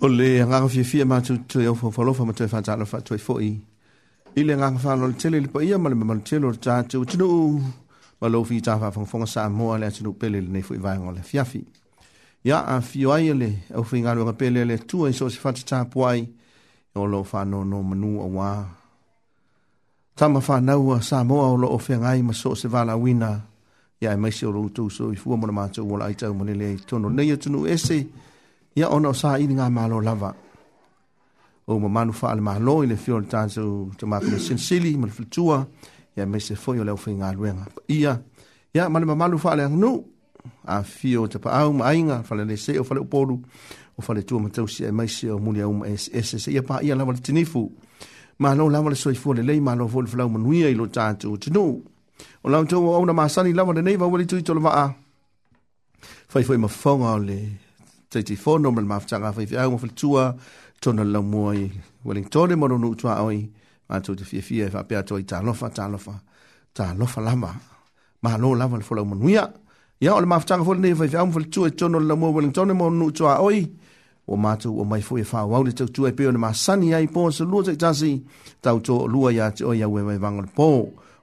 [0.00, 2.86] O le ngā fia fia mā tu tu iau whalofa mā tu e whanta ala
[2.88, 3.48] whatu e fōi.
[4.32, 7.26] I le ngā whanau le tele lipa ia ma le mamalu te lor tātu tunu
[7.28, 7.58] u.
[8.20, 11.12] Ma lo fi tāwha whanga whanga sā mōa le atinu pele le nei fōi vāinga
[11.12, 11.60] le fiafi.
[12.48, 15.36] Ia a fio ai le au fi ngā luanga pele le tua i so se
[15.44, 16.24] whanta tāpuai.
[16.96, 18.50] O lo whanau no manu a wā.
[20.16, 23.34] Tama whanau a sā mōa o lo o whengai ma so se vāla wina.
[24.00, 26.72] Ia e maise o lo utu so i fua mōna mātou wala aitau mōne le
[26.88, 27.08] tono.
[27.12, 27.68] Nei atinu esi.
[27.68, 28.00] Nei atinu esi.
[28.74, 30.34] ia ona o saʻili malo lava
[31.68, 35.66] ou mamanu faalemālō i le fio le tatou tamaku masilisili ma le ya
[36.16, 38.20] ia maise foʻi o le aufaigaluega paia
[38.74, 40.04] ia ma le mamalu faaleaganuu
[40.66, 43.40] afio tapaau ma aiga falalesei o faleupolu
[43.98, 47.70] o faletua matausia e maise o muli auma eseese seia paia lava le tinifu
[48.38, 51.74] mālou lava le soifua lelei mālou foʻi le falau manuia i lo tatou tunuu
[52.44, 54.86] o lautou o auna masani lava lenei vaua le ituitolava'a
[56.30, 57.38] fai foʻi mafoga o le
[58.10, 60.34] tei te fono mele mafutanga fai fia au mafil tua
[60.82, 61.70] tona lau mua i
[62.04, 63.46] Wellington e mono nuk tua oi
[63.88, 66.14] ma tau te fia fia e fai pia toi ta lofa ta lofa
[66.72, 67.50] ta lofa lama
[68.22, 69.44] ma lo lama le fola umanuia
[70.00, 72.30] ia o le mafutanga fola nei fai fia au mafil tua e tona lau mua
[72.34, 73.62] Wellington e mono nuk tua oi
[74.26, 76.90] o matu o mai fwe fwa wau le tau tua e peo na ma sani
[76.94, 78.18] ai po sa lua tak tasi
[78.60, 80.66] tau to lua ya te oi ya e we mai vangal po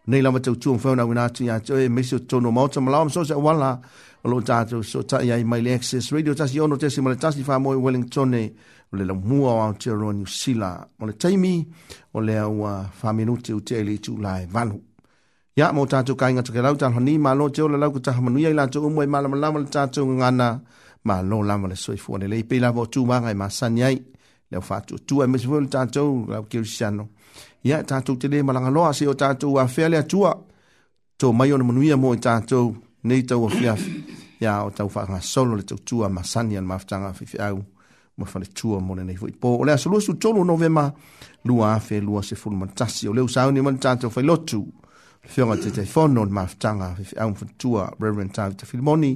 [0.07, 2.80] nei lama tau tua mfeo na winatu ya te oi e mesi o tono mauta
[2.81, 3.75] malawam sosa wala
[4.25, 7.17] lo tātou so ta ia i mai le access radio tasi ono tesi ma le
[7.19, 8.49] tasi wha mo i Wellington e
[8.91, 11.61] o le lau mua o Aotearoa New Zealand o le taimi
[12.13, 14.81] o le au wha minute o te ele tu lai valu.
[15.57, 18.21] Ia mo tātou kāinga take lau tātou ni ma lo te o le lau kutaha
[18.21, 20.49] manuia i lātou umua i malama lama le tātou ngana
[21.05, 24.57] ma lo lama le soifua le lei pe lava o tūmanga i masani ai le
[24.57, 27.07] au whātua tua e mesifu le tātou lau kirisiano.
[27.65, 30.35] Ia tātou te le malanga loa se o tātou a le atua
[31.17, 32.75] tō mai o na manuia mo i tātou
[33.07, 33.81] nei tau a fiaf
[34.44, 37.39] ia o tau wha ngā solo le tau tua ma sani an maftanga fi fi
[37.50, 37.62] au
[38.19, 40.83] ma wha le tua mone nei fwoi po o lea sa lua su tolu novema
[41.48, 44.59] lua afe lua se fulu mantasi o leu sauni man tātou fai lotu
[45.24, 48.65] le fionga te te fono an maftanga fi fi au mfan tua reverend tau te
[48.71, 49.13] filmoni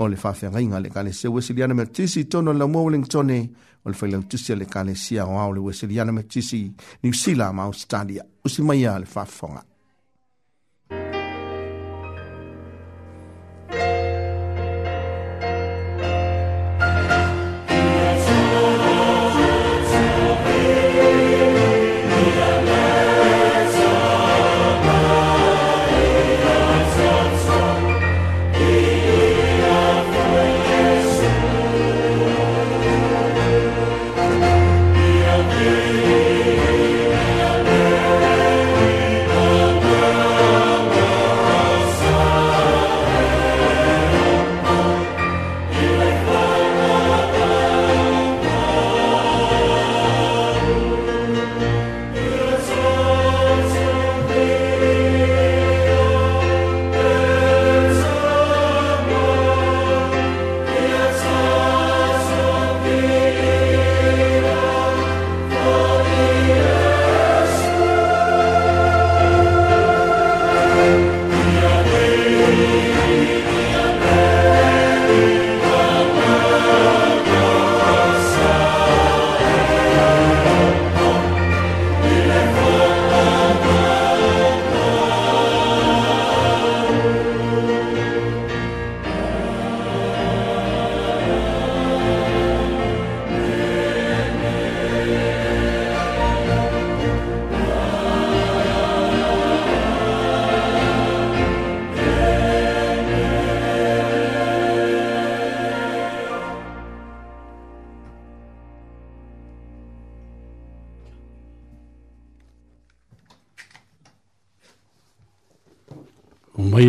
[0.00, 3.38] o le fafe a ngainga le kane se wesiliana me tisi tono la mua wellingtone
[3.84, 6.60] o le failau tisi le kane sia o au le wesiliana me tisi
[7.02, 9.62] ni usila ma australia usimaia le fafonga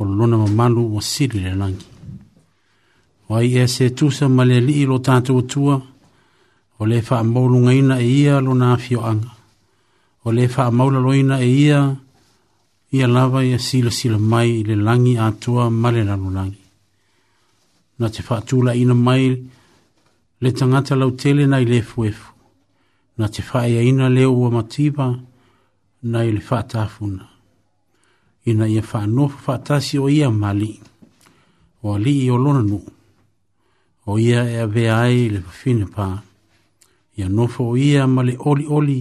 [0.00, 1.86] o lona mamalu ua sili le lagi
[3.28, 5.74] ua ia se tusa ma le alii lo tatou atua
[6.80, 9.30] o le faamaulugaina e ia lona afioaga
[10.24, 11.80] o le faamaulaloina e ia
[12.96, 16.62] ia lava ia silasila mai i le lagi atua ma le lalolagi
[17.98, 19.24] na te faatulaina mai
[20.42, 22.28] le tagata lautele na i le efuefu
[23.18, 25.06] na te faaiaina lea ua mativa
[26.10, 27.24] na i le faatafuna
[28.48, 30.80] ina ia faanofo faatasi o ia mali,
[31.84, 32.86] o alii o lona nuu.
[34.06, 36.06] O ia e avea ai le fafine pā,
[37.16, 38.98] ia nofo o ia ma le oli oli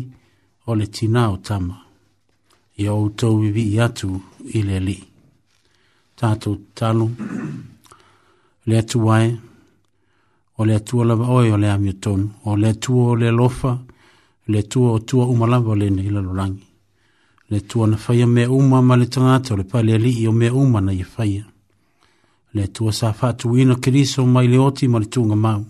[0.67, 1.77] o le tina o tama.
[2.77, 3.07] Ia o
[3.41, 4.09] vivii atu
[4.53, 4.97] i le li.
[6.17, 7.07] tatou tatalo
[8.67, 9.31] le atu ai,
[10.57, 13.77] o le atua lava oe o le amiotonu, o le atua o le lofa,
[14.47, 16.66] le atua o tua lava o le la lolangi.
[17.49, 20.81] le tuana faia mea uma ma le tagata o le pale alii o mea uma
[20.81, 21.45] na ia faia
[22.53, 25.63] le atua sa faatuuina keriso mai le oti ma le tuga mau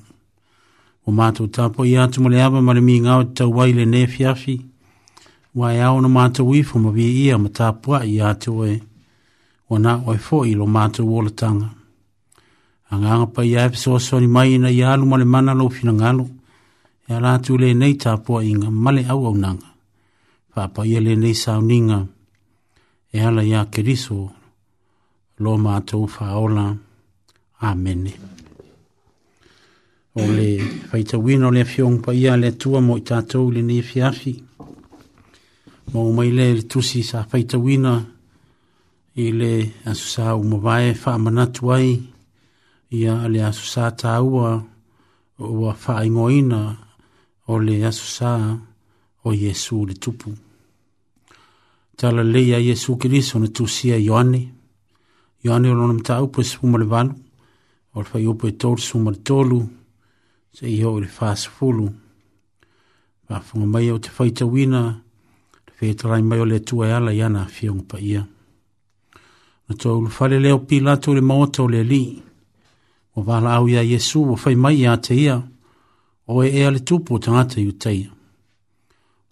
[1.06, 4.66] ua matou tapoʻi atu ma le ava ma le migao i tau ai lenei afiafi
[5.56, 8.82] ua e ao na matou ifo ma vii ia ma tapuaʻi iā te oe
[9.70, 11.70] ua naʻo e foʻi lo matou olataga
[12.90, 16.26] agaga paia e fesoasoani mai ina ia alu ma le mana lou finagalo
[17.10, 19.77] ea latu lenei tapuaʻiga ma le auaunaga
[20.58, 22.00] papa papaia lenei sauniga
[23.16, 24.18] e ala iā keriso
[25.44, 26.66] lo matou faaola
[27.70, 28.14] amene
[30.18, 30.48] o le
[30.90, 34.34] faitauina o le afioga paia le atua mo i tatou lenei afiafi
[35.94, 37.94] ma umai lea le tusi sa faitauina
[39.24, 39.52] i le
[39.94, 41.90] asosā umavae faamanatu ai
[42.98, 44.50] ia a le asosā tāua
[45.60, 46.60] ua faaigoina
[47.52, 48.32] o le asosā
[49.22, 50.34] o iesu le tupu
[51.98, 54.54] tala lei a Iesu Kiriso na tusia Ioane.
[55.44, 57.14] Ioane olona mta upo e sumo le vanu,
[57.94, 59.66] olfa i upo e tolu sumo le tolu,
[60.62, 61.90] iho ili faas fulu.
[63.28, 65.00] Pa funga mai au te faita wina,
[65.66, 68.24] te fetarai mai o le tua e ala iana a fiong pa ia.
[69.70, 72.22] Na tō ulu fale leo pilato le maota o le li,
[73.18, 75.38] o vala au ia Iesu o fai mai ia te ia,
[76.28, 78.10] o e ea le tupo tangata i utaia.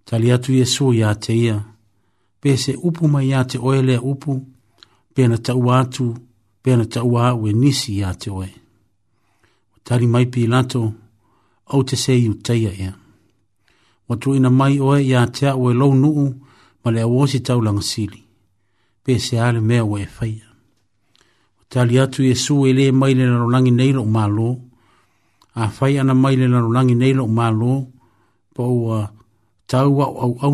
[0.05, 1.62] Tali atu Iesu ia te ia,
[2.45, 4.31] pe se upu mai ia te oe lea upu,
[5.13, 6.05] pe na tau atu,
[6.63, 8.49] pe na tau au e nisi ia te oe.
[9.85, 10.81] Tari mai pi lato,
[11.73, 12.93] au te se iu teia ea.
[14.07, 16.27] Watu ina mai oe ia te au e lau nuu,
[16.81, 18.21] ma lea wosi tau langa sili,
[19.03, 20.47] pe se ale mea oe e faya.
[21.71, 24.49] Tari atu Yesu e le mai le narolangi neilo o malo,
[25.61, 27.71] a faya ana mai le narolangi neilo o malo,
[28.55, 28.97] pa ua
[29.71, 30.13] tau au
[30.45, 30.53] au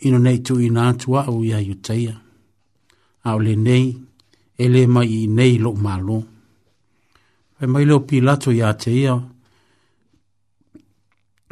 [0.00, 2.20] ino nei tu ina atua au ia yutaya.
[3.24, 3.88] Au le nei,
[4.62, 6.18] ele mai i nei lo malo.
[7.58, 9.12] Pai mai leo pilato ia teia,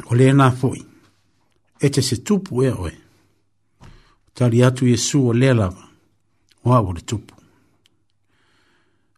[0.09, 0.79] o le nā foi,
[1.83, 2.91] e te se tupu e oe.
[4.33, 5.83] Tari atu Yesu o le lava,
[6.63, 7.35] o au le tupu.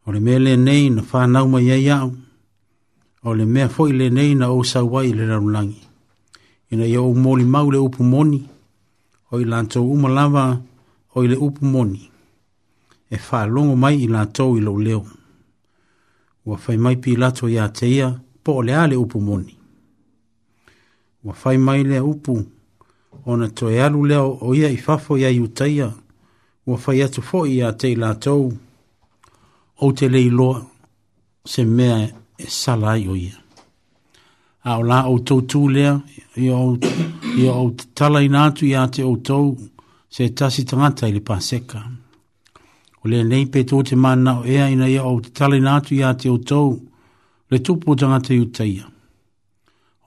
[0.06, 2.10] O le mele nei na whanau mai ei au,
[3.24, 5.84] o le mea foi le nei na o sa wai le rarunangi.
[6.72, 8.50] Ina ia o moli mau le upu moni,
[9.32, 10.60] o i lātou umalawa
[11.16, 12.10] o i le upu moni.
[13.10, 15.06] E wha longo mai i lātou i lo leo.
[16.46, 18.10] Ua whai mai pi lātou i ateia
[18.44, 19.56] po o le ale upu moni.
[21.24, 22.36] Ua whai mai le upu
[23.26, 25.92] o na toi alu leo o ia i fafo ia i utaia.
[26.66, 28.50] Ua whai atu fo i atei lātou
[29.86, 30.64] o te lei loa
[31.46, 32.00] se mea
[32.38, 33.38] e salai o ia
[34.68, 35.94] a o la o tau tū lea
[36.36, 36.78] i o,
[37.60, 37.64] o
[37.98, 39.48] tala inatu i a te o tau
[40.16, 41.80] se tasi tangata i le paseka.
[43.02, 45.96] O le nei pe tō te mana o ea ina i o te tala inatu
[45.96, 46.72] i a te o tau
[47.52, 48.86] le tupo tangata i utaia.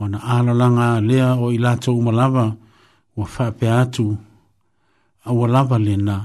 [0.00, 2.44] O na alalanga lea o i lato umalawa
[3.16, 4.06] wa whape atu
[5.28, 6.16] a ua lava le nā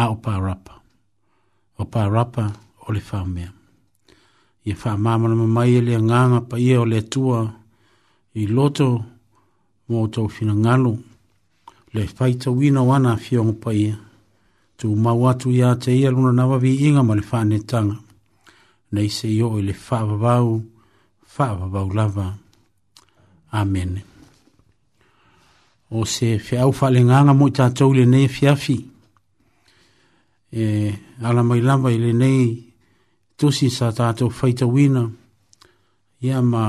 [0.00, 0.74] a o pārapa.
[1.80, 2.44] O pārapa
[2.86, 3.52] o le whamea
[4.64, 7.38] ia whamamana mamai le nganga pa ia o le tua
[8.34, 9.04] i loto
[9.90, 10.92] mō tau whina ngalo
[11.94, 13.96] le whaita wina wana fiong pa ia
[14.78, 17.96] tu mawatu ia te ia luna nawa vi inga ma le whane tanga
[18.92, 20.48] nei se i o i le whavavau
[21.36, 22.26] whavavau lava
[23.60, 23.92] Amen
[25.96, 28.76] o se whiau whale nganga mō tātou le nei fiafi
[30.54, 30.62] e
[31.26, 32.71] ala mai lava i le nei
[33.42, 35.02] tusi sa tātou whaitawina.
[36.22, 36.66] Ia ma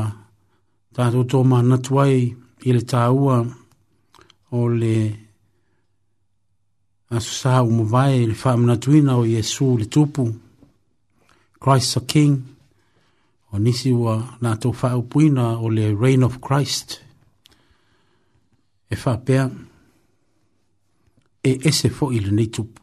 [0.97, 2.15] tātou tō mā natuai
[2.65, 3.35] i le tāua
[4.57, 4.95] o le
[7.13, 10.25] asusā umawai le whaamunatuina o Iesu le tupu.
[11.61, 12.39] Christ the King.
[13.53, 17.01] O nisi ua nā tō whaupuina o le Reign of Christ.
[18.89, 19.45] E whapea.
[21.43, 22.81] E ese fo i le nei tupu.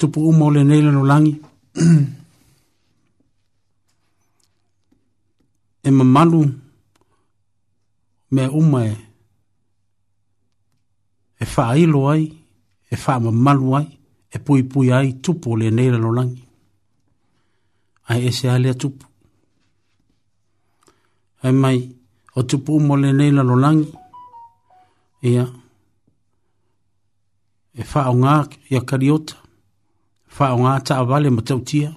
[0.00, 1.34] tupu uma o lenei lano langi
[5.82, 6.42] e mamalu
[8.34, 8.94] mea uma e
[11.40, 12.24] e faailo ai
[12.92, 13.88] e faamamalu ai
[14.30, 16.44] e puipui ai tupu o lenei lano langi
[18.10, 19.04] ae ese a lea tupu
[21.44, 21.78] ae mai
[22.34, 23.90] o tupu uma o lenei lano langi
[25.28, 25.44] ia
[27.78, 28.34] e faaaogā
[28.72, 29.34] ia kariota
[30.40, 31.90] faa ngā ta vale ma tautia,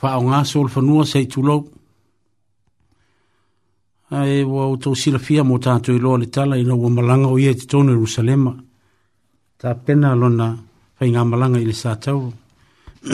[0.00, 1.58] faa ngā sol fanua sei tulau.
[4.16, 7.36] Ae wa o tau sila fia tātou i loa le tala i nau malanga o
[7.36, 8.54] ia te tonu Rusalema.
[9.60, 10.46] Ta pena lona
[10.96, 12.32] fai ngā malanga i le sātau.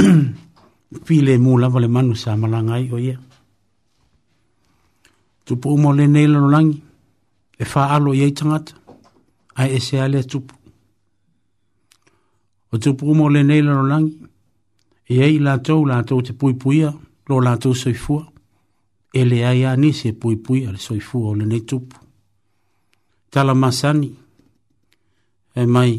[1.08, 3.18] Pile mū la vale manu sa malanga i o ia.
[5.44, 6.78] Tupu umo le neila no langi,
[7.58, 8.78] e faa alo i eitangata,
[9.58, 10.54] ai e se ale tupu
[12.74, 14.16] o te upu umo le nei lalolangi
[15.12, 16.90] e ai latou latou te puipuia
[17.28, 18.24] lo latou soifua
[19.14, 21.96] e le ai a nisi e puipuia le soifua o lenei tupu
[23.32, 24.10] talamasani
[25.54, 25.94] e mai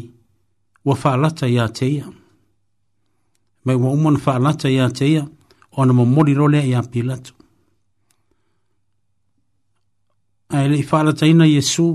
[0.86, 2.10] ua faalata iā te ia
[3.64, 5.24] mai ua uma ona faalata iā te ia
[5.80, 7.32] ona momoli lo lea iā pilatu
[10.56, 11.88] ae leʻi faalataina iesu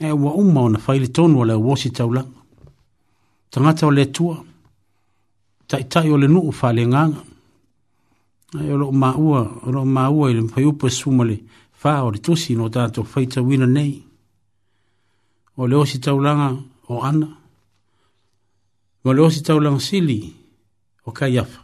[0.00, 2.35] e ua uma ona faile tonu o le auosi taulaga
[3.50, 4.44] tangata o le tua,
[5.66, 7.20] tai tai o le nuu wha le nganga,
[8.58, 11.36] ai o lo maua, o lo maua i le mpai upa suma le
[11.84, 13.92] wha o le tosi no tato whaita wina nei,
[15.58, 16.48] o le osi taulanga
[16.92, 17.28] o ana,
[19.06, 20.18] o le osi taulanga sili
[21.06, 21.60] o kai afa,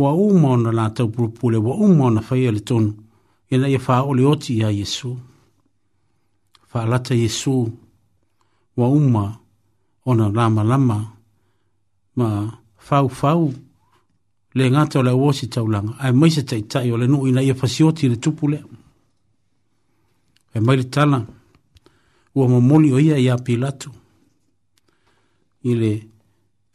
[0.00, 2.90] wa uma ona la tau pulpule, wa uma ona whai e le tonu,
[3.52, 5.16] ina ia e wha o le oti ia Yesu,
[6.72, 7.54] wha lata Yesu,
[8.76, 9.40] wa uma ona
[10.06, 10.98] ona lama lama
[12.16, 12.26] ma
[12.78, 13.52] fau fau
[14.56, 17.40] le ngato le wosi tau langa ai mai se tai tai o le nui na
[17.42, 18.58] ia fasioti le tupu le
[20.56, 21.18] e mai tala
[22.36, 23.90] ua mamoli o ia ia pilatu
[25.70, 25.92] i le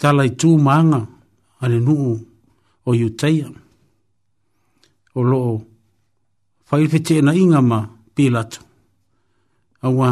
[0.02, 1.02] tala i tū maanga
[1.62, 2.12] a le nuu
[2.88, 3.48] o iutaia
[5.18, 5.56] o loo
[6.68, 7.80] fai fete na inga ma
[8.16, 8.60] pilatu
[9.86, 10.10] a wā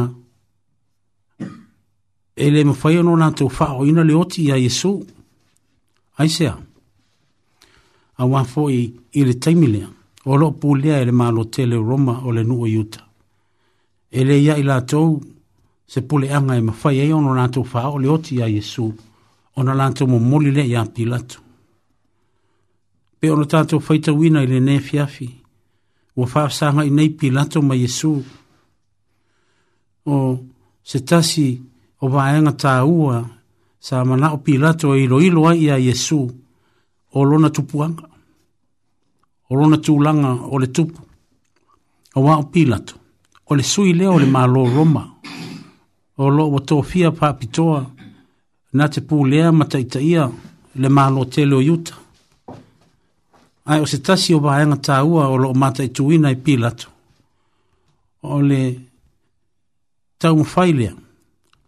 [2.40, 4.92] e le mawhai anō nā tō wha o ina le oti a Yesu.
[6.20, 6.54] Ai sea,
[8.20, 8.80] a wafo i,
[9.16, 9.88] i le taimilea,
[10.26, 13.04] o lo pūlea e le mālo te le Roma o le nuo iuta.
[14.12, 15.14] E le ia i la tōu,
[15.88, 18.88] se pule anga e mawhai e anō nā tō wha o le oti a Yesu,
[19.56, 21.44] o nā lantō mō moli le i a pilatu.
[23.20, 25.28] Pe ono tātō whaita wina i le ne fiafi,
[26.16, 28.14] ua whaafsanga i nei pilatu ma Yesu.
[30.08, 30.20] O
[30.84, 31.58] se tasi,
[32.00, 33.22] o vaenga tā ua
[33.80, 36.22] sa mana o pilato e ilo ilo ai a Yesu
[37.14, 38.04] o lona tupuanga.
[39.50, 41.02] O lona tūlanga o le tupu.
[42.16, 42.94] O wā o pilato.
[43.50, 45.04] O le sui leo le mālo roma.
[46.18, 47.82] O lo o tōwhia pāpitoa
[48.74, 50.30] na te pūlea mataitaia
[50.76, 51.94] le mālo te leo yuta.
[53.66, 56.88] Ai o se tasi o vaenga tā ua o lo o mataituina e pilato.
[58.22, 58.62] O le
[60.18, 60.94] tau mwhailea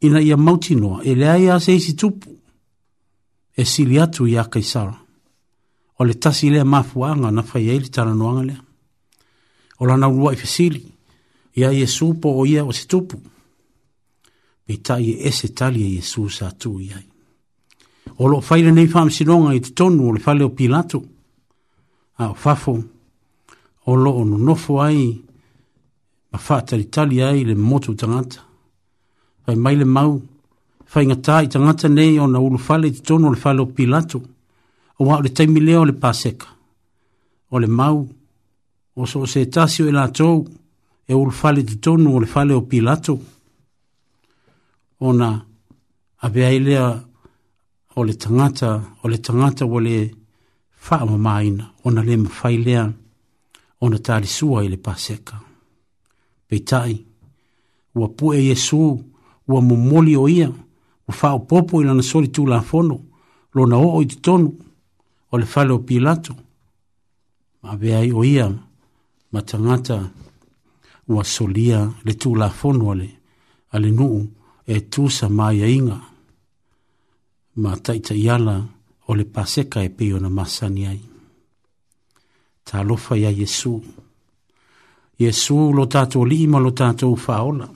[0.02, 2.36] ina ia mauti noa e lea ia se isi tupu
[3.56, 4.96] e sili atu ia kaisara
[6.00, 8.62] o le tasi lea mafuanga na fai eili tana noanga lea
[9.80, 10.86] o lana urua i fesili
[11.56, 13.22] ia ia supo o ia o se tupu
[14.68, 16.98] e ta ia ese talia ia e su sa tu ia
[18.18, 21.06] o lo faile nei faam sinonga i tonu o le fale o pilatu
[22.18, 22.84] a o fafo
[23.86, 25.22] o lo o nonofo ai
[26.32, 28.50] ma fa tali tali ai le motu tangata
[29.45, 30.19] fai mai le mau,
[30.89, 34.19] fai ngatā i tangata nei o na ulu fale i tono le fale o pilato,
[34.97, 36.47] o wā o le taimi leo le paseka,
[37.49, 38.04] o le mau,
[38.95, 40.45] o so se tasio e la tau,
[41.08, 43.17] e ulu fale i tono o le fale o pilato,
[45.01, 45.34] o na
[46.23, 46.88] avea i lea
[47.95, 49.97] o le tangata, o le tangata o le
[50.69, 51.39] faa ma
[51.84, 52.89] o na le mawhai lea,
[53.82, 55.39] o na tāri sua i le paseka.
[56.47, 56.93] Pei tai,
[57.95, 59.11] ua pu e Jesu, e Jesu,
[59.52, 63.00] ua momoli o ia ua faaopoopo i lana soli tulafono
[63.56, 64.54] lona oo i totonu
[65.32, 66.36] o le fale o pilato
[67.62, 68.50] ma avea ai o ia
[69.32, 70.10] ma tagata
[71.08, 73.10] ua solia le tulafono a le
[73.74, 74.22] ale nuu
[74.68, 75.98] e tusa maiaiga
[77.62, 78.56] ma taʻitaʻiala
[79.10, 81.02] o le paseka e pei ona masani ai
[82.68, 83.74] talofa iā iesu
[85.20, 87.68] iesu lo tatou alii ma lo tatou faaola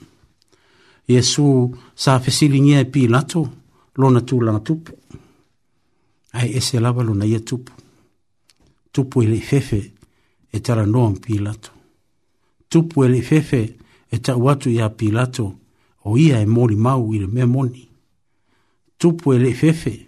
[1.08, 3.42] Yesu sa fesili ngia pi lato
[3.96, 4.92] lo na tu lang tupu.
[6.34, 7.72] Ai ese lava lo na ia tupu.
[8.92, 9.94] Tupu ele fefe
[10.52, 11.72] e tara noa pi lato.
[12.70, 13.62] Tupu ele fefe
[14.14, 15.46] e ta watu ia pi lato
[16.10, 17.86] o ia e mori mau ile me moni.
[18.98, 20.08] Tupu ele fefe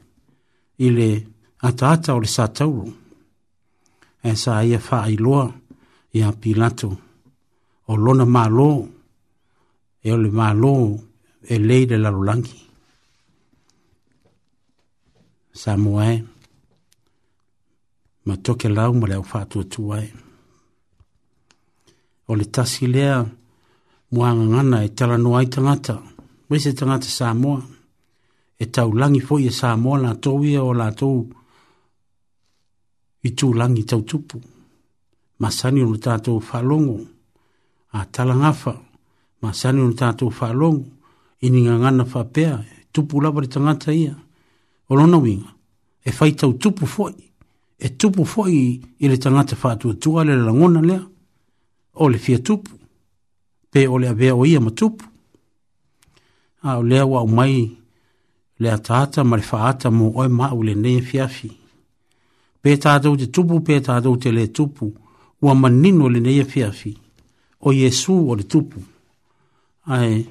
[0.77, 1.27] ile
[1.61, 2.89] ata ata o le sa tauru.
[4.23, 5.45] E sa ia faa iloa
[6.11, 6.89] ia pi lato
[7.87, 8.96] o lona maa loo
[10.07, 10.73] e o le malo
[11.53, 12.57] e lei le lalolangi.
[15.61, 16.13] Sa moae,
[18.27, 19.25] ma toke lau ma le au
[19.73, 20.07] tuae.
[22.29, 23.15] O le tasi lea,
[24.13, 25.95] muanga ngana e tala noa i tangata.
[26.49, 27.59] Wese tangata sa moa,
[28.63, 31.15] e tau langi fo i e sa moa la tau ia o la tau
[33.27, 34.37] i tū langi tau tupu.
[35.41, 36.97] Masani o le tātou whalongo,
[37.97, 38.86] a tala talangafau
[39.41, 40.85] ma sanu na tātou whaalongu,
[41.45, 42.57] ini ngā ngana whapea,
[42.91, 44.15] tupu lawa re tangata ia,
[44.89, 45.53] o lona winga,
[46.05, 47.13] e whaitau tupu foi,
[47.79, 48.51] e tupu foi
[48.99, 51.03] i fa tangata whātua tua le langona lea,
[51.93, 52.71] o le fia tupu,
[53.71, 55.05] pe o le avea o ia ma tupu.
[56.63, 57.77] A o lea wa umai,
[58.59, 61.49] lea tāta ma le whaata mō oi māu le nei e fiafi.
[62.61, 64.89] Pe tātou te tupu, pe tātou te le o
[65.45, 66.95] ua manino le nei e fiafi,
[67.61, 68.79] o yesu o le tupu.
[68.81, 68.96] O
[69.87, 70.25] ai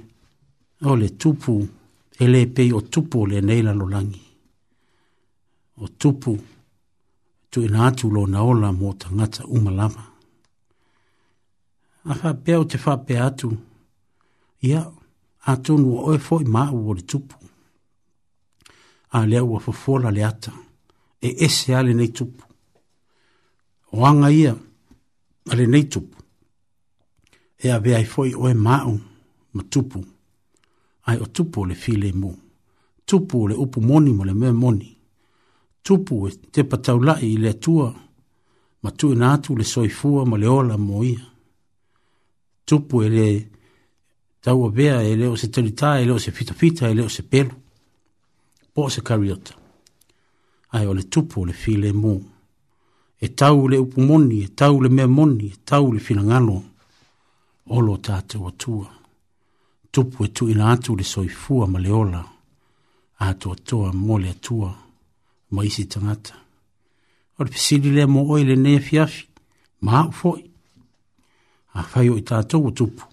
[0.81, 1.53] o le tupu
[2.21, 4.23] ele le pei o tupu le nei la lolangi
[5.77, 6.33] O tupu
[7.51, 10.05] tu ina atu lo naola mo tangata umalama.
[12.05, 13.49] A wha pēo te wha pē atu,
[14.69, 14.81] ia
[15.53, 17.37] atunu o e fōi ma o le tupu.
[19.17, 20.53] A lea fo fofola le ata,
[21.25, 22.45] e ese ale nei tupu.
[23.97, 24.53] O anga ia,
[25.51, 26.17] ale nei tupu.
[27.65, 28.93] E a vea i fōi o e māu,
[29.57, 30.01] ma tupu
[31.09, 32.31] ai o tupu le file mo
[33.09, 34.91] tupu le upu moni mo le mea moni
[35.87, 37.89] tupu e te pataulai i le atua
[38.83, 41.25] ma tu ina atu le soifua ma le ola mo ia
[42.69, 43.29] tupu e le
[44.45, 47.15] taua vea e le o se talita e le o se fitafita e le o
[47.17, 47.55] se pelu
[48.75, 49.53] po se kariota
[50.75, 52.15] ai o le tupu le file mo
[53.25, 56.57] e tau le upu moni e tau le mea moni e tau le finangalo
[57.77, 58.87] olo tatou tua
[59.97, 62.21] tupu e tuina atu le soifua ma le ola
[63.25, 64.71] a toatoa mo le atua
[65.55, 66.35] ma isi tangata.
[67.39, 69.25] O le pisili le mo oi le nea fiafi,
[69.85, 70.41] ma au foi,
[71.79, 73.05] a whai o i tātou o tupu.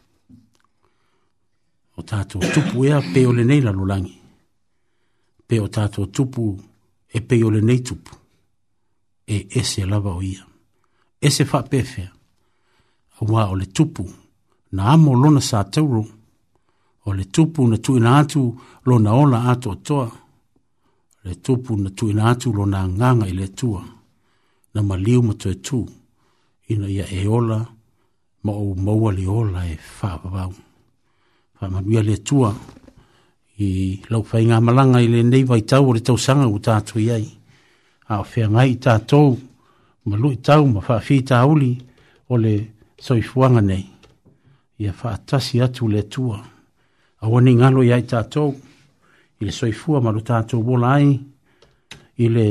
[1.97, 4.17] O tātou o tupu ea pe o le neila lulangi,
[5.47, 6.47] pe o tātou o tupu
[7.15, 8.11] e pe o le nei tupu,
[9.33, 10.43] e ese lava o ia,
[11.21, 12.11] ese wha pefea,
[13.19, 14.03] a wā o le tupu,
[14.75, 16.03] na amo lona sa tauru,
[17.05, 20.09] o le tupu na tuina atu lo na ola ato toa.
[21.23, 23.83] Le tupu na tuina atu lo na nganga i le tua.
[24.73, 25.79] Na maliu ma toe tu.
[26.71, 27.59] Ina ia e ola
[28.43, 30.53] ma o maua li ola e whaapapau.
[31.59, 32.49] Whaamanuia le tua
[33.65, 36.57] i lau whai ngā malanga i le nei vai tau o le tau sanga u
[36.67, 37.27] tātu i ai.
[38.11, 39.27] A o whea ngai i tātou
[40.07, 41.71] ma lui tau ma whaafi tāuli
[42.31, 42.53] o le
[43.05, 43.85] soifuanga nei.
[44.81, 46.39] Ia whaatasi atu le tua.
[46.43, 46.51] Ia
[47.23, 48.51] a wani ngalo ya i tātou,
[49.39, 51.13] i soifua maru tātou wola ai,
[52.19, 52.47] i le,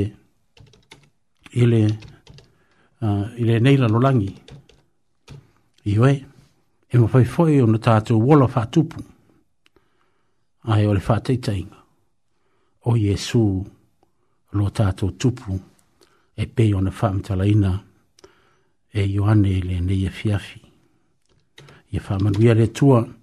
[1.63, 4.33] uh, i neila lo langi.
[5.85, 6.15] I oe,
[6.89, 9.05] e ma fai foi o na tātou wola whātupu,
[10.73, 11.85] ai o le whātaitainga,
[12.89, 13.45] o Yesu,
[14.57, 15.59] lo tātou tupu,
[16.33, 17.77] e pe o na whāmitalaina,
[18.93, 20.61] e yohane i le neia e fiafi.
[21.93, 23.21] Ia whāmanuia le tua, e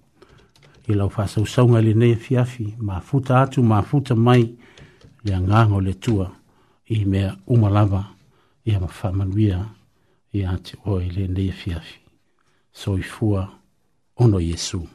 [0.88, 4.54] i lau faasausauga i lenei afiafi mafuta atu mafuta mai
[5.24, 6.30] le agaga o le atua
[6.86, 8.04] i mea uma lava
[8.64, 9.64] ia faamanuia
[10.32, 12.00] ia te oa i lenei afiafi
[12.72, 13.52] soifua
[14.16, 14.88] ono iesu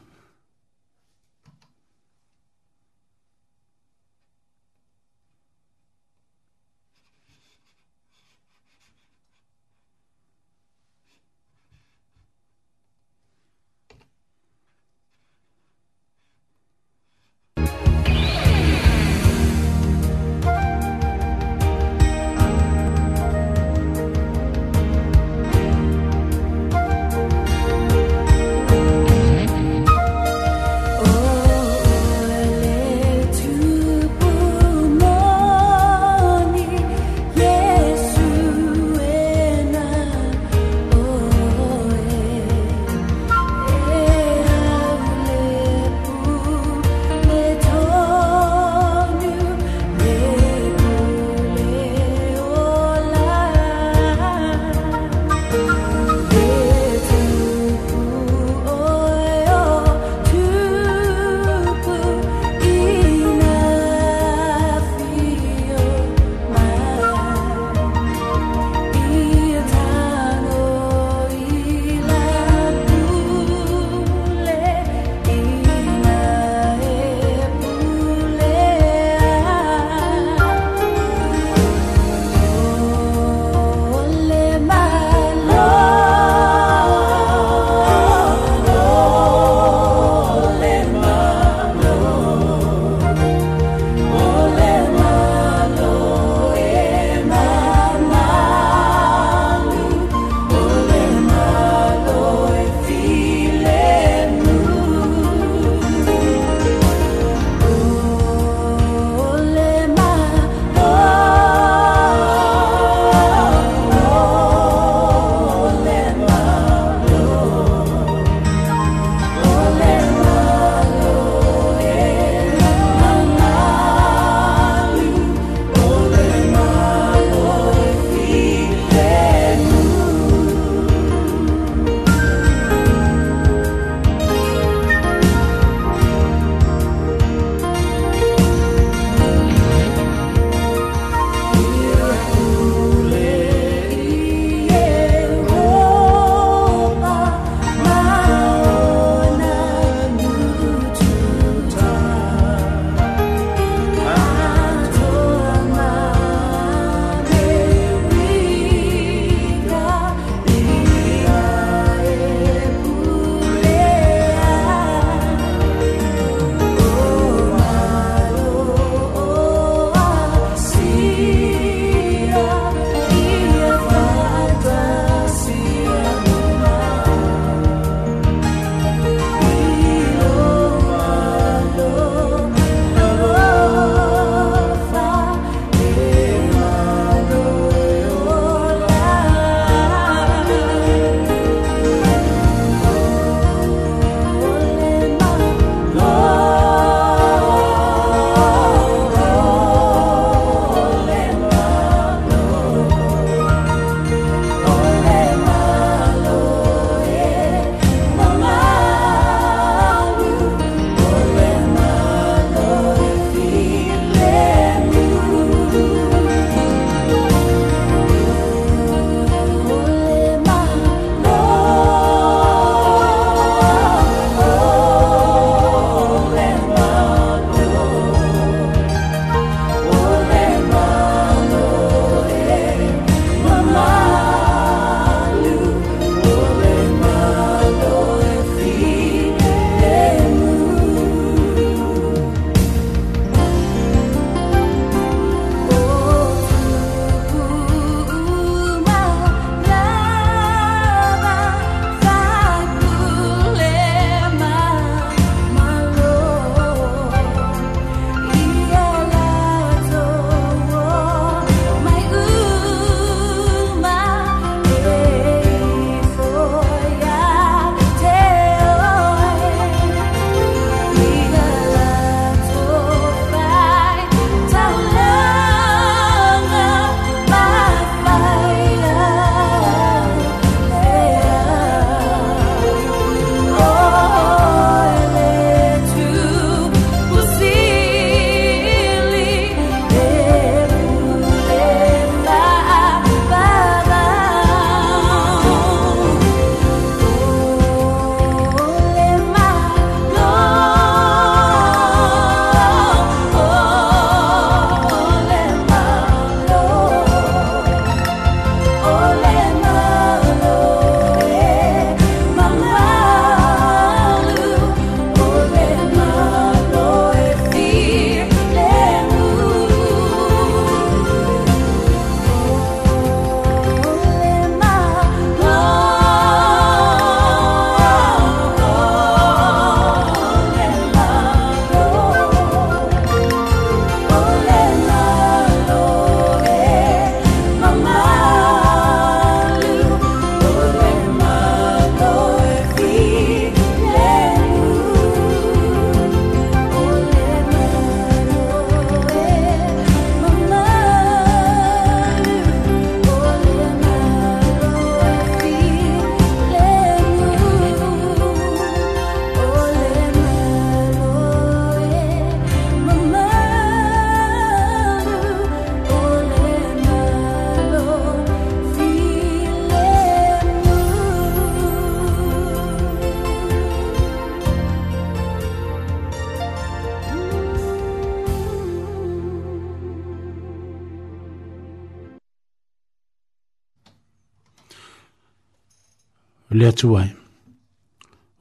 [386.76, 387.10] atu ai.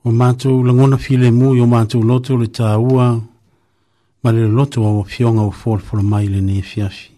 [0.03, 3.07] O mātou langona file mu i o mātou loto le tā ua,
[4.23, 7.11] ma le loto o fionga o fōl fōl mai le ne fiafi.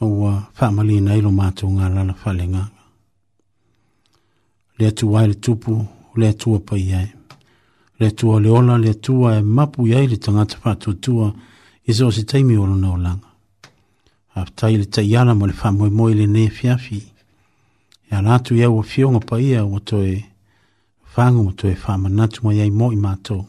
[0.00, 2.64] O wā whaamali na ilo mātou ngā lana whale ngā.
[4.78, 5.80] Le atu ai le tupu,
[6.16, 7.08] le atu apa i ai.
[7.98, 11.32] Le atu le ola, le atu e mapu i ai le tangata whātua tua,
[11.88, 13.30] i zo se teimi olo nō langa.
[14.38, 16.26] Aftai le taiana mo le whaamoe moe le ne fiafi.
[16.26, 17.02] Aftai le taiana mo le whaamoe moe le ne fiafi
[18.26, 20.24] anatu ia ua fioga paia ua toe
[21.14, 23.42] fagu ma toe faamanatu mai ai moi matou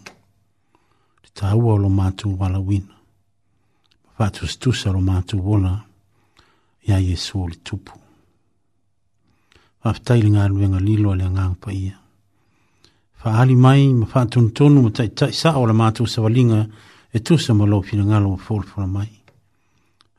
[1.23, 5.77] le tāua o lo matou valauina ma faatusatusa lo matou ola
[6.87, 7.93] iā iesu o le tupu
[9.83, 11.95] faafetai le galuega lilo a le agaga paia
[13.21, 16.65] faaali mai ma faatonutonu ma taʻitaʻi saʻo o le matou savaliga
[17.15, 19.11] e tusa ma lou finagalo ma folafola mai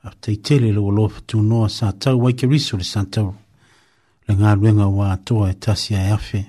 [0.00, 3.34] faafetaitele lou alofa tunoa sa tau ai keriso le sa tau
[4.28, 6.40] le ngā ruenga wā atoa e tasi ai afe,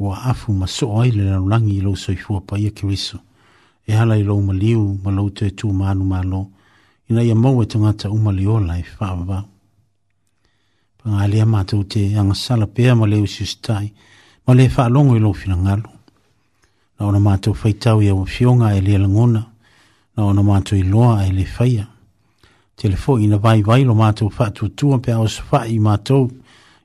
[0.00, 3.18] wā afu ma soo ai le rarangi i lau soifua pa ia kiriso,
[3.86, 6.46] e hala i lau maliu ma lau te tū mānu mālo,
[7.10, 9.44] ina ia mau e tangata umali o lai whāwa.
[11.02, 13.92] Pangā lea mātou te anga sala pēa ma leo si ustai,
[14.46, 15.92] ma le whālongo i lau fina ngalo.
[16.98, 19.44] Na ona mātou whaitau ia wafionga e lea langona,
[20.16, 21.86] na ona mātou i loa e le whaia.
[22.78, 25.28] Telefo ina vai vai lo mātou whātua tua pēa o
[25.68, 26.30] i mātou,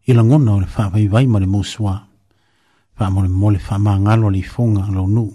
[0.06, 1.96] i la ngona o le whaawaiwai ma le mōsua.
[3.00, 5.30] Wha mo le mo le wha māngalo le i whonga lo nu,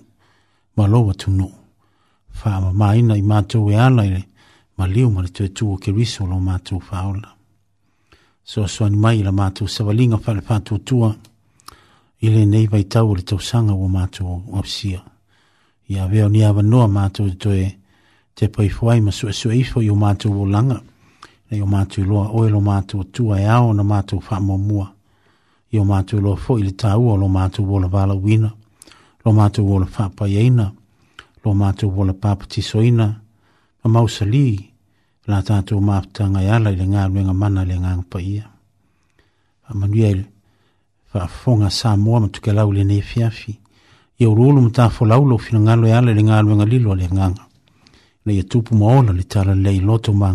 [0.76, 1.48] ma lo wa tunu.
[2.42, 4.22] Wha ma maina i mātou e ala i le,
[4.76, 7.34] ma leo ma le tue tuu ke riso lo mātou whaola.
[8.44, 11.14] So so ni mai la mātou sawalinga wha le pātou tua,
[12.20, 15.00] i le nei vai tau le tau sanga o mātou o psia.
[15.88, 17.66] Ia veo ni awa noa mātou te tue,
[18.36, 20.80] te pai fuai ma sua sua ifo i o mātou o langa
[21.50, 24.92] e o mātou loa o e lo mātou atua e ao na matu mātou whamomua.
[24.92, 24.92] mua.
[25.80, 28.52] o matu loa fo i le tāu o lo mātou wola vala wina,
[29.24, 30.66] lo matu mātou wola whapaieina,
[31.44, 33.14] lo mātou wola pāpati soina,
[33.84, 34.74] a mausali,
[35.26, 38.44] la tātou mātou ngai ala i le ngā nuenga mana le ngā ngapa ia.
[39.68, 40.24] A manuia i le
[41.14, 43.56] whafonga sā mua ma tuke lau le nefiafi,
[44.20, 46.42] i o rolo ma tāfo lau lo fina ngā lo e ala i le ngā
[46.44, 47.44] nuenga lilo le ngā ngā.
[48.26, 50.32] Na i tupu maola le tāra le i loto mā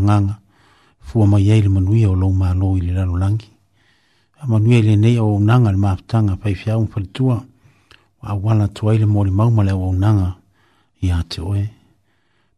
[1.03, 3.47] fua mai ai le manuia o lou malo i le lalolagi
[4.41, 7.35] a manuia i lenei o aunaga le mafutaga faifiau ma falitua
[8.21, 10.29] ua auala atu ai le molimau ma le auaunaga
[11.05, 11.63] iā te oe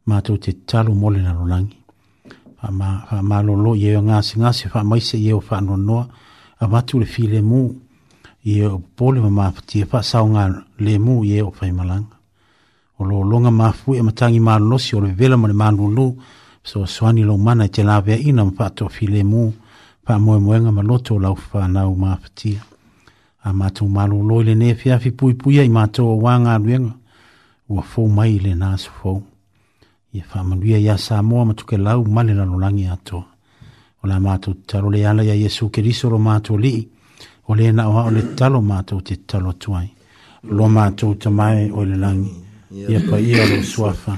[0.09, 1.77] matou te talu mo le lalolagi
[2.59, 6.03] faamalolo i eo agasigasi faamaise i eo faanoanoa
[6.63, 7.61] avatu le filemu
[8.51, 10.41] i e o popole ma mafatia faasaoga
[10.85, 12.13] lemu i e o faimalaga
[12.99, 16.07] o lologa mafue e matagi malonosi o le vevela ma le malūlū
[16.65, 19.53] so swani lo mana te lawe ina ma pato file mu
[20.05, 22.61] pa moe moenga ma loto lau fa nau ma fatia
[23.45, 26.93] a mato malo loile ne fia fi pui pui ai mato o wanga luenga
[27.69, 29.21] ua fau mai le nasu fau
[30.13, 33.17] ia fa manuia ia sa moa ma tuke lau male la lo langi ato
[34.01, 36.81] o la mato talo le ala ia yesu keriso lo mato li
[37.45, 39.85] o le na oa o le talo mato te talo tuai
[40.49, 42.33] lo mato tamai o le langi
[42.73, 44.17] ia pa ia lo suafa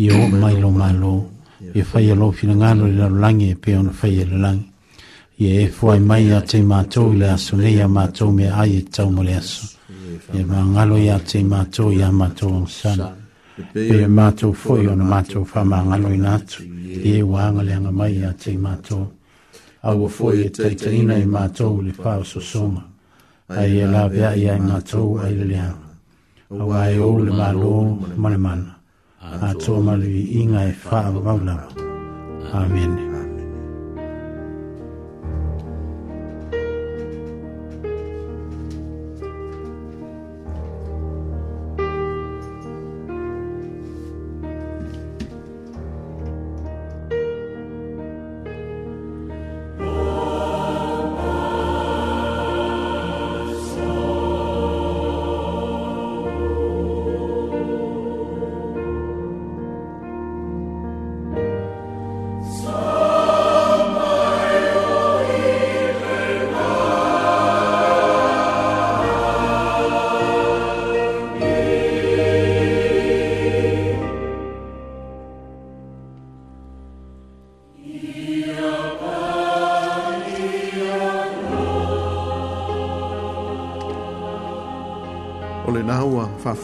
[0.00, 1.33] ia o mai lo mai lo
[1.72, 4.72] e fai alo fina ngano le lalangi e peona fai le lalangi.
[5.36, 8.82] Ie e fuai mai a te mātou le aso le ia mātou me ai e
[8.84, 9.66] tau mo le aso.
[10.32, 13.16] Ie ma ngalo ia te mātou ia mātou ang sana.
[13.72, 16.62] Pe e mātou fuai ona mātou wha ma ngalo i nātou.
[17.02, 19.08] Ie wa angaleanga mai a te mātou.
[19.82, 22.84] Au a fuai e teitaina i mātou le wha o sosoma.
[23.48, 25.68] Ai e la vea ia i mātou ai le lea.
[26.54, 27.74] Au e ou le mālo
[29.32, 31.68] a tō malu i inga e whaamu maulama.
[32.52, 33.13] Amen.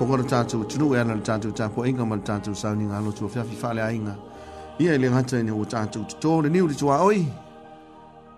[0.00, 3.54] fogo le tatou atunuu e ana le tatou tapuaʻiga ma le tatou sauniga alotu afiafi
[3.54, 4.16] faaleaiga
[4.78, 7.28] ia i le gata ina ua tatou totō le niu le tuaoi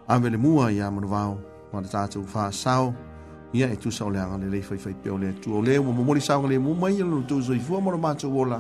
[0.09, 1.39] ave le mua iā manavao
[1.73, 2.93] ma le tatou fasao
[3.55, 6.21] ia e tusa o le aga lelei faifaipea o le atua o lē ua momoli
[6.21, 8.59] saoga lemu mai i lona tou soifua ma lo matou ola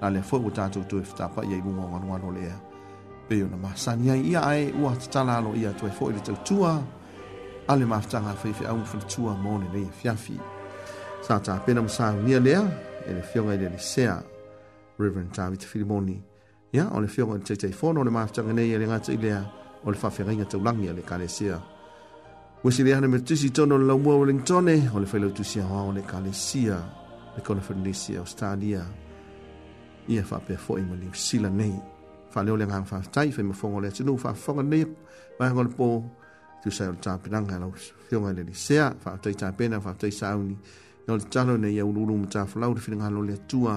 [0.00, 2.58] na lea foʻi ua tatou toe fetapaʻi ai luga o galualo o le ea
[3.28, 6.82] pei ona masani ai ia ae ua tatala alo ia atu ai foʻi le tautua
[7.68, 10.38] a le mafutaga faifeʻau ma faletua mo lelei afiafi
[11.28, 12.62] Sasa apena masaunia lea
[13.08, 14.22] e le fioga i le lesea
[14.98, 16.22] Reverend David Filimoni.
[16.72, 19.16] Ia, o le fioga i le taitaifono o le mafutaga nei e le gata i
[19.16, 19.40] lea
[19.84, 21.60] o le faafegaiga taulagi a le ekalesia
[22.64, 26.00] ua se lea hana metatusi tono o le laumua wellingtone o le failautusiaoao o le
[26.00, 26.76] ekalesia
[27.36, 28.84] le kona felenesia australia
[30.08, 31.72] ia faapea foʻi ma niusila nei
[32.30, 34.84] faaleo le agaga faafetai faimafoga o le atunuu faafofoga nei
[35.38, 35.88] vaega o le pō
[36.62, 37.72] tusai o le tapenaga lau
[38.08, 40.58] fioga i le lisea faafetai tapena faafetai sauni
[41.06, 43.74] no le talo nei au lulu ma tafalau le finagalo le atua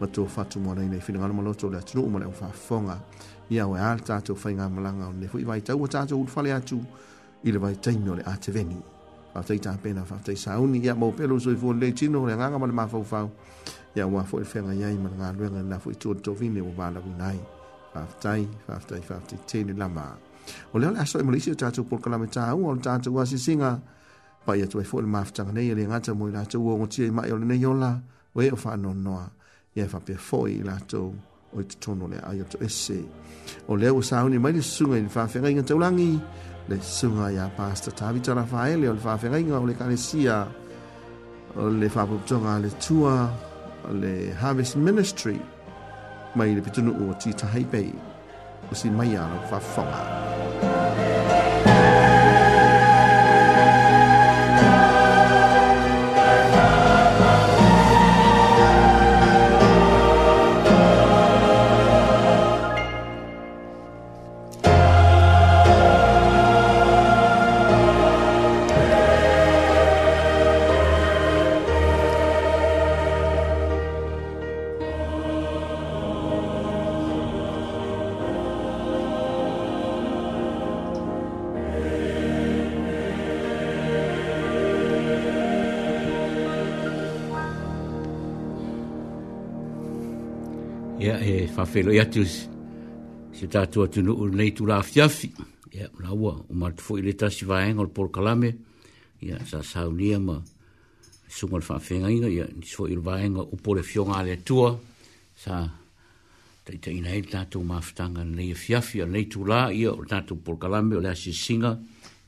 [0.00, 2.96] ma tou faatumoanai nei finagalo maloto o le atunuu ma le ʻaufaafofoga
[3.52, 6.80] ia ua ā le tatou faigamalaga o lenei foʻi vaitau ua tatou ulufale atu
[7.44, 8.78] i le vaitaimi o le a teveni
[9.34, 12.66] faatai tapena faatai sauni ia mau pea lou soifua lelei tino o le agaga ma
[12.70, 13.28] le mafaufau
[13.96, 17.40] ia ua foʻi le feagai ai ma le galuega lenā foʻi tualetofine ua valauina ai
[17.92, 20.06] faafetai faafetai faafetaitele lama
[20.72, 23.20] o lea o le aso e ma leisi o tatou polokalame tāua o le tatou
[23.20, 23.76] asisiga
[24.46, 27.30] pai atu e fōi mafutanga nei ele ngata mo i lātou o ngotia i mai
[27.32, 27.92] o lenei ola
[28.34, 29.26] o e o whanonoa
[29.76, 31.12] i e whapea fōi i lātou
[31.54, 32.98] o i tutono le ai o to ese
[33.70, 36.10] o leo sauni mai le sunga i le whawhenga i ngantaulangi
[36.70, 40.42] le sunga i a pasta tāwita la whaele o le whawhenga i o le kanesia
[41.56, 43.14] o le whapuputonga le tua
[43.94, 45.38] le Harvest Ministry
[46.34, 47.92] mai le pitunu o Tita Haipei
[48.70, 50.30] o si mai ala whawhonga
[51.22, 51.51] Thank you.
[91.62, 95.30] whawhelo i atu se tātou atu nuu nei tu la fiafi.
[95.72, 98.50] Ia, yeah, rawa, o mātu fo i le tasi vāenga o Paul Kalame,
[99.22, 100.36] ia, yeah, sa sāu nia ma
[101.32, 104.74] sunga le whawhenga inga, ia, yeah, nisho i le vāenga o pole fionga le tua,
[105.38, 105.62] sa
[106.66, 110.42] tei tei nei tātou mawhitanga nei e fiafi a nei tu la ia o tātou
[110.44, 111.72] Paul Kalame o le asi singa,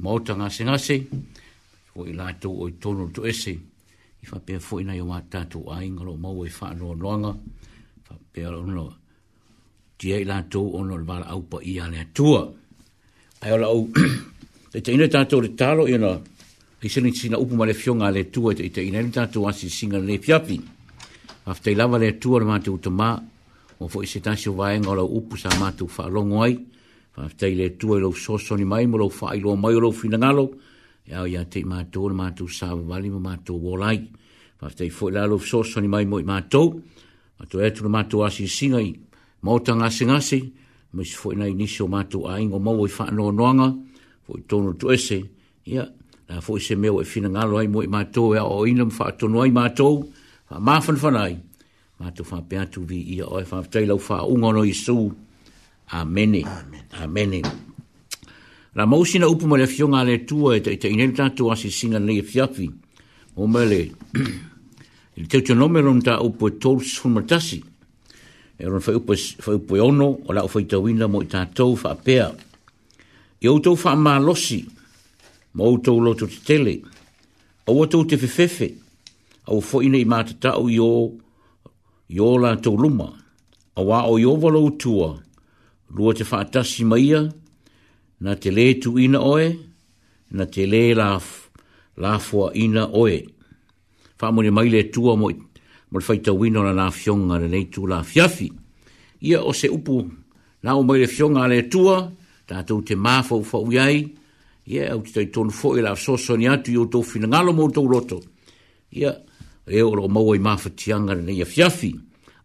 [0.01, 0.99] maota ngase ngase,
[1.93, 5.69] fo i lātou o i tono tu ese, i whapea fo i nei o mātātou
[5.75, 7.37] a inga lo mau e whaanoa noanga,
[8.09, 8.97] whapea lo noa,
[10.05, 12.43] tia i lātou ono le wala aupa i ale atua.
[13.41, 13.89] Ai ola au,
[14.73, 16.11] te te ina tātou le talo ina,
[16.85, 19.97] i sini tina upu ma le fionga ale atua, te te ina tātou asi singa
[20.01, 20.59] le piapi.
[21.49, 23.15] Afi te lava le atua le mātou utama,
[23.81, 26.59] o fo i se tāsio vaenga ola upu sa mātou whaalongo ai,
[27.25, 30.45] afi te le atua i lau sosoni mai, mo lau whaailo mai, o lau finangalo,
[31.09, 34.03] e au ia te mātou le mātou sa wali ma mātou wolai.
[34.65, 36.93] Afi te i fo i lalo sosoni mai mo i mātou, e
[37.45, 38.79] Atu e tu mātou asi singa
[39.45, 40.41] Mo ta ngasi ngasi,
[40.97, 43.69] mis fo ina inisi o matu a ingo mau i e whaano o noanga,
[44.25, 45.19] fo i tono tu ese,
[45.65, 45.85] ia,
[46.29, 48.89] na fo i se meo e fina ngalo ai mo i matou e o inam
[48.89, 50.09] wha atono ai matou,
[50.49, 51.35] wha mafan whanai,
[52.01, 55.13] matou wha peatu vi ia oi wha teilau wha ungono i su,
[55.93, 56.41] amene,
[57.05, 57.41] amene.
[58.75, 62.23] Na mausina upu mele fionga le tua e te inel tatu asi singa nei e
[62.23, 62.67] fiapi,
[63.37, 63.93] o mele,
[65.21, 67.61] il teo tionomero nta upu e tolus fumatasi,
[68.65, 71.75] e ron fai upo, fai upo e ono, o lau fai tawina mo i tātou
[71.77, 72.31] wha pēa.
[73.45, 74.63] I outou wha mā losi,
[75.53, 76.79] mo outou loto te tele,
[77.69, 78.71] o watou te fefefe,
[79.49, 80.89] au fo ina i mātatau i o,
[82.13, 83.11] i o la tau luma,
[83.77, 85.11] a o i o walo utua,
[85.93, 87.21] lua te whaatasi maia,
[88.25, 89.51] na te le tu ina oe,
[90.33, 91.19] na te le la,
[92.01, 92.17] la
[92.57, 93.21] ina oe.
[94.25, 95.37] Whaamone mai le tua mo i
[95.95, 98.49] mo le faitauina o lanā fioga lenei tulafiafi
[99.31, 100.01] ia o se upu
[100.67, 104.07] lao mai le fioga le le ta tatou te mā faufaʻu i ai
[104.75, 108.19] ia au te fo foʻi la fesoasoani atu i fina finagalo ma outou loto
[108.91, 109.15] ia
[109.67, 111.95] e o loo maua i mafatiaga lenei afiafi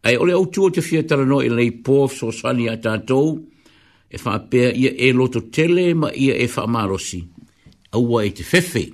[0.04, 3.34] Ai, o le outua o te fia talanoa i po pō fesoasoani a tatou
[4.10, 7.20] e faapea ia e loto tele ma ia e faamalosi
[7.98, 8.86] aua e te fefe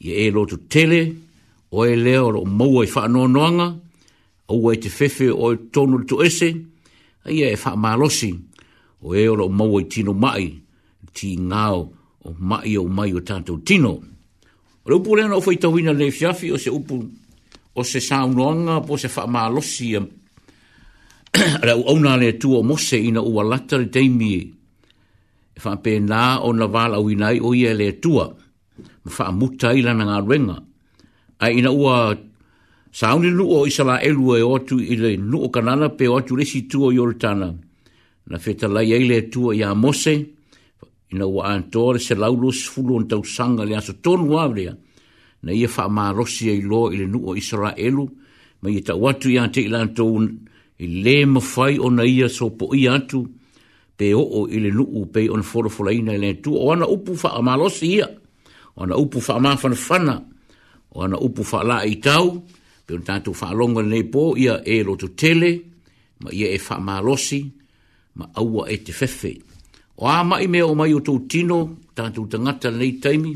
[0.00, 1.25] ia e loto tele
[1.70, 3.68] o e lea o lo maua i wha noanga,
[4.50, 6.50] o ua te fefe o tonu tu ese,
[7.26, 8.30] a ia e wha malosi,
[9.02, 10.54] o e o maua i tino mai,
[11.12, 11.80] ti ngāo
[12.28, 13.96] o mai o mai o tātou tino.
[13.96, 16.96] O le upu lea na ufai tawina le fiafi o se upu,
[17.74, 23.20] o se sāu noanga, po se wha malosi, ala u auna le tua mose ina
[23.22, 24.44] ua lata le teimi e,
[25.56, 28.28] Fa wha pē nā o na wāla o ia tua,
[29.08, 30.64] Fa wha muta ila na ngā
[31.40, 32.16] a ina ua
[32.92, 36.60] sauni nu o isala elu e otu i le nu o kanana pe otu resi
[36.70, 37.48] tu o yoritana.
[38.30, 40.14] Na feta lai eile e tu o ia mose,
[41.12, 44.72] ina ua antore se laulo sfulu on tau sanga le aso tonu avrea,
[45.44, 48.04] na ia faa maa rosi e lo i le nu o isala elu,
[48.62, 50.14] ma ia tau atu ia te ila antou
[50.78, 53.20] i le mawhai o na ia so po i atu,
[53.96, 56.72] pe o o i le nu u pe on foro fulaina i le tu o
[56.72, 58.06] ana upu faa maa rosi ia,
[58.80, 60.16] ana upu faa maa fanfana, fana,
[60.96, 62.40] o ana upu whaala i tau,
[62.86, 65.52] pe on tātou whaalonga nei pō, ia e roto tele,
[66.24, 67.40] ma ia e whaamalosi,
[68.16, 69.32] ma aua e te whewe.
[70.00, 71.58] O a mai mea o mai o tō tino,
[71.96, 73.34] tātou tangata nei taimi,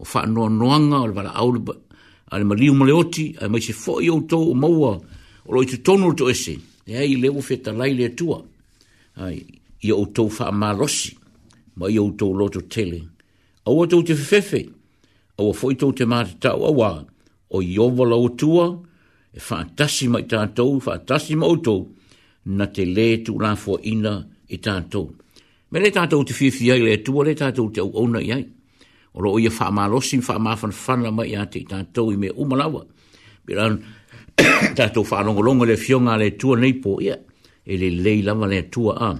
[0.00, 1.62] o whaanoa noanga, o le wala aule,
[2.30, 2.92] a le mariu male
[3.40, 4.94] a mai se fo i o tō o maua,
[5.46, 6.54] o loitu tono to ese,
[6.86, 8.42] e ai leo feta lai le tua,
[9.24, 11.16] ia o tō whaamalosi,
[11.76, 13.00] ma ia o tō loto tele.
[13.68, 14.66] Aua tō te whewe,
[15.40, 16.90] awa foi tō te māte tau awa,
[17.56, 18.66] o iowa lau tua,
[19.32, 21.86] e whātasi mai tātou, whātasi mai tātou,
[22.56, 24.14] na te lē tu rāfua ina
[24.50, 25.10] e tātou.
[25.70, 28.42] Me le tātou te whiwhi ai le tua, le tātou te au auna iai.
[29.16, 32.84] O roi e whāmārosi, whāmāfan whana mai a te tātou i me umalawa.
[33.48, 33.78] Biran,
[34.78, 37.16] tātou whārongolongo le fionga le tua nei pō ia,
[37.66, 39.14] e le leilama le tua a.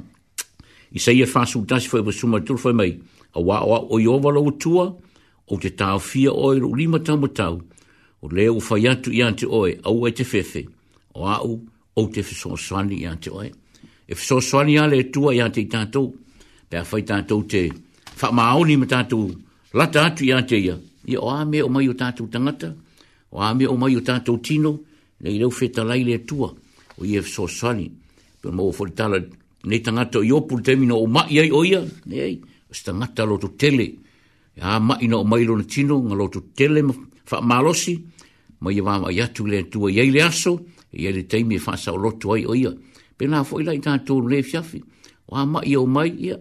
[0.93, 2.93] I sa ia whāsu tasi fai pa suma tur fai mai,
[3.33, 3.61] a wā
[3.93, 4.89] o iowa lau tua,
[5.51, 7.61] o te tau fia oe o lima tau matau,
[8.23, 10.65] o leo o fai atu i ante oe, au e te fefe,
[11.15, 11.59] o au,
[11.97, 13.51] o te fiso swani i ante oe.
[14.11, 16.13] E fiso swani ale e tua i ante i tātou,
[16.71, 17.65] pe a fai tātou te
[18.21, 19.31] whamaoni ma tātou,
[19.75, 20.77] lata atu i ante ia,
[21.11, 22.71] i o ame o mai o tātou tangata,
[23.33, 24.77] o ame o mai o tātou tino,
[25.21, 26.51] nei leo feta lai le tua,
[26.99, 27.89] o i e fiso swani,
[28.41, 29.19] pe o mou fori tala,
[29.67, 31.65] nei tangata o iopul temino o mai ai o
[32.07, 32.39] nei,
[32.71, 33.91] o tangata lo tu tele,
[34.61, 36.93] a ma ina o mailo tino nga loto tele ma
[37.25, 37.99] fa malosi
[38.61, 40.53] ma ia wa ia tu le tu ia ile aso
[40.93, 42.71] ia le taimi fa sa loto ai o ia
[43.17, 44.79] pe na fo ila ita tu le fiafi
[45.33, 46.37] o ma ia mai ia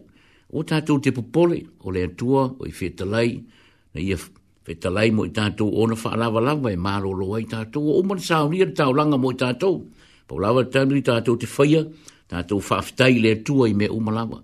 [0.57, 3.29] o ta tu te popole o le tu o i feta lai
[3.95, 4.17] na ia
[4.65, 7.79] feta lai mo ita tu ona fa lava lava e ma lo lo ita tu
[7.99, 9.71] o mon sa ni ta o langa mo ita tu
[10.27, 11.81] po lava ta ni ta tu te faia
[12.29, 14.39] ta tu fa ftai le tu ai me o malava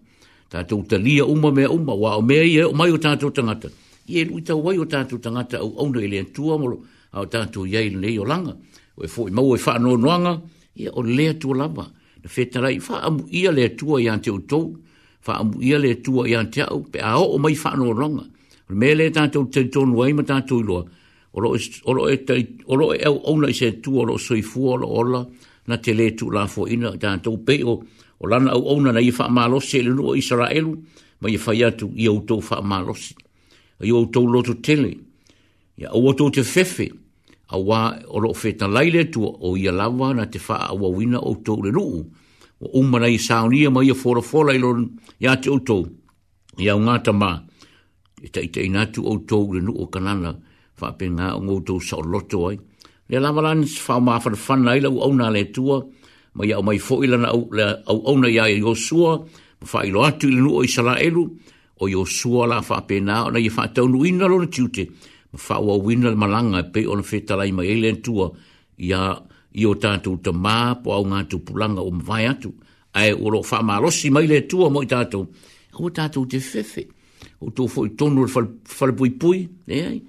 [0.52, 3.70] tātou talia uma mea uma, wā o mea ia, o mai o tātou tangata.
[4.08, 6.84] Ie lui tau wai o tātou tangata au auna ele antua molo,
[7.14, 8.54] au tātou iai nei o langa,
[8.96, 10.36] o e fōi mau e wha anō noanga,
[10.78, 11.88] ia o lea tua lama,
[12.22, 14.76] na whetarai, wha amu ia lea tua i ante utou,
[15.26, 18.28] wha amu ia lea tua i ante au, pe a o mai wha anō noanga.
[18.70, 20.86] Me mea lea tātou tei tonu ai ma tātou iloa,
[21.36, 21.54] o lo
[22.10, 25.26] e, e, e au auna i se tua, o lo soifua, o lo ola,
[25.68, 27.80] na te lea tu la fo o tātou peo,
[28.20, 30.78] o lana au au nana i wha amalosi ele nua Israelu,
[31.22, 33.16] ma i whai atu i au tau wha amalosi.
[33.84, 34.94] I au tau loto tele,
[35.78, 36.90] i au atu te fefe,
[37.48, 41.18] a wā o loo whetan laile tu o i alawa na te wha a wawina
[41.20, 42.06] au tau le nuu,
[42.62, 44.90] o umana i saunia ma i a fora fora i lorun
[45.20, 45.86] ya ate au tau,
[46.58, 47.36] i au ngāta mā,
[48.24, 50.32] e i ta i ta inatu au tau le nuu o kanana,
[50.80, 52.58] wha pe ngā o ngou tau sa o loto ai,
[53.10, 55.84] le alawa lans wha o mā whanawhana i lau au nā le tua,
[56.36, 57.48] ma ia o mai fo ila na au
[57.86, 59.16] au na ia yo sua
[59.60, 61.24] ma fa ilo atu ilu o isala elu
[61.80, 62.04] o yo
[62.48, 64.84] la fa pe o na ia fa tau ina lo tiute
[65.32, 68.30] ma fa ua wina le malanga pe ona fe talai ma ele tua
[68.78, 69.16] ia
[69.56, 72.52] i o tatu ta ma po au ngā tu pulanga o mwai atu
[73.00, 75.24] ai o lo fa malosi mai le tua mo i tatu
[75.80, 76.84] o tatu te fefe
[77.40, 78.32] o tu fo tonu le
[78.76, 80.00] fal pui pui e ai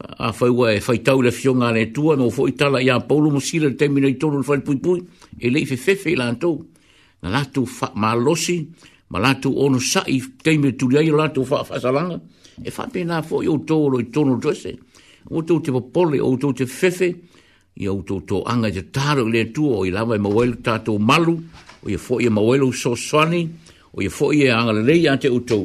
[0.00, 3.00] a foi wa foi fai e tau le fionga le tua no fo itala ya
[3.00, 5.02] paulo mo sila te mina itono le pui pui
[5.38, 6.66] e le fe fe fe lanto
[7.22, 8.70] na latu fa malosi
[9.10, 12.20] malatu ono sa e i te tu dia latu fa fa salanga
[12.62, 14.78] e fa pe na fo yo to lo itono dose
[15.34, 17.10] o to te pole o to te fe fe
[17.74, 20.96] i o to to anga te taro le tua o i lava e mawelu tato
[20.98, 21.34] malu
[21.82, 23.42] o i fo i e mawelu so swani
[23.94, 25.58] o i fo i anga le le ya te o to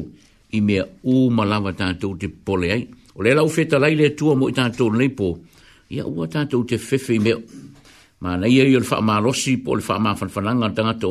[0.50, 2.82] i mea o malava tato te pole ai
[3.14, 5.28] O le lau feta lai le tua mo i tātou nei po,
[5.94, 7.40] ia ua tātou te fefe i meo.
[8.24, 11.08] Ma na ia i le wha maa rosi po le wha maa whanwhananga tangata,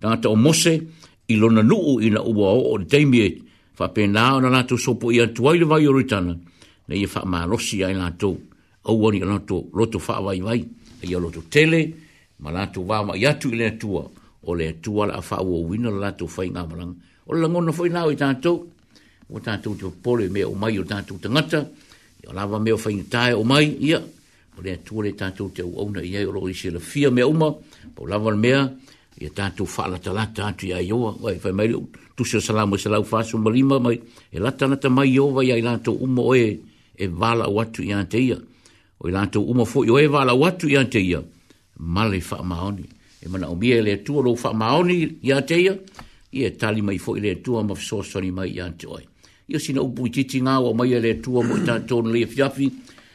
[0.00, 0.74] tangata o mose
[1.28, 3.30] i lona nuu i na ua o o le teimie.
[3.74, 6.36] Wha pē nā o na nātou sopo i atu ai le vai oritana,
[6.86, 8.36] na ia e wha maa rosi ai nātou.
[8.84, 10.60] Au ani a nātou roto wha vai vai,
[11.02, 11.82] a ia roto tele,
[12.46, 14.04] ma nātou wāma i atu i le tua,
[14.46, 16.94] o le tua la a wha ua uina la nātou whainga marang.
[17.26, 18.68] O le langona whainau i tātou,
[19.28, 21.62] o tātou te pole me o mai o tātou tangata,
[22.24, 23.98] i o lava me o whaingatai o mai, ia,
[24.54, 28.08] o rea tuare tātou te auauna i o roi se la fia me uma, o
[28.08, 28.62] lava mea,
[29.20, 31.78] i a tātou whaalata lata atu i ai oa, o ai whai maile,
[32.18, 33.96] tu se salamu e salau fāsu marima, mai,
[34.30, 36.46] e lata nata mai i ova i ai lātou uma o e,
[36.96, 40.08] e vāla o atu i ante ia, o i lātou uma fo i o e
[40.10, 41.20] vāla o atu i ante ia,
[41.80, 42.88] male whaamaoni,
[43.24, 44.98] e mana o mia e lea tua lo whaamaoni
[45.28, 45.74] i ante ia,
[46.34, 49.04] i e tali mai fo i lea tua ma fsosoni mai i ante oi
[49.48, 52.26] ia sina upu i titi ngā wa mai ale atua mo i tā tōna lia
[52.26, 52.66] fiafi,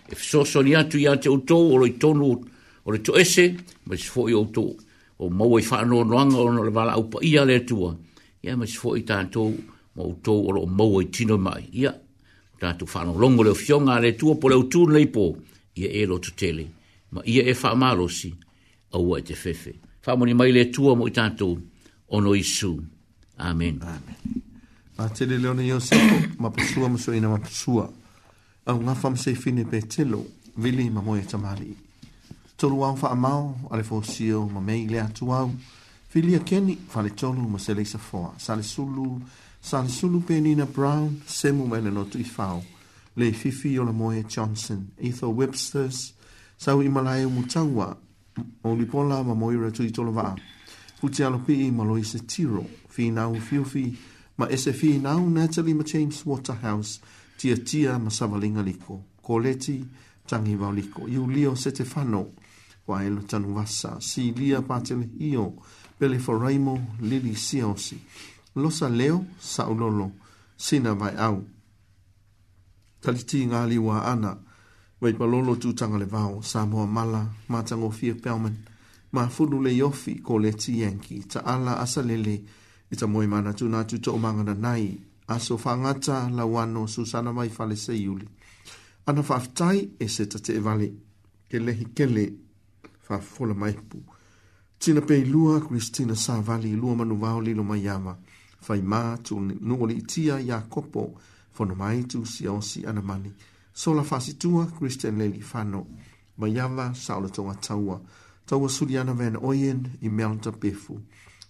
[0.10, 2.30] e fisoso ni atu ia te utou, o roi tonu
[2.86, 3.54] o le to ese,
[3.86, 6.98] ma si fo i o maua i whaano o e noanga o no le wala
[6.98, 7.96] upa i ale atua,
[8.44, 9.52] ia ma si fo i tā tōu,
[9.98, 11.94] ma utou o roi maua i tino mai, ia,
[12.62, 15.26] tā tu whaano longo leo fionga ale atua, po leo tūn leipo,
[15.76, 16.66] ia e lo to tele,
[17.12, 18.32] ma ia e wha marosi,
[18.94, 19.74] au e te fefe.
[20.06, 21.58] Whaamoni mai le atua mo i tā tōu,
[22.10, 22.72] ono i su.
[23.38, 23.78] Amen.
[23.84, 24.48] Amen
[25.00, 25.96] ma ah, tele leo na yose
[26.42, 27.90] ma pasua ma so ina ma pasua
[28.68, 30.26] au nga fam se fine pe telo
[30.58, 31.72] vili ma moe tamali
[32.58, 35.52] tolu au fa amao ale fo sio ma mei lea tu au
[36.10, 39.22] fili a keni fale tolu ma se leisa foa sale sulu
[39.62, 42.62] sale sulu pe nina brown semu mele no tu i fao
[43.16, 46.12] le fifi o la moe johnson etho websters
[46.58, 47.96] sau i malaya mutawa
[48.64, 50.36] o li pola ma moira tu i tolo vaa
[51.00, 53.98] Putialopi i maloise tiro, fi nau fiu fi, fi
[54.40, 57.00] ma ese fi nau Natalie ma James Waterhouse
[57.38, 59.04] tia tia ma savalinga liko.
[59.22, 59.86] Ko leti
[60.26, 61.08] tangi vau liko.
[61.08, 62.28] Iu lio se te whano
[62.88, 64.00] wa elo tanu wasa.
[64.00, 65.54] Si lia pātele io
[66.00, 68.00] pele foraimo lili siosi.
[68.56, 70.12] Losa leo sa ulolo
[70.56, 71.44] sina vai au.
[73.02, 74.38] Taliti ngāli wa ana
[75.02, 78.56] vai palolo tūtanga le vau sa mua mala ma tango fia pelman
[79.12, 82.02] ma funu le yofi ko leti yanki ta ala asa
[82.92, 84.86] i ta moe mana tu nga tu to omangana nai,
[85.28, 88.28] aso whangata la wano susana mai fale se iuli.
[89.06, 90.88] Ana whaftai e se ta te evale,
[91.52, 92.26] ke lehi ke le,
[93.10, 93.98] whafola mai pu.
[94.80, 98.18] Tina pei lua, Kristina sa vali, lua manu vau lilo mai ama,
[98.68, 99.36] whai mā tu
[99.70, 101.04] nuoli itia ya kopo,
[101.56, 103.32] whono mai tu si o si ana mani.
[103.74, 105.86] Sola whasi tua, Kristian leli whano,
[106.38, 108.02] mai ama sa ola tonga taua,
[108.46, 111.00] taua suriana vena oien i melta pefu.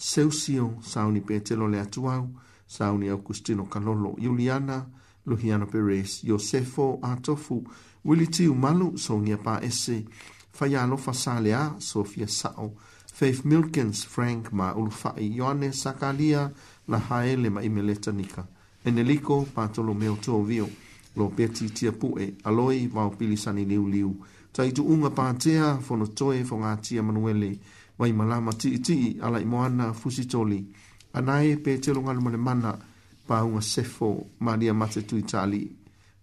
[0.00, 2.28] Seusio, Sauni Petelo le Atuau,
[2.64, 4.86] Sauni Augustino Kalolo, Juliana,
[5.26, 7.64] Luhiano Perez, Josefo Atofu,
[8.04, 10.04] Willi Tiu Manu, Sonia Pa Esse,
[10.54, 12.74] Fayalo Fasalea, Sofia Sao,
[13.12, 16.48] Faith Milkins, Frank Ma Ulfai, Ioane Sakalia,
[16.88, 18.46] Lahaele Ma Imeleta Nika,
[18.86, 20.70] Enelico, Bartolomeo Tovio,
[21.16, 27.58] Lo Betti Tiapue, Aloi, Vau Pilisani Liu Liu, Taitu Unga Pantea, Fonotoe, Fongatia Manuele, Manuele,
[27.98, 30.60] mai malama ti ti ala i moana fusi toli
[31.18, 31.34] ana
[31.64, 32.72] pe te longa no mana
[33.26, 34.08] pa unga sefo
[34.46, 35.62] maria mate tu itali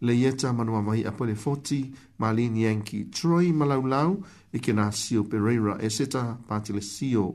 [0.05, 4.11] le yeta manu mai a pole 40 malini yanki troi malaulau
[4.55, 7.25] e kena sio pereira e seta pati le sio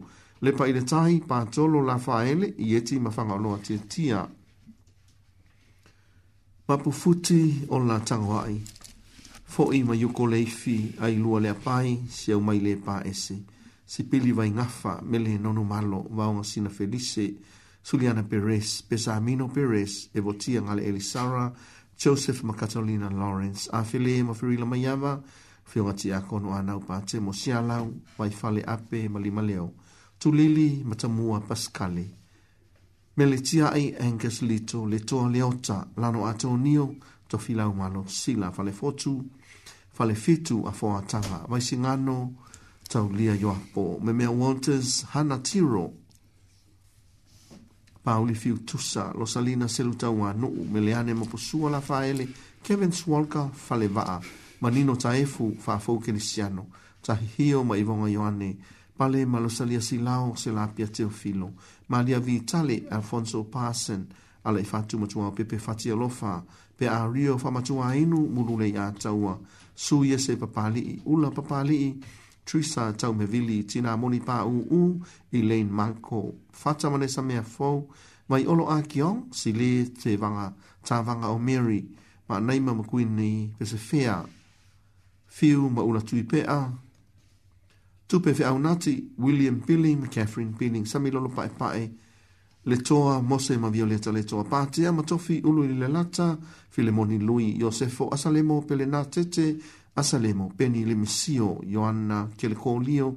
[0.42, 4.20] le pa ile tai pa tolo la faele i eti mafanga loa te tia
[6.66, 8.56] papu futi o la tangwai
[9.52, 13.36] fo i mayuko leifi ai lua le apai siau mai le pa esi
[13.90, 17.34] se pili vai ngafa mele nono malo vaonga sina felice
[17.82, 21.52] Suliana Perez, Pesamino Perez, Evotia ngale Elisara,
[22.04, 25.20] Joseph Macatolina Lawrence, Afile Mafirila Mayava,
[25.66, 29.72] Fiongati Ako no Anau Pate, Mosialau, Waifale Ape, Malimaleo,
[30.20, 32.06] Tulili Matamua Pascale,
[33.16, 36.94] Meletia ai Angus Lito, Leto Leota, Lano Atonio,
[37.28, 39.24] Tofila Malo, Sila Fale Fotu,
[39.92, 42.49] Fale Fitu, Afoa Tava, Waisingano, Fale
[42.90, 44.00] tau lia yo apo.
[44.02, 45.92] Me mea Walters Hana Tiro.
[48.04, 52.28] Pauli Fiu Tusa, Losalina Seluta Wanu, Meleane Mopusua La Faele,
[52.62, 54.22] Kevin Swalka Falevaa,
[54.60, 56.66] Manino Taefu, Fafo Kenisiano,
[57.04, 58.56] Tahihio Maivonga Ioane,
[58.98, 61.52] Pale Malosalia Silao, Selapia Teofilo,
[61.88, 64.08] Malia Vitale, Alfonso Parson,
[64.46, 66.42] Ala Ifatu Matua, Pepe Fatia Lofa,
[66.78, 69.38] Pe Ario Famatua Inu, Mulule Yataua,
[69.76, 72.02] Suyese Papali, Ula Papali,
[72.50, 74.82] Trisa tau me vili i tina moni pā u u
[75.38, 76.22] i lein manko.
[76.52, 77.78] Fata mane sa mea fau,
[78.28, 79.70] mai olo a kiong si le
[80.02, 80.48] te vanga,
[80.86, 81.84] tā vanga o Mary,
[82.28, 84.18] ma nei ma makui ni vese fea.
[85.36, 86.60] Fiu ma una tui pea.
[88.08, 91.84] Tupe fe au nati, William Billing, Catherine Billing, sami lolo pae pae,
[92.66, 96.36] le toa mose ma violeta le toa pātea, ma tofi ulu i le lata,
[97.28, 99.46] lui, yosefo asalemo pele nā tete,
[100.00, 103.08] asa le mo peni le mesio Ioanna kelekolio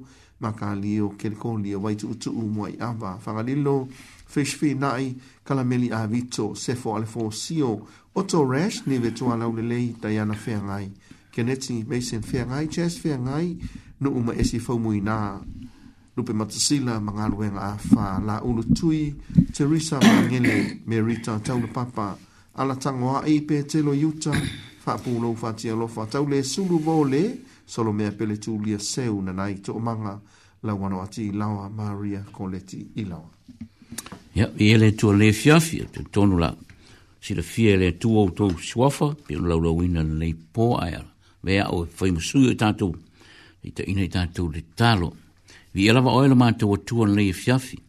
[0.43, 3.87] makalio kelekolio vai tu tu mo ai ava fangalilo
[4.33, 5.15] fish nai
[5.47, 5.63] kala
[6.01, 7.71] avito sefo ale sio
[8.13, 10.91] oto rash ni vetu ala ule lei tayana fengai
[11.33, 13.47] kenetsi mesen fengai chest fengai
[14.01, 15.39] no uma esi fo mo ina
[16.17, 19.15] lupe matasila manga luenga afa la ulu tui
[19.53, 22.17] Teresa Mangele Merita Taulu Papa
[22.57, 24.33] ala tangoa ipe telo yuta
[24.83, 27.21] faapulou faatialofa tau le sulu vole
[27.65, 30.17] solomea pele tulia seu nanai toʻamaga
[30.63, 33.29] lauanoati i lawa maria koleti i lawa
[34.35, 36.49] ia yeah, ia le tuale fiafi a tonu la
[37.21, 41.13] silafia e le atu outou suafa pe ona laulauina lelei pō ae ala
[41.47, 42.95] veao e faimasui o tatou
[43.63, 45.13] itaʻina i tatou le talo
[45.73, 47.79] viia e lava oe la matou atua lelei e fiafi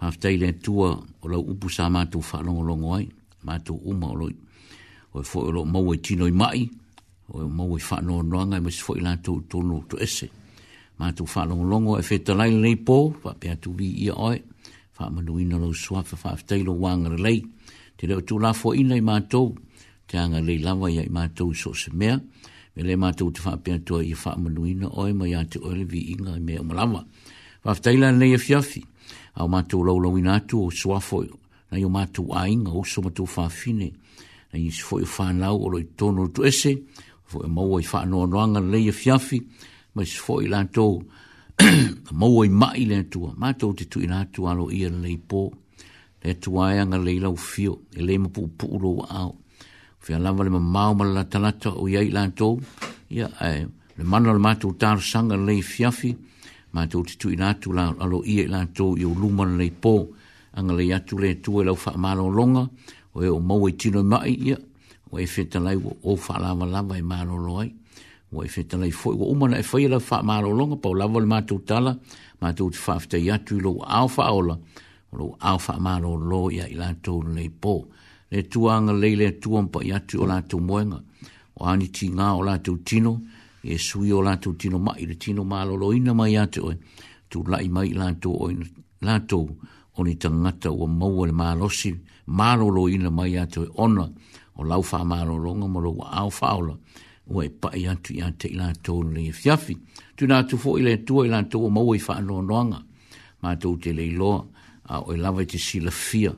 [0.00, 3.06] faafetai le atua o lau upu sa matou faalogologo ai
[3.44, 4.34] matou uma o loi
[5.12, 6.68] o fo o mo we tino i mai
[7.32, 9.80] o mo e we fa no ngai nga e mo fo tu to to no
[9.88, 10.28] to ese
[10.98, 13.88] ma tu fa lo longo o fe te lai le po pa pe tu vi
[14.04, 14.38] i oi
[14.92, 17.38] fa ma no ina lo swa fa fa te lo wang re lei
[17.96, 19.54] te lo tu la fo ina i ma to
[20.08, 21.22] te anga le lava ia i ma
[21.56, 22.18] so se mea
[22.76, 25.12] me le ma to te fa pe e tu i fa ma no ina oi
[25.12, 27.00] ma ya te oi vi inga me o lava
[27.64, 28.80] fa te lai le fiafi
[29.40, 31.18] au ma to lo lo ina to swa fo
[31.70, 33.88] na yo ma to ainga o so ma to fa fine
[34.52, 36.74] na isi fo i whanau o roi tono tu ese,
[37.24, 39.38] fo i maua i whanau anuanga lei e fiafi,
[39.94, 41.02] ma isi fo i lantou
[42.12, 45.48] maua i mai le atua, mātou te tui na tu alo i ala lei po,
[46.22, 49.34] le atua e anga lei lau fio, e lei mapu upuuro wa au,
[49.98, 52.60] fi alawa le mamau ma la talata o iai lantou,
[53.08, 53.66] ia e,
[53.98, 56.14] le mana le mātou tāru sanga lei fiafi,
[56.72, 59.96] ma mātou te tu i nātou alo i ala lantou i o luma lei pō,
[60.58, 62.66] anga lei atu le atua i e lau wha longa,
[63.18, 64.56] o e o mau e tino mai ia,
[65.10, 67.72] o e whetalai o o wha lava lava e maro loai,
[68.32, 71.60] o e whetalai fwoi, o umana e whaila wha maro longa, pa o le mātou
[71.64, 71.98] tala,
[72.42, 74.58] mātou te whaafitai atu i lo au wha aola,
[75.12, 77.80] o lo au wha maro lo ia i lātou nei pō.
[78.30, 80.98] Le tuanga leile tuampa i atu o lātou moenga,
[81.58, 83.14] o aniti ngā o lātou tino,
[83.64, 86.76] e sui o lātou tino mai, le tino maro lo ina mai atu oi,
[87.28, 88.50] tu lai mai lātou o
[89.02, 89.48] lātou,
[89.98, 94.08] o ni tangata o maua le maalosi, o marolo ina mai atu e ona
[94.56, 96.74] o lau wha marolo nga maro wa au whaola
[97.30, 99.76] o e pae atu i ate ila tau le fiafi.
[100.16, 102.82] Tu nga atu fo ila tua ila tau o maua i wha anoa noanga
[103.42, 104.44] ma tau te leiloa
[104.92, 106.32] a o e lawa te sila fia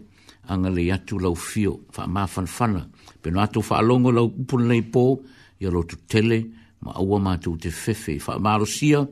[0.50, 2.86] anga le atu lau fio wha maa fanfana
[3.22, 5.04] pe no atu wha alongo lau kupuna nei pō
[5.62, 6.44] i alotu tele
[6.80, 8.16] ma aua mātou te whewhe.
[8.24, 9.02] Wha maa rosia,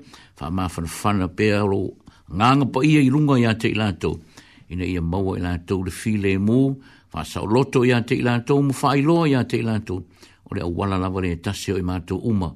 [0.40, 1.92] wha maa whanawhana pēa ro,
[2.32, 4.16] nganga pa ia i runga i ate i lātou
[4.68, 6.56] ina ia maua i lātou le file mō,
[7.14, 10.02] wha sa loto ia te i lātou, mu wha iloa ia te i lātou,
[10.48, 12.50] o le awala lawa le tasio i mātou uma,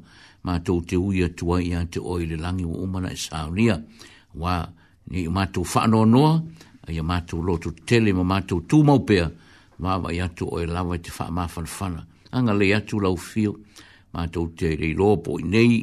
[0.47, 3.77] mātou te uia tua ia te oi le langi wa umana i e saunia,
[4.37, 4.59] wā,
[5.13, 6.33] ni i mātou wha noa noa,
[6.93, 9.29] ia mātou loto tele ma mātou tū maupea,
[9.83, 12.05] wāwa i atu oi e lawa i te wha mawhan whana,
[12.35, 13.55] anga le atu lau fio,
[14.13, 15.83] mātou te rei lopo i nei,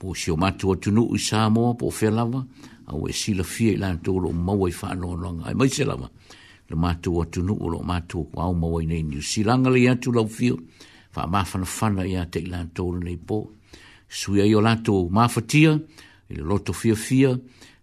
[0.00, 2.40] o si o mātou atunu i sāmoa po whelawa,
[2.92, 5.46] au e sila fia i lana tōro maua i whanau anonga.
[5.46, 6.08] Ai mai se lama,
[6.68, 9.22] le mātou atu nuu, le mātou kua au maua i nei niu.
[9.22, 10.58] Silanga le atu lau fio,
[11.14, 13.40] wha mawhana whana i ate i lana tōro nei pō.
[14.08, 15.76] Sui ai o lato mawhatia,
[16.30, 17.30] i le loto fia fia,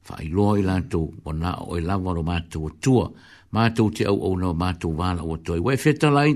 [0.10, 3.08] wha i loa i lana tō, o nā o e lawa ro mātou atua.
[3.55, 5.62] Mātou te au au na mātou wāla o atua.
[5.64, 6.34] Wai feta lai,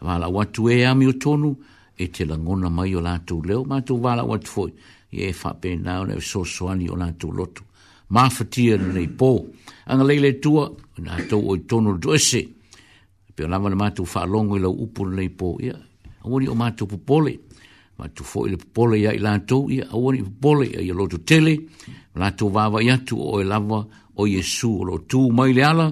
[0.00, 1.52] wāla o atu e ami o tonu,
[1.96, 3.66] e te langona mai o lato leo.
[3.68, 4.74] Mātou wāla o atu fōi,
[5.14, 5.52] i e wha
[5.84, 7.68] na e sōsoani o lato loto
[8.14, 9.30] mafatia na nei pō.
[9.90, 12.42] Anga leile tua, na tau oi tono dwese,
[13.36, 15.74] pio nama na mātou whaalongo i lau upu na nei pō, ia,
[16.24, 17.34] awani o mātou pupole,
[17.98, 21.20] mātou fo i le pupole ia i lātou, ia, awani i pupole ia i loto
[21.28, 21.56] tele,
[22.16, 23.82] lātou vāva i atu o e lava
[24.16, 25.90] o Jesu o lo tū mai le ala,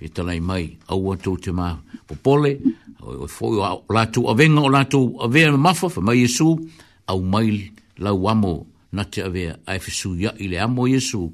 [0.00, 1.74] pe talai mai au atou te mā
[2.08, 2.56] pupole,
[3.04, 3.62] o e fo i
[3.94, 6.50] lātou avenga o lātou avea na mafa, fa mai Jesu,
[7.10, 7.62] au mai
[8.00, 8.56] lau amo
[8.90, 11.28] na te avea, a e fesu ia i le amo Jesu,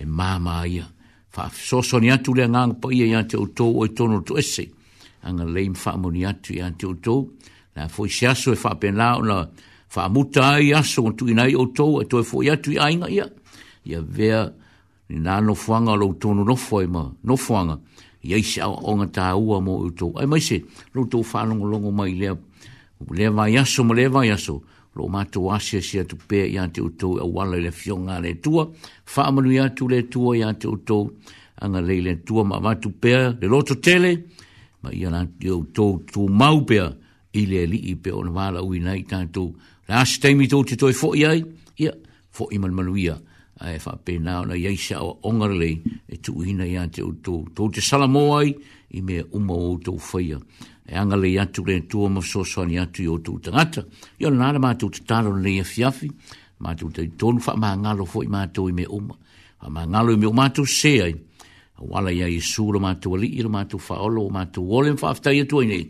[0.00, 0.88] e māma ia.
[1.30, 4.64] Fa soso ni atu le ngang pa ia te utou o tono tu ese.
[5.28, 7.28] Anga leim fa amu ni atu ia te utou.
[7.76, 9.44] Na foi si aso e fa pena o na
[9.88, 13.28] fa amuta ai aso ngutu inai o tou e toi foi atu ia inga ia.
[13.86, 14.40] Ia vea
[15.10, 17.78] ni nā no fuanga lo tono no foi ma no fuanga.
[18.24, 20.12] Ia isi au onga tā ua mo e utou.
[20.18, 20.60] Ai maise,
[20.94, 22.34] lo tou fa longo longo mai lea.
[23.10, 24.30] Lea vai aso mo lea vai aso.
[24.30, 24.30] Lea vai
[24.64, 28.16] aso lo mātou asia si tu pēr i ante utou a e wala le fionga
[28.20, 28.64] le tua,
[29.14, 31.04] whaamanu i atu le tua i ante utou,
[31.62, 34.16] anga lei le tua ma tu pēr le loto tele,
[34.82, 36.90] ma i ala i utou tu mau pēr
[37.38, 40.64] i le li i pēr o na wala ui nei tātou, tu asa teimi tō
[40.66, 41.44] te toi fōi ai,
[41.78, 41.92] ia,
[42.34, 43.14] fōi man manuia,
[43.60, 45.76] a e wha pēnā o na iaisa o tu lei
[46.08, 48.54] e tū hina i ante utou, tō te salamoai
[48.96, 50.40] i mea umau o tō whaia,
[50.92, 53.86] e anga le atu le tua ma so ni atu yo tu tangata.
[54.18, 56.10] Yo na na matu te taro le ia fiafi,
[56.60, 59.14] matu te tonu wha maa ngalo fo i matu i me oma.
[59.62, 61.14] Wha maa ngalo i me o tu se ai,
[61.78, 65.60] wala ia i sura matu ali, ira matu wha olo, matu wole mwha aftai atu
[65.60, 65.84] ai nei.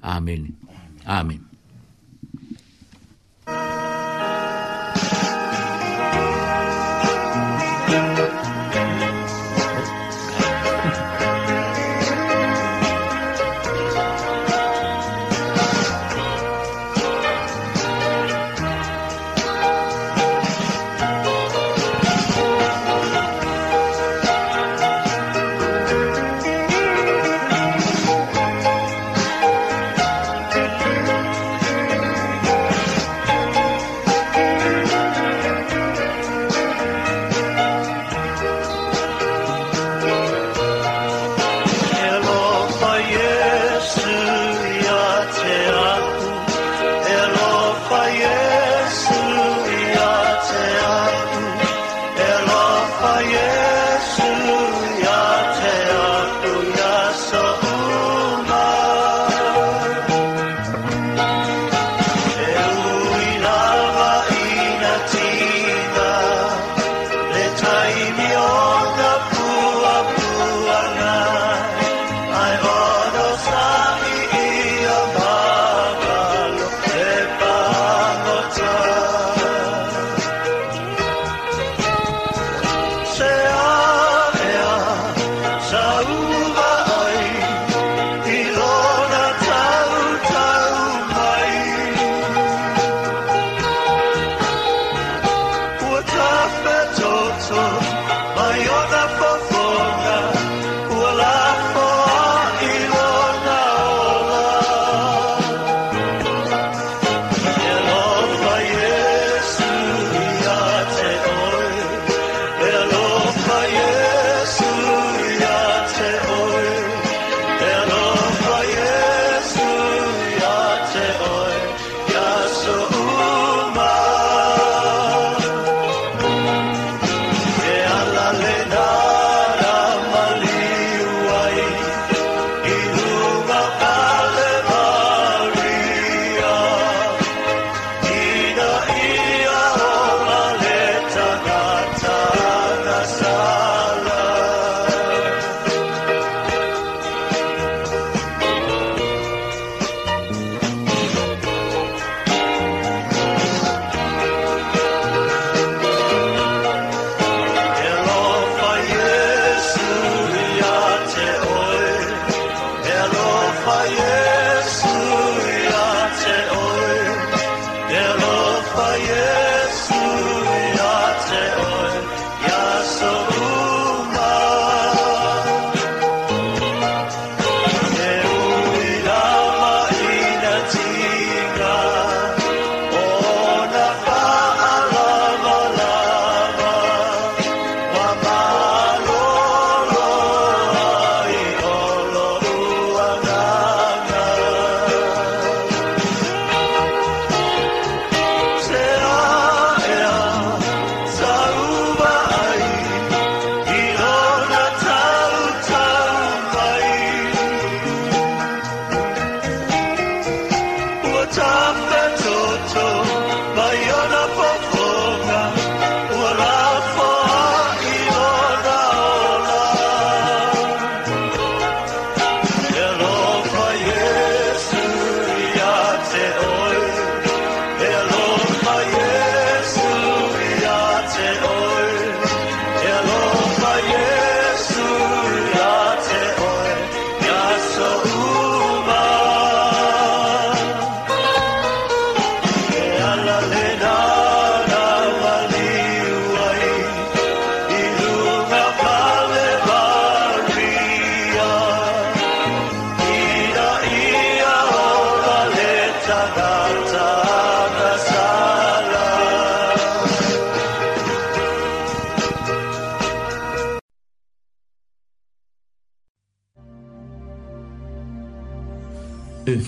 [0.00, 0.56] Amen.
[1.06, 1.49] Amen.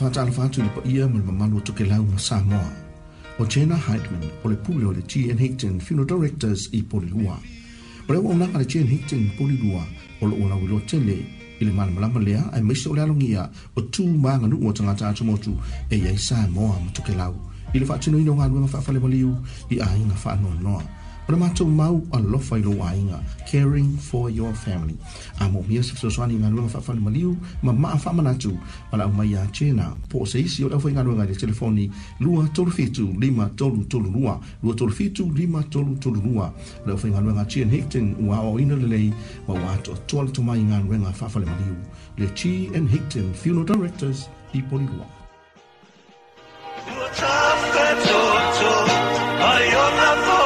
[0.03, 2.71] whātala whātu li pa ia mo le mamalu toke lau ma Samoa.
[3.39, 5.39] O Jenna Heidman o le pule o le G.N.
[5.39, 7.37] Hickton Funeral Directors i Polilua.
[8.09, 8.89] O le waunaka le G.N.
[8.91, 9.85] Hickton Polilua
[10.21, 11.17] o le ona wilo tele
[11.61, 13.47] i le malamalama lea ai maise o le alogia
[13.77, 15.55] o tū maganuu o tagata atumotu
[15.91, 17.37] e iai Samoa ma toke lau
[17.73, 19.37] i le faatinoina o galue ma faafale maliu
[19.71, 20.83] i aiga faanoanoa
[21.33, 23.19] o le matou mau alofa i lou aiga
[23.51, 24.95] caring for your family
[25.41, 28.59] amoumi asa fesoasoani i galuega faafalemaliu ma maa faamanatu
[28.93, 31.91] ma laau mai iā tena po o se isi o le aufaigaluega i le telefoni
[32.21, 36.51] 237532 237532
[36.87, 39.13] le aufaigaluega tian higton ua aʻoaʻoina lelei
[39.49, 41.77] ma ua atoatoa le tomai i galuega faafalemaliu
[42.19, 45.07] le t and higton funeral directors i polilua
[49.43, 50.42] Ayona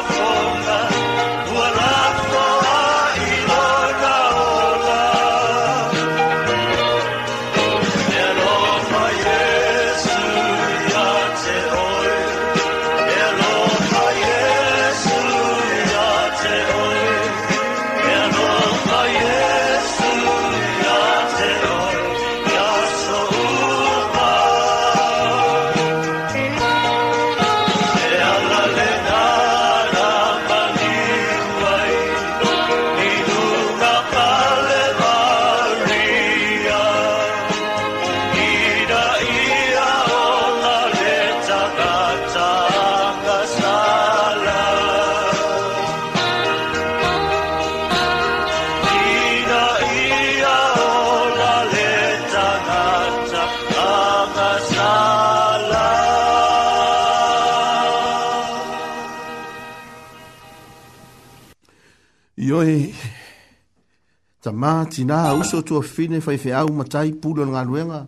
[64.47, 67.99] tamā tinā auso tuafine faifeau matai pule o le galuega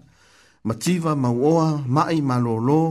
[0.67, 2.81] ma tiva ma uoa maʻi ma lōlō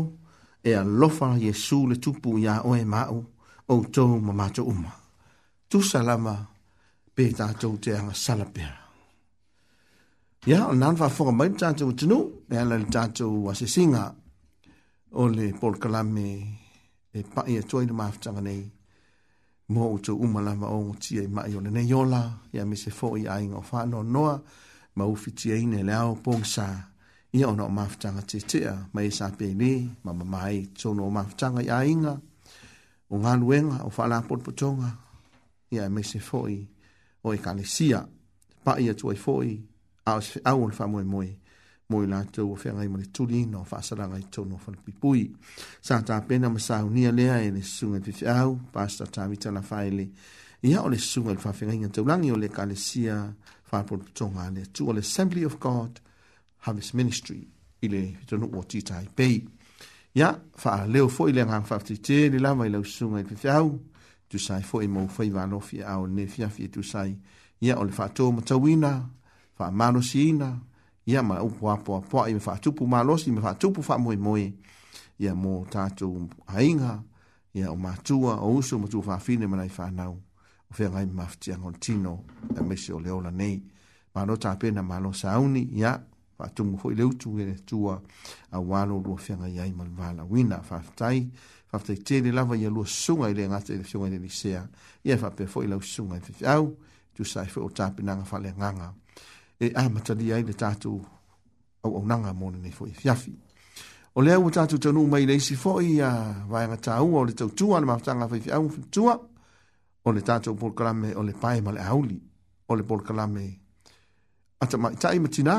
[0.68, 3.18] e alofa iesu le tupu iā oe ma aʻu
[3.72, 4.92] outou ma matou uma
[5.70, 6.36] tusa lava
[7.14, 8.74] pe tatou te agasala pea
[10.50, 14.04] ia o nana faafoga mai le tatou atunuu e ala le tatou asesiga
[15.20, 16.28] o le polokalame
[17.16, 18.62] e paʻi atuai e le mafataga nei
[19.74, 22.90] mo o tō umala ma o ngoti e mai o nene yola, ia me se
[22.90, 24.40] fō i a inga o whanau noa,
[24.96, 26.68] ma uwhiti e ine le ao pōng sā,
[27.36, 29.72] ia ona o mafutanga te tea, ma e sā pēne,
[30.04, 32.14] ma ma mai tōno o mafutanga i a inga,
[33.12, 34.90] o ngā luenga, o whala potonga,
[35.70, 36.58] ia me se fō i
[37.24, 38.00] o e ka le sia,
[38.64, 39.52] pa ia tō e fō i,
[40.08, 41.30] au o le whamoe moe, moe
[41.88, 45.22] mo i lātou o whengai mani tuli no whaasaranga i tono whanipipui.
[45.80, 49.50] Sa tā pena ma sāu nia lea e le sunga te au, pasta tā vita
[49.50, 50.08] la whaile.
[50.68, 53.16] Ia o le sunga le whawhenga inga tau langi o le ka le sia
[53.72, 56.00] whaapuru tonga le tu o le Assembly of God
[56.68, 57.46] Harvest Ministry
[57.80, 59.40] i le tono o tītai pei.
[60.18, 60.32] Ia,
[60.62, 63.48] wha leo fo i le ngang whaafti te le lawa i le sunga i te
[63.48, 63.78] au,
[64.28, 67.16] tu sai fo i mou whai wano fia au ne fia fia tu sai.
[67.64, 68.98] Ia o le whaatoa matawina,
[69.58, 70.52] whaamano siina,
[71.08, 74.52] ia ma upo apo apo i me whaatupu ma losi me whaatupu wha moe moe
[75.18, 77.02] ia mo tātou hainga
[77.54, 80.18] ia o mātua o usu ma tū whaafine ma nai whanau
[80.70, 82.24] o whea ngai mafti angon tino
[82.58, 83.56] a mese o leola nei
[84.14, 85.96] ma no tāpena ma no sauni ia
[86.38, 87.96] whaatungu hoi leutu e tua
[88.50, 91.24] a wālo lua whea ngai ai ma wāla wina whaftai
[91.72, 94.66] whaftai tēne lava ia lua sunga i le ngata i le whiongai le nisea
[95.08, 96.68] ia whapea fo i lau sunga i te whiau
[97.16, 99.07] tu sai whi o tāpena ngafale nganga ngafale
[99.60, 100.92] e a matali ai le tatu
[101.82, 103.32] au au nanga mone nei foi fiafi
[104.14, 106.10] o le ua tatu tanu mai le si foi a
[106.50, 108.62] vai nga tau o le tau tua le mafutanga foi fiau
[108.94, 109.14] tua
[110.06, 112.18] o le tatu pol kalame o le pae male auli
[112.68, 113.44] o le pol kalame
[114.62, 115.54] ata mai tai matina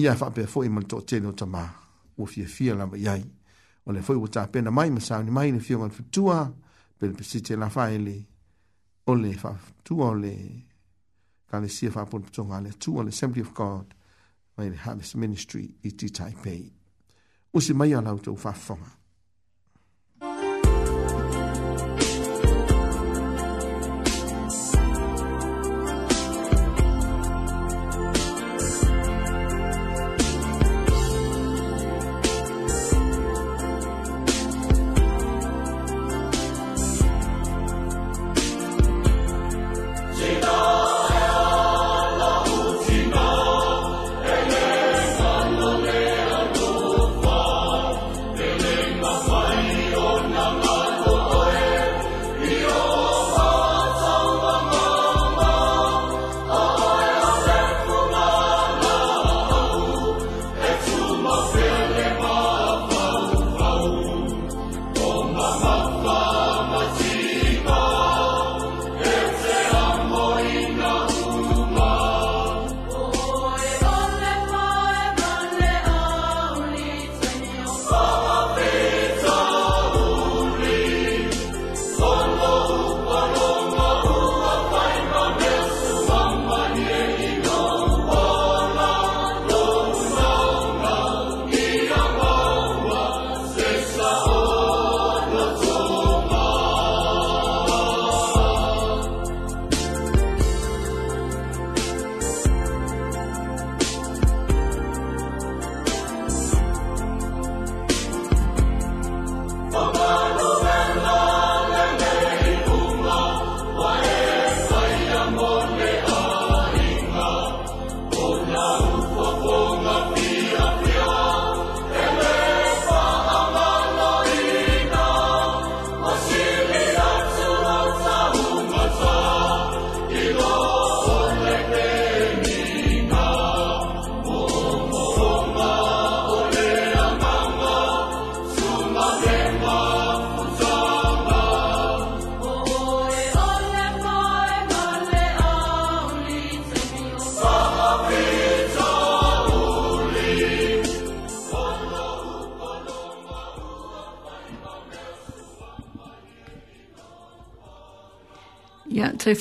[0.00, 1.62] ia fa pe foi mal to tele o tama
[2.20, 3.24] o fie fie la mai ai
[3.86, 6.36] o le foi uta pena mai ma sa ni mai ni fiu mal tua
[6.98, 8.16] pe pe si te la faile
[9.10, 9.52] o le fa
[9.86, 10.34] tua o le
[11.52, 13.86] ka le sia faapolepotoga a le atua le assembly of god
[14.56, 16.66] mai le harvest ministry i titaipei
[17.56, 18.88] usi mai a lautou faafofoga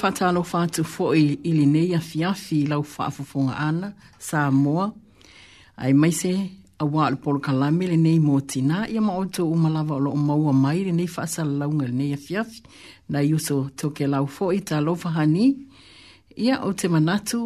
[0.01, 4.89] fatalo fatu fo i ili nei a fiafi i lau whaafafonga ana, sa moa.
[5.77, 6.31] Ai maise,
[6.81, 10.03] a wā le polo kalami le nei mō tina, i ama oto o malawa o
[10.07, 12.63] lo o maua mai le nei fatsa launga le nei a fiafi,
[13.13, 15.47] na i uso toke lau fo i ta lo fahani.
[16.45, 17.39] Ia o te manatu,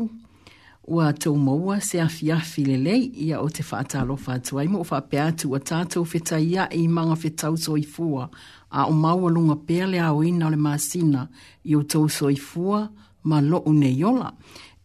[0.93, 4.60] ua tō maua se a fiafi le lei, ia o te fatalo fatu.
[4.62, 8.30] Ai mo o fapea tu a o fetai ia i manga fetau so i fua,
[8.76, 11.26] a o maua lunga pēr le awina o le masina
[11.63, 12.82] i o tau soifua
[13.30, 14.34] ma lo nei ola.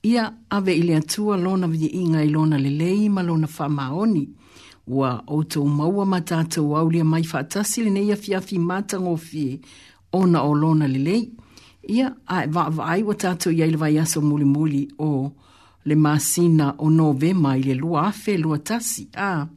[0.06, 4.24] Ia ave i le atua lona via inga i lona lelei ma lona maoni.
[4.86, 9.16] Ua o tau maua ma tātou au lia mai whaatasi le nei a fiafi mātango
[9.16, 9.58] fie
[10.12, 11.30] ona o lona lelei.
[11.82, 15.30] Ia a e vaa vaai wa tātou iai le vai aso muli muli o
[15.84, 19.08] le masina o novema i le lua afe lua tasi.
[19.14, 19.48] Ah.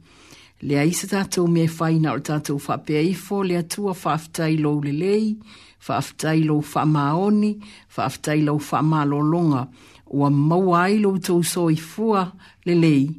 [0.64, 5.34] Lea isa tātou mea whaina o tātou whapea ifo, lea tua whaaftai lo lelei,
[5.84, 7.50] whaaftai lou whamaoni,
[7.96, 9.66] whaaftai lo whamalolonga.
[10.16, 12.22] Ua maua ai lou tau soi fua
[12.64, 13.10] lelei,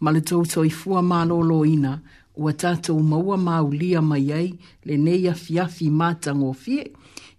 [0.00, 2.00] ma le tau soi fua maloloina,
[2.34, 4.48] ua tātou maua maulia mai ai,
[4.84, 6.88] le nei a fiafi mātango fie,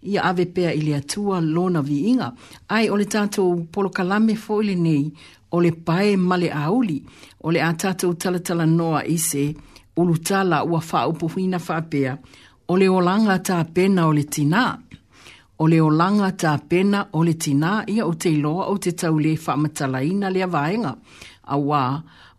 [0.07, 2.29] ia ave pea i lea tua lona vi inga.
[2.77, 5.09] Ai, o tātou polo kalame fo le nei,
[5.57, 6.99] ole pae male auli,
[7.45, 9.43] o le a tatou talatala noa i se
[9.99, 12.11] ulutala ua whaupuhina faapea,
[12.71, 14.63] o le olanga tā pena o le tina.
[15.61, 19.17] O le olanga tā pena o le tina ia o te iloa o te tau
[19.19, 20.93] le whamatalaina le avaenga.
[21.53, 21.81] A wā,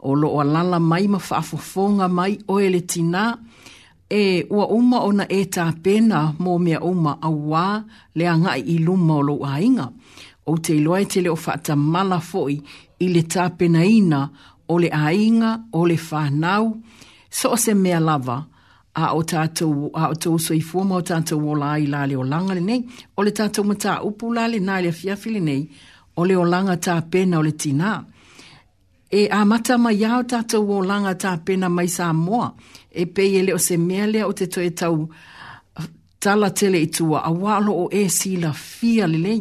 [0.09, 3.23] o lo alala mai ma whaafofonga mai o e le tina
[4.11, 7.67] e ua uma ona e tā pena mō mea uma a wā
[8.17, 9.91] le anga i luma o lo ainga.
[10.49, 12.57] O te iloa e te leo whaata mala foi
[13.05, 13.45] i le tā
[13.93, 14.25] ina
[14.73, 16.67] o le ainga, o le whanau,
[17.39, 18.39] so o se mea lava,
[18.95, 22.17] a o tātou, a o tō so i fuma o tātou o lai la le
[22.19, 22.81] o langa le nei,
[23.19, 25.61] o le tātou mata upu la le nai le fiafi le nei,
[26.19, 27.93] o le o langa tā pena o le tina.
[29.11, 32.53] E a mata mai au tātou o langa tā pena mai sa moa,
[32.91, 35.89] e pei ele o se mea lea o te toe tau uh,
[36.23, 39.41] tala tele i tua, a walo o e si fia le nei,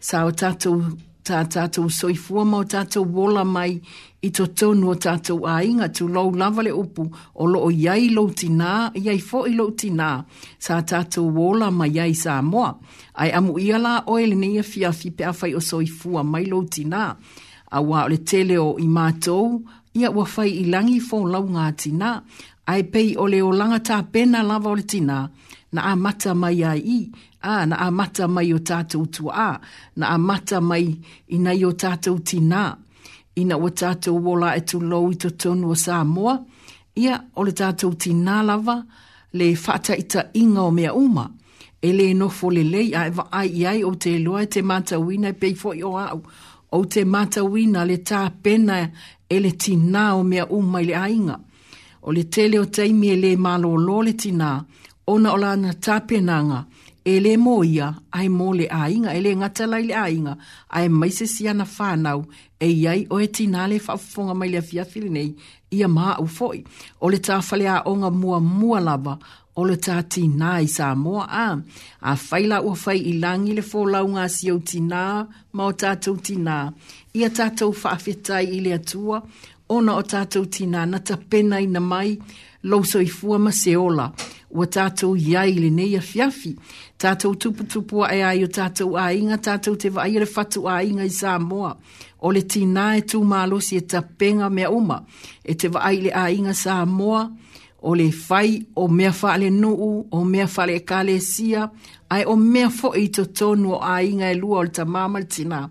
[0.00, 0.82] sa o tātou
[1.26, 3.76] tā tātou soifua mō tātou wola mai
[4.24, 8.90] i tō tōnua tātou a inga tū lau lawale upu o loo iai lau tina,
[8.98, 10.10] iai fo i lau tina,
[10.62, 12.72] sā tātou wola mai iai sā moa.
[13.22, 16.62] Ai amu ia la oele ne ia fia fi pe awhai o soifua mai lau
[16.74, 17.10] tina.
[17.76, 19.58] A wā ole tele o i mātou,
[19.98, 22.14] ia ua fai i langi fō lau ngā tina,
[22.70, 25.24] ai pei ole o langa tā pena lava ole tina,
[25.74, 27.00] na a mata mai ai i,
[27.54, 29.50] a na amata mai o tātou tu a,
[29.98, 32.62] na amata mai i nei o tātou tina,
[33.40, 36.34] ina o tātou wola e tu lo i to tonu o Samoa,
[37.04, 38.78] ia o le tātou tina lava,
[39.36, 41.26] le whata i ta inga o mea uma,
[41.82, 44.62] e le nofo le lei a ewa ai i ai o te loa e te
[44.66, 46.22] mata wina e pei i o au,
[46.76, 48.80] o te mata wina le tā pena
[49.30, 51.36] e le tina o mea uma i le ainga.
[52.06, 54.64] O le tele o teimi e le malo lo le tina,
[55.10, 56.64] ona o lana tā penanga,
[57.06, 60.34] ele le ia ai mō le ainga, ele nga ngata lai le ainga,
[60.76, 62.20] ai mai se si ana whānau,
[62.60, 65.30] e iai o e tina le whafunga mai le fiafili nei,
[65.76, 66.58] ia maa u foi.
[67.00, 69.14] O le tāwhale a onga mua mua lava,
[69.58, 71.48] o le tā tina i sā mua a.
[72.02, 75.04] A whaila ua whai i langi le fō lau si au tina,
[75.54, 76.58] ma o tātou tina.
[77.14, 79.22] Ia tātou whaafetai i le atua,
[79.68, 82.16] ona o tātou tina, na ta pena i na mai,
[82.66, 84.10] lo so i fua ma se ola.
[84.56, 86.54] Ua tātou iai le nei a fiafi
[87.02, 91.12] tātou tuputupua e ai o tātou a inga, tātou te vaire fatu a inga i
[91.12, 91.74] Samoa.
[92.24, 94.00] O le tīnā e tū mālosi e ta
[94.50, 95.02] mea uma,
[95.44, 97.26] e te vaile a inga Samoa,
[97.86, 101.68] o le fai, o mea whale nuu, o mea whale e kāle sia,
[102.10, 104.84] ai o mea fo i to tonu o a inga e lua o le ta
[104.84, 105.68] mamal tīnā.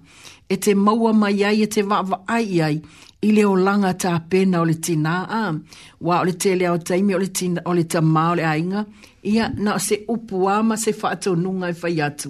[0.48, 2.78] E te maua mai ai, e te vaava ai ai,
[3.26, 5.42] i leo langa tā pena o le tina a,
[6.06, 8.84] wā o le tele au taimi o le tina o le tamā o le ainga,
[9.26, 12.30] ia na se upu ama se whaatau nunga e whai atu.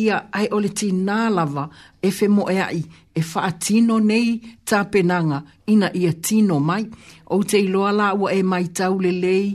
[0.00, 1.64] Ia ai o le tina lava
[2.00, 2.80] e whe mo e ai,
[3.12, 4.28] e whaatino nei
[4.68, 5.38] tā penanga
[5.72, 6.84] ina ia tino mai,
[7.26, 9.46] o te iloa la ua e mai tau le lei,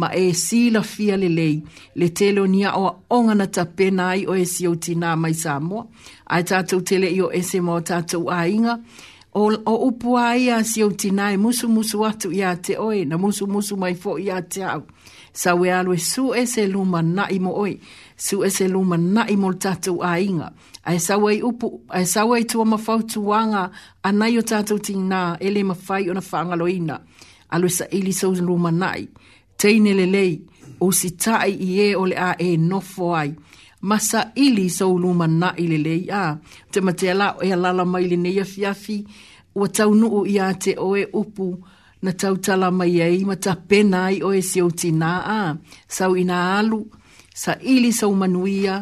[0.00, 1.54] ma e sila fia le lei,
[2.00, 2.86] le tele o nia o
[3.16, 5.82] ongana tā pena ai o e si o tina mai sa mua,
[6.32, 10.82] ai tātou tele i o ese mo tātou ainga, ai o, o a ia si
[10.84, 14.62] o tinae musu musu watu ia te oe na musu musu mai fo ia te
[14.62, 14.82] au.
[15.32, 17.72] Sa we alwe su e se luma na imo oi,
[18.24, 20.48] su e se luma na imo tatu a inga.
[20.88, 23.62] Ai sawe upu, ai sawe tua mafautu wanga
[24.08, 26.66] anai o tatu tina ele mafai o na whangalo
[27.54, 29.02] Alwe sa ili sa luma nai,
[29.60, 30.34] teine le lei,
[30.84, 33.30] o si tai i e ole a e nofo ai
[33.82, 36.22] masa ili sa uluma na ile le ya.
[36.70, 38.98] Te matea la ea lala mai le neia fiafi,
[39.60, 41.46] ua tau nuu ia te oe upu
[42.04, 45.10] na tau tala mai ei, ma ta pena ai oe si o tina
[45.40, 45.56] a.
[45.96, 46.80] Sau ina alu,
[47.42, 48.74] sa ili sa umanuia,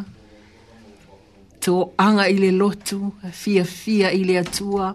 [1.64, 1.74] to
[2.04, 2.98] anga ile lotu,
[3.40, 4.86] fia fia ile atua,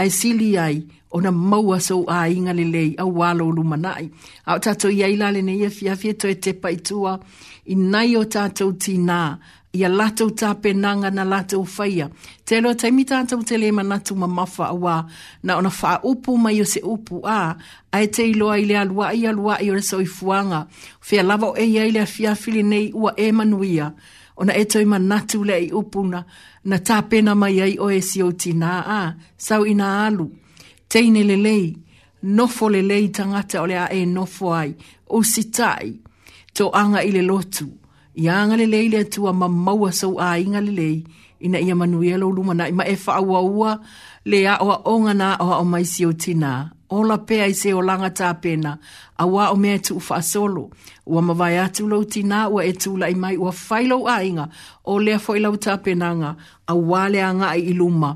[0.00, 0.76] ai sili ai,
[1.12, 4.06] ona maua so a inga le lei a walo lumanai.
[4.50, 7.12] Au tato ia ilale ne ia e fia fia to e te paitua
[7.68, 9.20] i nai o tato ti nā
[9.80, 12.06] ia lato ta penanga na lato faia.
[12.46, 14.96] Te loa taimi tato te le manatu ma mafa a wā
[15.44, 17.40] na ona faa upu mai o se upu a
[17.92, 20.60] a e te iloa i le alua i alua i ora soi fuanga.
[21.06, 23.86] Fia lava o e ia ilia fia fili nei ua e manuia
[24.40, 26.20] ona e toi manatu le i upuna
[26.68, 29.00] na tapena mai ai o e o tina a
[29.46, 30.26] sau ina alu
[30.92, 31.72] teine lelei,
[32.22, 34.74] nofo lelei tangata ole a e nofo ai,
[35.08, 35.92] o sitai,
[36.56, 37.64] to anga ile lotu,
[38.22, 40.96] i anga lelei le atua ma maua sau a inga lelei,
[41.44, 43.70] ina ia manuia lo luma na ima e wha ua ua
[44.30, 46.52] le a oa onga na oa o mai si o tina.
[46.90, 48.72] O la pea i se o langa tā pena,
[49.16, 50.64] a wā o mea tu ufa solo,
[51.12, 54.46] ua mawai atu lo tina ua e tu lai mai ua whailo a inga,
[54.84, 56.30] o lea fo ilau tā penanga,
[56.66, 58.10] a wā le anga i iluma,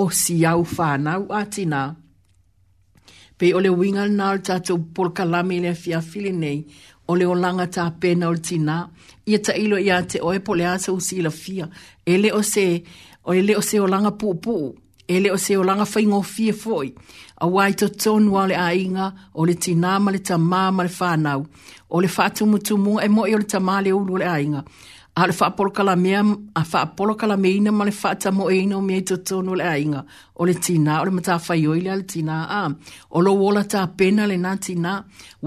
[0.00, 1.82] o si au whanau a tina
[3.40, 6.58] pe ole le winga na o tatou polkalame i le afiafili nei
[7.10, 8.76] o le olaga tapena o le tinā
[9.30, 11.66] ia taʻilo iā te oe po le a sausilafia
[12.10, 12.66] e lē o se
[13.24, 14.66] o e lē o se olaga puʻupuʻu
[15.14, 16.88] e lē o se olaga faigofie foʻi
[17.44, 19.06] auā i totonu a o le aiga
[19.38, 21.40] o le tinā e ma le tamā ma le fanau
[21.88, 24.60] o le faatumutumuga e moʻi o le tamā le ulu o le aiga
[25.14, 26.22] a le whaapolo kala mea,
[26.54, 30.00] a por kala meina ma le whaata mo eina o mea i tono le ainga,
[30.38, 32.70] o le tina, o le mata whaioi le le tina, a,
[33.10, 34.92] o lo wola ta pena le nga tina,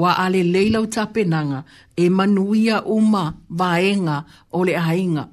[0.01, 1.59] wa ale le leila o ta penanga,
[1.95, 3.23] e manuia uma
[3.59, 4.17] vaenga
[4.51, 5.23] o le ainga,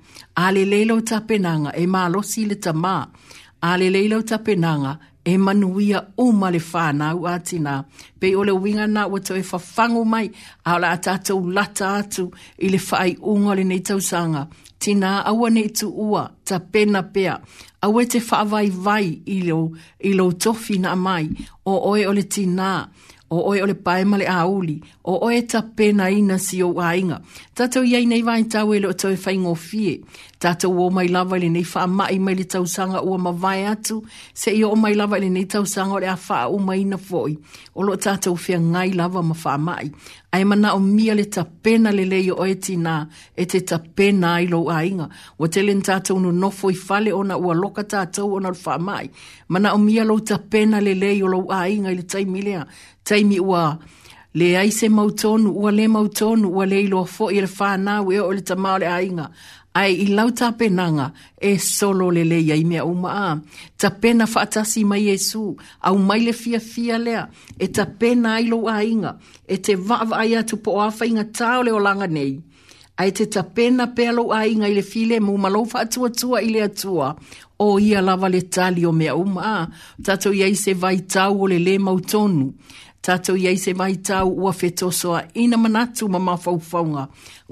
[0.45, 2.95] ale le leila o ta penanga, e ma alosi le tama
[3.71, 4.93] ale le leila o ta penanga,
[5.25, 7.85] e manuia o male whānau a tina.
[8.19, 10.31] Pe o le winga nā ua tau e whawhango mai,
[10.65, 14.47] a la atatou lata atu i le whai unga le nei tausanga.
[14.79, 17.35] Tina awa nei tu ua, ta pena pea,
[17.85, 19.61] awa e te whawai vai i lo,
[20.09, 21.27] i lo tofi nā mai,
[21.69, 22.71] o oe ole tina,
[23.31, 27.21] o oe ole le paema auli, o oe ta pena ina si o ainga.
[27.61, 29.91] Tātou iei nei wāi tau e loo tau e whai ngō fie.
[30.41, 33.67] Tātou o mai lawa ele nei wha mai mai le tau sanga ua ma vai
[33.69, 33.99] atu.
[34.33, 36.97] Se i o mai lawa ele nei tau sanga ole a wha o mai na
[36.97, 37.35] fhoi.
[37.77, 39.91] O loo tātou fia ngai lawa ma wha mai.
[40.33, 42.95] Ai mana o mia le ta pena le leo o e tina
[43.37, 45.11] e te ta pena ai lo a inga.
[45.39, 49.05] O te len tātou no nofo i fale ona ua loka tātou ona wha mai.
[49.49, 52.65] Mana o mia lo ta pena le leo lo a inga i le taimilea.
[53.05, 53.37] Taimi ua...
[53.37, 53.65] Taimi ua
[54.35, 58.23] le ai se mautonu ua le mautonu ua le iloa foʻi i le fanau ea
[58.23, 59.27] o le tamao le ainga.
[59.75, 60.29] Ai i lau
[60.59, 61.07] penanga
[61.49, 63.31] e solo le lelei ai mea uma a
[63.81, 65.43] tapena faatasi mai iesu
[65.89, 67.23] aumai le fiafia lea
[67.59, 69.11] e tapena ai lou aiga
[69.53, 72.33] e te vaavaai atu po o afaigatā o le olaga nei
[73.01, 77.09] Ai te tapena pea lou aiga i le filemu ma lou faatuatua i le atua
[77.65, 79.69] o ia lava le tali o mea uma a
[80.07, 80.73] tatou iai se
[81.15, 82.47] tau o lelē mautonu
[83.07, 87.05] tātou iei se mai tau ua fetosoa ina manatu ma mawhauwhaunga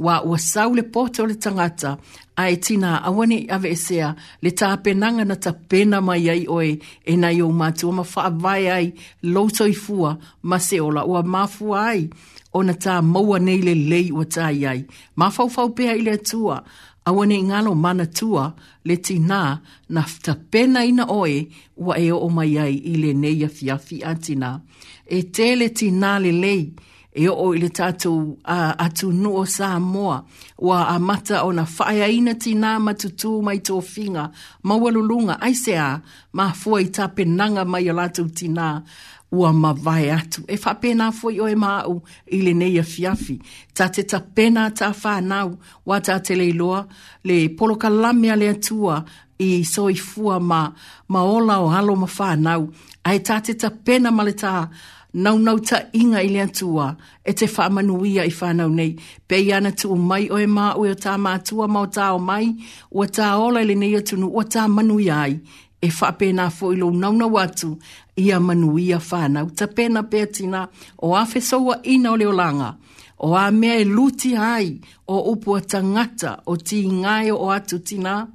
[0.07, 1.95] wa ua sau le pōta o le tangata
[2.37, 4.11] a e tina awane ave esea
[4.45, 5.55] le tā penanga na ta
[6.05, 6.69] mai ai oe
[7.05, 8.93] e nai o mātu o mawhaavai ai
[9.23, 10.13] loto i fua
[10.43, 12.09] ma se ola ua mafua ai
[12.53, 14.85] o na tā maua nei le lei ua tā iei.
[15.21, 16.63] Mawhauwhau pēha i le atua
[17.09, 18.51] awane i ngalo mana tua
[18.85, 21.47] le tina na ta pena ina oe
[21.77, 24.55] ua e o mai ai i le neia fiafi a tina
[25.09, 26.73] e tele ti nale lei
[27.13, 30.17] e o i le tatou uh, atu nuo sa moa
[30.67, 34.25] ua a mata o na whaeaina ti nā matutū mai tō whinga
[34.67, 35.91] maualulunga ai se a
[36.37, 38.69] ma fua i ta penanga mai o latou ti nā
[39.39, 41.95] ua ma vai atu e whapena fua i o e māu
[42.37, 43.35] i le neia fiafi
[43.77, 45.49] ta te ta pena ta whanau
[45.89, 46.81] wa ta te leiloa
[47.27, 48.97] le poloka lamea le atua
[49.49, 50.61] i soi fua ma,
[51.13, 52.63] ma ola o halo ma whanau
[53.09, 54.53] ai ta te ta pena ma le ta
[55.15, 56.93] naunau ta inga i leantua
[57.25, 58.97] e te whaamanuia i whanau nei.
[59.29, 62.21] Pei ana tu mai o e mā o e tā mātua mā o tā o
[62.23, 62.49] mai,
[62.91, 65.39] o tā ola ele nei atunu o tā manuia ai.
[65.81, 67.77] E whapena fo ilo naunau atu
[68.19, 69.51] i a manuia whanau.
[69.55, 70.03] Ta pena
[70.33, 70.69] tina
[70.99, 72.77] o awhesaua ina o leo langa.
[73.21, 77.79] O a mea e luti hai o upu a tangata o ti ngai o atu
[77.79, 78.27] tina.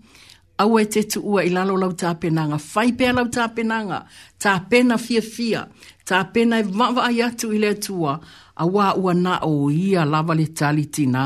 [0.58, 2.60] Au e te tuua i lalo lau tāpenanga.
[2.62, 4.04] Whaipea lau tāpenanga.
[4.40, 5.68] Tāpena fia fia
[6.08, 8.14] ta pena e vava ai atu i le atua
[8.56, 11.24] a wā ua na o ia lava le tali tina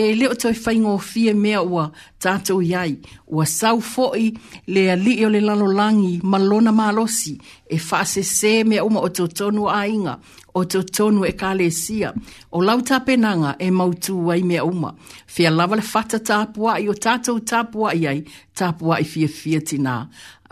[0.00, 1.84] e leo toi whaingo fie mea ua
[2.22, 2.92] tātou iai
[3.34, 4.24] ua sau foi
[4.72, 7.32] le ali o le lalo langi malona malosi
[7.66, 10.14] e fase se mea uma o tō tonu a inga
[10.54, 12.12] o tō tonu e kāle sia
[12.54, 14.94] o lau tā penanga e mautu wai mea uma
[15.34, 18.22] fia lava le fata tāpua i o tātou tāpua iai
[18.58, 19.98] tāpua i fie fie tina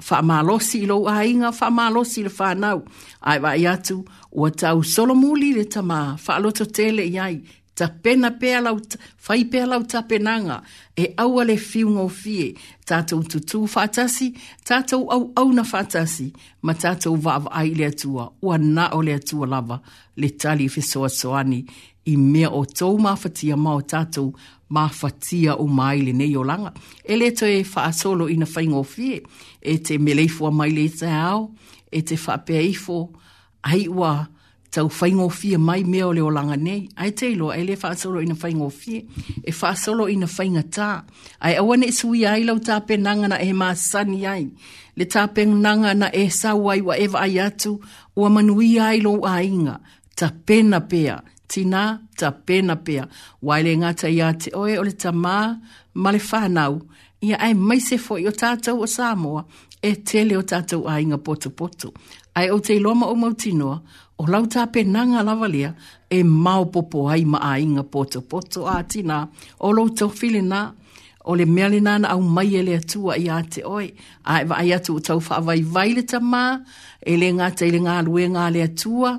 [0.03, 2.79] fa malosi lo ai nga fa malosi le whanau.
[3.29, 3.97] Ai wa i atu,
[4.41, 7.37] ua tau solomuli le tamā, whaaloto tele i ai,
[7.79, 8.77] ta pena pea lau,
[9.29, 10.57] whai pea lau ta penanga,
[11.03, 12.47] e aua le fiu ngō fie,
[12.89, 14.29] tātou tutu whātasi,
[14.69, 16.27] tātou au au na whātasi,
[16.67, 19.79] ma tātou wāwa ai le atua, ua na o le atua lava,
[20.21, 21.63] le tali fesoa soani,
[22.05, 24.33] i mea o tou mawhatia mao tātou
[24.75, 26.73] mawhatia o maile nei o langa.
[27.05, 29.21] E le to e, e, e whaasolo i na whaingo fie,
[29.61, 31.51] e te meleifua maile i te ao,
[31.93, 32.97] e te whapea ifo,
[33.69, 34.17] ai ua
[34.73, 36.89] tau whaingo fie mai mea o leo langa nei.
[36.97, 39.05] Ai te ilo, e le whaasolo i na whaingo fie,
[39.43, 40.91] e whaasolo i na whainga tā.
[41.47, 44.49] Ai awane e sui ai lau tāpe nangana e maa sani ai,
[44.99, 47.77] le tāpe nangana e sawai wa eva ai atu,
[48.17, 49.79] ua manuia ai lo ainga,
[50.17, 51.23] ta pea
[51.53, 53.05] tina ta pena pea.
[53.47, 55.37] Waile ngata ia te oe o le tama
[56.03, 56.75] male le whanau.
[57.29, 59.41] Ia ai mai se fo i o tātou o Samoa
[59.85, 61.89] e tele o tātou a inga potu potu.
[62.39, 63.77] Ai o te iloma o mautinoa
[64.21, 65.71] o lau tā penanga lawalia
[66.11, 69.19] e maopopo ai ma a inga potu potu a tina.
[69.65, 70.63] O lau tau file nā
[71.31, 73.87] o le meale nana au mai e le atua i a te oe.
[74.25, 76.61] Ai, e ai atu o tau whaavai vai e le tamā e
[77.13, 79.17] Ele ngā te le ngā lue ngā le atua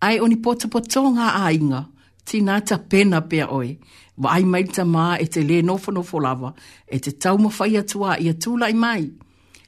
[0.00, 1.84] ai oni pota poto ngā ainga,
[2.28, 3.76] ti nā ta pena pia oe,
[4.22, 6.52] wa ai mai ta mā e te le nofo nofo lava,
[6.86, 9.06] e te tau ma whai atua i atula i mai.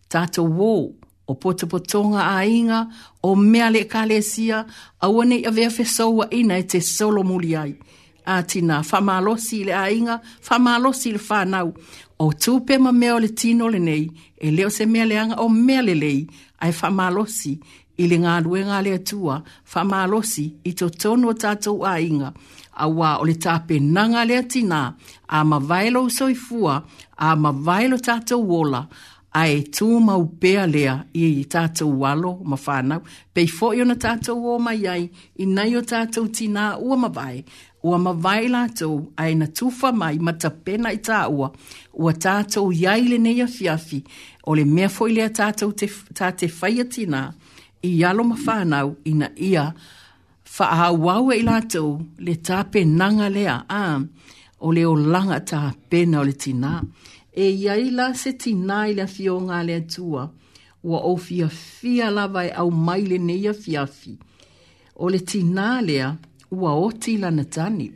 [0.09, 0.72] Tato wō,
[1.28, 2.82] o pota poto ngā ainga,
[3.22, 4.64] o mea le ka sia,
[5.00, 7.74] a wane i avea whesaua ina e te solo muli ai.
[8.24, 11.72] A tina, whamalosi le ainga, whamalosi le whanau,
[12.18, 15.82] o tūpe ma mea le tino le nei, e leo se mea leanga o mea
[15.82, 16.26] le lei,
[16.60, 17.59] ai whamalosi,
[17.98, 19.40] i le ngā ruenga le tua,
[19.72, 22.30] wha mālosi i to tono o tātou a inga,
[22.78, 24.82] a wā o le tāpe nanga le atina,
[25.28, 26.76] a ma vailo soifua,
[27.18, 28.84] a ma vailo tātou wola,
[29.36, 33.02] a e tū mau pēa lea i i tātou walo ma whānau,
[33.38, 35.08] i fō i ona tātou o mai ai,
[35.42, 37.42] i nei o tātou tina ua ma vai,
[37.82, 41.50] ua ma vai lātou a e na tūwha mai ma ta pena i tāua,
[41.98, 44.04] ua tātou iai le nei a fiafi,
[44.48, 47.28] o le mea fō i lea tātou te, tā te whaia tina,
[47.82, 49.64] i alo mawhānau i na ia
[50.56, 51.90] whaahawau e lātou
[52.26, 53.82] le tā penanga lea a
[54.60, 55.60] o leo langa tā
[55.90, 56.82] pena o le tina.
[57.32, 60.24] E iai la se tina i le fio ngā lea tua
[60.82, 64.16] wa o fia fia lava e au maile nei a fiafi.
[64.98, 66.10] O le tina lea
[66.50, 67.86] ua oti la natani.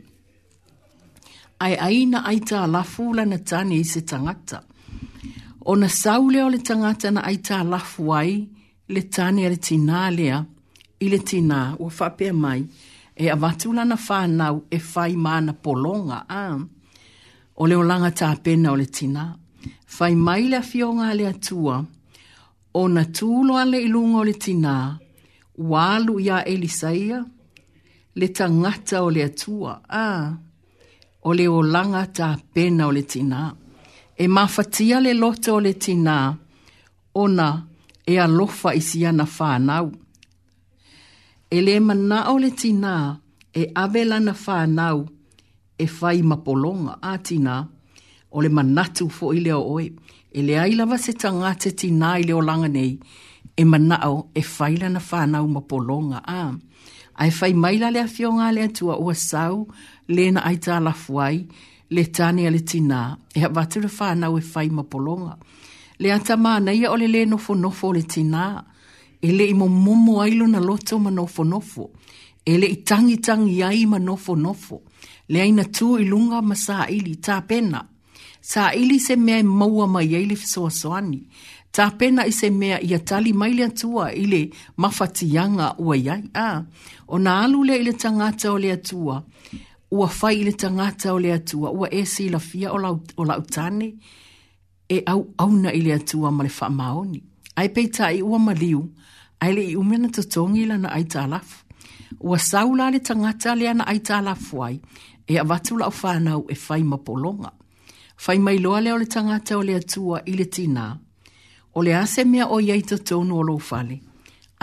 [1.59, 4.63] Ai aina aita lafu la natani i se tangata.
[5.67, 8.47] O na saule o le tangata na aita lafu ai,
[8.95, 10.37] le tāne a le tīnā lea
[11.03, 12.61] i le tīnā ua whapea mai
[13.15, 16.43] e avatu lana whānau e whai mana polonga a
[17.61, 19.25] o leo langa tāpena o le tīnā.
[19.95, 21.75] Whai mai le fionga le tua,
[22.81, 24.75] o na tūlo ale ilunga o le tīnā
[25.71, 27.19] walu ia elisaia
[28.19, 29.73] le tangata o le tua
[30.05, 30.07] a
[31.29, 33.41] o leo langa tāpena o le tīnā.
[34.23, 36.17] E mafatia le loto o le tīnā
[37.21, 37.72] o na tūlo
[38.07, 39.93] e alofa i si ana whānau.
[41.51, 43.19] E le mana o le tina
[43.53, 44.99] e avela na whānau
[45.79, 47.55] e whai mapolonga a tina
[48.33, 49.87] o le manatu fo i leo oe.
[50.35, 52.99] E le ailawa se tangate tina i leo langa nei
[53.57, 56.43] e mana o e whai lana whānau mapolonga a.
[57.21, 59.67] Ai whai maila le fionga le atua ua sau
[60.09, 61.45] lena ai tā lafuai
[61.93, 65.37] le tāne le tina e le whānau e whai mapolonga.
[65.37, 65.62] Mm
[65.99, 67.37] le ata mana ia ole le no
[67.77, 68.63] fo le tina
[69.21, 71.43] ele i momomo ai lo na loto ma no fo
[72.51, 74.33] ele i tangi tangi ai ma no fo
[75.31, 76.75] le aina tu i lunga ma sa
[77.25, 77.79] ta pena
[78.49, 81.19] sa ili se mea i maua mai ai le fiso asoani
[81.75, 84.41] ta pena i se mea i atali mai le atua i le
[84.81, 86.49] mafatianga ua iai a
[87.07, 89.15] o na alu le ile tangata o le atua
[89.97, 93.35] ua fai ile tangata o le atua ua esi la fia o la, o la
[94.89, 97.21] e au auna i le atua ma le whaamaoni.
[97.55, 98.79] Ai pei ta i ua maliu,
[99.39, 101.57] ai le i umena ta tongi lana ai ta alafu.
[102.27, 104.77] Ua saula le tangata le ana ai ta alafu ai,
[105.31, 107.51] e avatu lau whanau e fai ma polonga.
[108.23, 110.85] Fai mai loa leo le tangata o le atua i le tina.
[111.77, 113.97] O le ase mea o iei ta tonu o lo fale.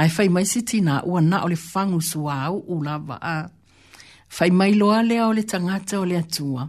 [0.00, 3.38] Ai fai mai si tina ua na o le fangu sua au u lava a.
[4.36, 6.62] Fai mai loa leo le tangata o le atua.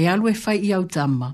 [0.00, 1.32] E alu e fai i au tamaa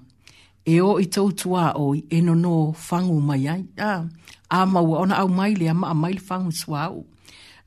[0.64, 3.64] e o i tautua oi e no no whangu mai ai.
[3.78, 4.04] A,
[4.50, 7.06] a maua ona au maile a mai maile whangu sua au.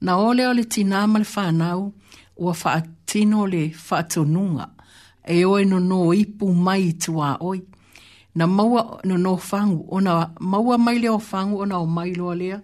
[0.02, 1.94] Na ole ole ti nā male whanau
[2.38, 4.70] ua wha tino le whatonunga
[5.28, 7.62] e o e no no ipu mai tua oi.
[8.36, 12.62] Na maua no no whangu ona maua maile o whangu ona o mailo alea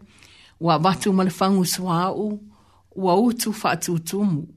[0.60, 2.40] ua watu male whangu sua au
[2.96, 3.54] ua utu
[4.04, 4.48] tumu.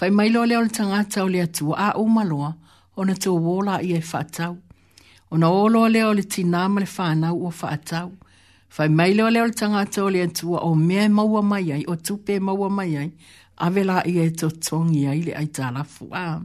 [0.00, 2.54] Whai mailo alea le tangata o le atua a maloa,
[2.96, 4.56] ona tō wola i e whatau
[5.30, 8.08] ona olo ole ole tina ma le fana o fa atau
[8.74, 12.14] fa mai ole tanga to le o me maua mai ai o tu
[12.46, 13.10] maua mai ai
[13.64, 16.40] avela i e to tongi ai le ai tala fu a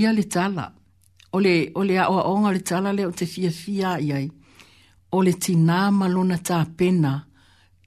[0.00, 0.64] ia le tala
[1.36, 4.26] ole ole a o onga le tala le o te fia fia ai ai
[5.16, 7.12] ole tina ma lona ta pena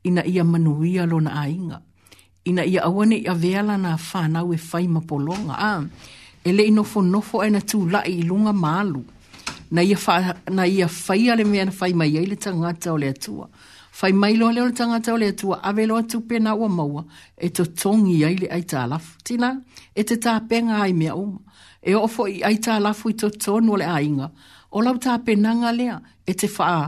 [0.08, 1.78] ina ia manuia lona ainga
[2.50, 5.84] ina ia awane ia vela na fana we fai ma polonga ah
[6.44, 7.80] ele le inofo nofo ai na tu
[8.14, 9.02] i lunga malu.
[9.76, 10.16] Na ia, fa,
[10.58, 13.46] na ia fai ale mea fa fai mai ai le tangata o le atua.
[13.98, 17.02] Fai mai lo le tanga o le atua, ave lo atu pena ua maua,
[17.38, 19.12] e to tongi ai le ai talafu.
[19.26, 19.50] Tina,
[19.96, 21.28] e te tāpenga ai mea o
[21.90, 24.28] E ofo i ai talafu i to tonu le ainga.
[24.76, 25.96] O lau tāpenanga lea,
[26.26, 26.82] e te faa,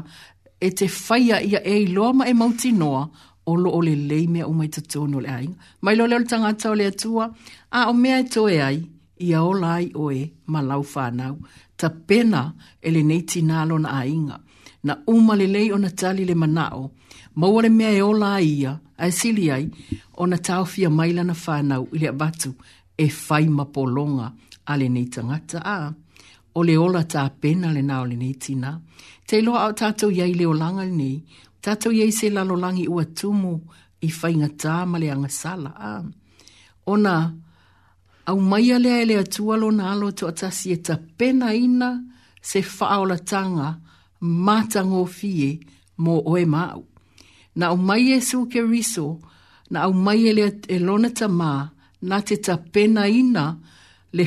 [0.60, 3.02] e te faia ia e lo ma e mauti noa,
[3.50, 5.58] o lo o le lei mea uma i to tonu le ainga.
[5.84, 7.26] Mai lo le tanga o le atua,
[7.78, 8.78] a o mea e to e ai,
[9.22, 10.22] ia o lai oe
[10.52, 11.36] ma lau whanau,
[11.80, 12.42] ta pena
[12.86, 14.36] e le neiti nalo na ainga,
[14.88, 16.84] na uma lei o na tali le manao,
[17.40, 18.12] mawale mea e o
[18.56, 18.72] ia,
[19.04, 19.66] a sili ai,
[20.18, 22.50] o na tau fia maila na whanau ili abatu
[22.98, 24.28] e fai ma polonga
[24.66, 25.94] a le neita ngata a.
[26.58, 28.72] O le ola ta pena le nao le neiti na,
[29.28, 31.18] te loa au tatou iai le olanga nei,
[31.64, 33.54] tatou iai se lalo langi ua tumu
[34.02, 35.94] i fai ngata ma le angasala a.
[36.94, 37.16] Ona,
[38.26, 41.90] au mai alea e le atua lona alo to atasi e tapena ina
[42.50, 43.68] se faaolataga
[44.22, 45.52] matagofie
[46.04, 46.82] mo oe maau
[47.58, 48.38] na au mai iesu
[48.72, 49.08] riso,
[49.72, 50.34] na au mai e,
[50.68, 51.54] e lona tamā
[52.10, 53.46] na te tapena ina
[54.16, 54.24] le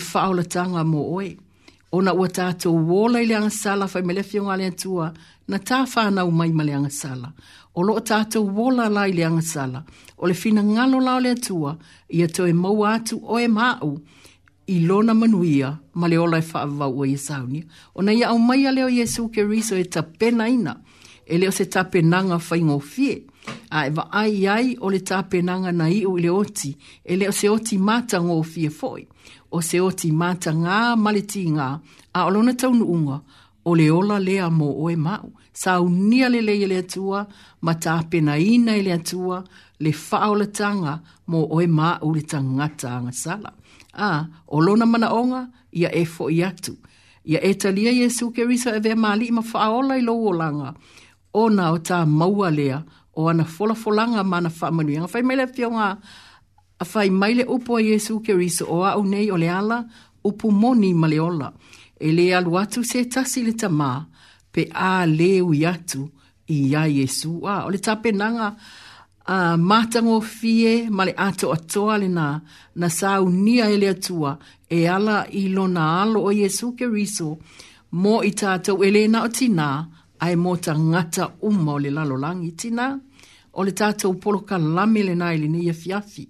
[0.53, 1.31] tanga mo oe
[1.97, 5.07] ona ua tatou ola i le agasala fai ma le afioga le atua
[5.51, 7.29] na tafanau mai ma le sala.
[7.77, 9.81] o lo tatou ola la i le sala,
[10.19, 11.71] o le fina ngalo lao le atua
[12.17, 13.91] ia to e mau atu o e mau
[14.67, 15.69] i lona manuia
[15.99, 17.65] ma le ola e whaavau o Iesaunia.
[17.97, 20.75] O na ia au mai a leo Iesu ke riso e ta pena ina,
[21.33, 23.25] e leo se ta penanga whaingo fie,
[23.71, 26.77] a e ai ai o le ta penanga na iu i le oti,
[27.11, 29.03] e leo se oti mata ngō fie foi,
[29.57, 31.69] o se oti mata ngā maleti ngā,
[32.13, 33.23] a o lona taunu unga,
[33.65, 35.33] o le ola lea mō o e mau.
[35.53, 37.27] Sa unia le leia e le tua,
[37.63, 39.43] ma ta pena ina i e le tua,
[39.81, 43.53] le tanga mo oe mā uri ta ngata anga sala.
[43.95, 46.77] A, o lona mana onga, ia e fo i atu.
[47.25, 50.75] Ia e talia Yesu ke risa e vea mali ima whaola i loo langa.
[51.35, 52.79] O na o ta maua lea,
[53.17, 54.97] o ana fola folanga mana whamanu.
[54.97, 55.97] Anga whai maile fio ngā,
[56.81, 59.85] a whai maile upo a Yesu ke risa o au nei o le ala,
[60.25, 61.53] upu moni maleola.
[62.01, 64.05] E le alu atu se tasi le ta mā,
[64.53, 66.09] pe a leu i atu
[66.49, 67.43] i a Yesu.
[67.45, 68.87] A, o le ta penanga, a,
[69.31, 72.41] a uh, matango fie male ato atoa le na
[72.77, 74.39] na sa unia ele atua
[74.71, 77.37] e ala i na alo o Yesu ke riso
[77.93, 79.85] mo i tātou ele na o tina
[80.21, 82.99] ai mo ta ngata uma o le lalo langi tina
[83.53, 86.25] o le tātou polo ka lame le na ili ni ia fiafi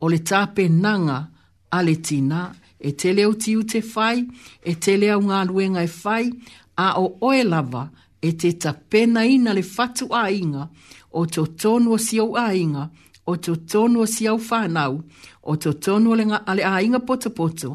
[0.00, 1.28] o le tāpe nanga
[1.70, 2.48] ale tina
[2.80, 4.24] e tele o tiu te fai
[4.64, 6.32] e tele au ngā luenga e fai
[6.80, 10.64] a o oe lava e te tapena ina le fatu a inga
[11.18, 12.84] o to tono si au ainga,
[13.30, 14.92] o to tono si au whanau,
[15.42, 17.70] o to tono le ale ainga poto poto,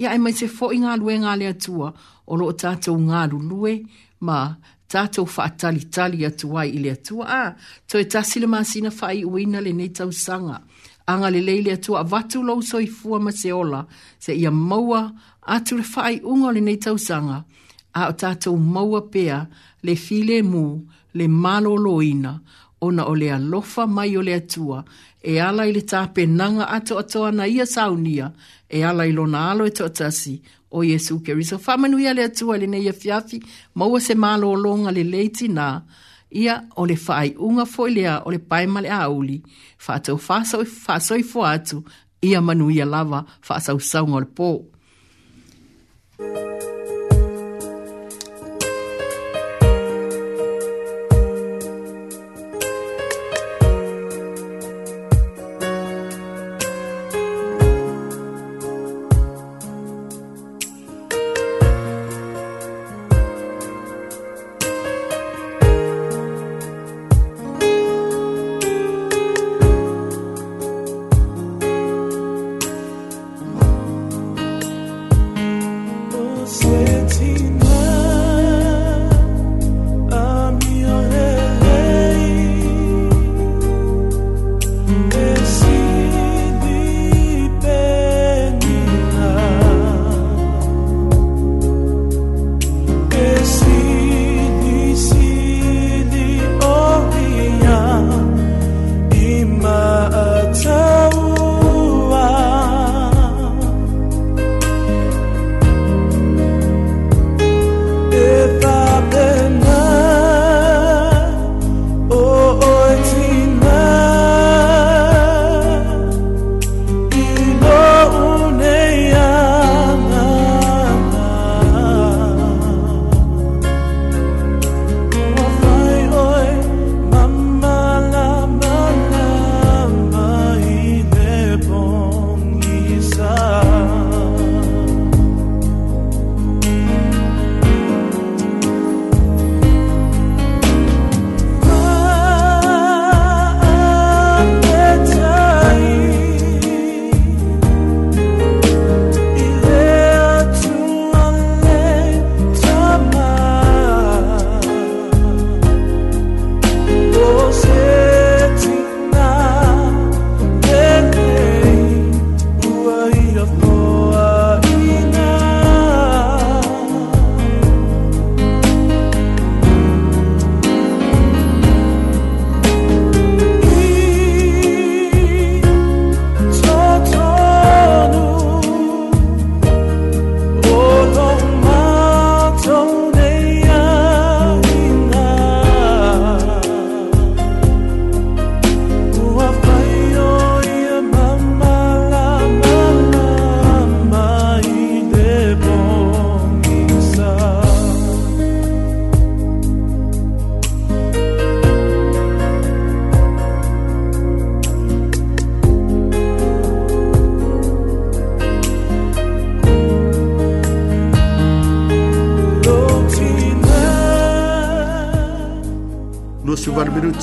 [0.00, 1.88] ia e mai se fo inga lue ngā le atua,
[2.30, 3.72] o lo tātou ngā lue,
[4.26, 4.38] ma
[4.92, 7.42] tātou whaatali tali atua i le atua, a,
[7.88, 10.58] to e tasile māsina whai uina le nei tau sanga,
[11.10, 13.84] anga le leile atua, vatu lau soi fua ma se ola,
[14.22, 15.04] se ia maua,
[15.50, 17.42] atu le whai unga le nei tau sanga,
[17.98, 19.42] a o tātou maua pea,
[19.86, 20.64] le file mu,
[21.18, 22.36] le malo loina,
[22.80, 24.84] ona o le alofa mai o le atua
[25.22, 25.82] e ala i le
[26.66, 28.32] ato ato na ia saunia
[28.68, 30.34] e ala i na alo e toʻatasi
[30.70, 33.42] o iesu keriso faamanuia le atua i lenei afiafi
[33.74, 35.80] ma ua se malōlōga leiti tinā
[36.30, 39.42] ia o le faaiʻuga foʻi lea o le pae ma le auli
[39.78, 41.84] faatou faasoifoa atu
[42.22, 44.58] ia manuia lava faasausauga o le pō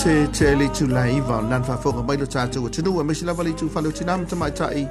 [0.06, 3.14] te te le tu lai va lan fa fo mai lo tatu o tunu me
[3.18, 4.82] sila vale tu fa lo tinam te mai tai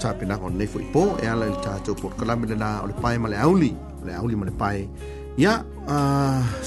[0.00, 2.86] ta pena on nei foi po e ala le tatu por kala me na o
[2.90, 3.70] le pai male auli
[4.06, 4.78] le auli male pai
[5.44, 5.54] ya
[5.94, 5.96] a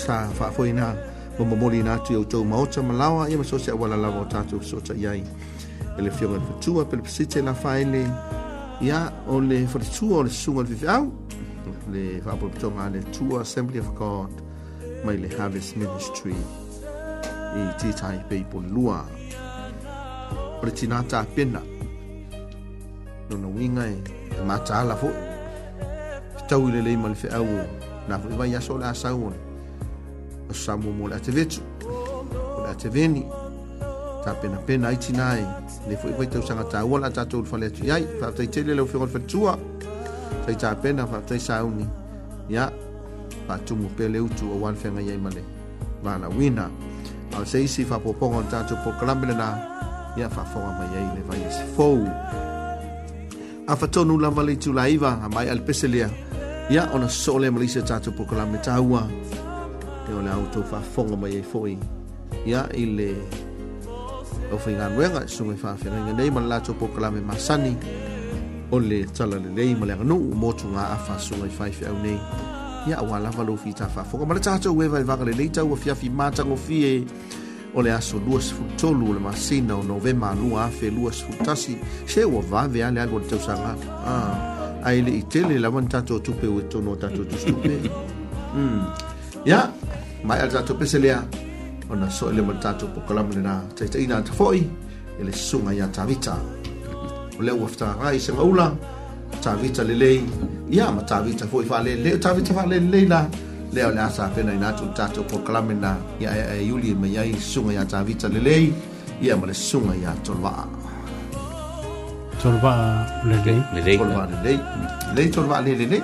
[0.03, 0.85] sa fa foi na
[1.37, 3.71] mo mo moli na tu o tau ma o tama lawa ia ma so se
[3.81, 5.23] wala lawa tatu so ta yai
[5.97, 8.01] ele fiona fa tu pe site la fa ele
[8.89, 8.99] ya
[9.33, 10.85] o le fa tu o le sunga le fi
[11.93, 14.31] le fa po tonga le tu assembly of god
[15.05, 16.35] mai le harvest ministry
[17.55, 19.05] 以制裁被本路啊，
[20.61, 21.61] 不是那诈骗了，
[23.29, 23.89] 那那应该
[24.45, 25.09] 马扎了夫，
[26.49, 27.47] 周围的们非要我，
[28.07, 29.31] 那不为亚索拉萨我，
[30.51, 33.21] 萨姆莫拉这位置，我拉这位呢，
[34.25, 35.41] 诈骗啊骗来起来，
[35.87, 39.57] 你不为都上个诈我啦，诈做发了去，哎，发在这里了，非我发住啊，
[40.45, 41.89] 在诈骗啊，发在萨我呢，
[42.49, 42.69] 呀，
[43.47, 45.37] 把中国被留住，我完全个也没嘞，
[46.03, 46.69] 完了，win 啊。
[47.37, 49.49] ao se isi faapoopoga o le tatou pokalame lenā
[50.17, 51.97] ia faafoga mai ai le vaiasi fou
[53.67, 56.09] afatonu lava le itulaiva a mai a le pese lea
[56.73, 59.01] ia ona soo lea ma leisi o tatou pokalame tāua
[60.09, 61.75] e o le autou faafoga mai ai foʻi
[62.45, 63.09] ia i le
[64.53, 67.71] o faigaluega e suga i faafeagaiga nei ma le latou pokalame masani
[68.71, 72.19] o le tala lelei ma le aganuu mo afa suga i faifeʻau nei
[72.87, 77.05] ia aua lava lou fitafaafoga ma le tatou e vaevaga lelei taua fiafi matagofie
[77.73, 82.83] o le aso 23 o le masina o novema alua afe 2 se ua vave
[82.83, 83.75] ale alu o le tausaga
[84.85, 87.89] ae leʻi tele lava ni tatou tupe ua tonu o tatou tustupe
[89.45, 89.69] ia
[90.23, 91.19] mae a le tatou pese lea
[91.89, 94.61] ona soʻi le ma le tatou pokalama lenā taʻitaʻina ata foʻi
[95.19, 96.37] e le susuga iā tavita
[97.39, 98.77] o le ua fetagaga se maula
[99.41, 100.21] tavita lelei
[100.69, 103.25] ia lê, tavita foʻi faalele tavita faalelelei la
[103.71, 105.95] lea o le a sa pena ina atu tatou pokalame na
[106.59, 108.39] yuli sung nhà lê lê, mà ia e aiuli mai ai susuga iā tavita lê
[108.39, 110.65] lê, ma le susuga iā tolovaa
[112.41, 114.59] tolovaa lelei tolovaa lelei
[115.15, 116.01] lelei tolovaa lelelei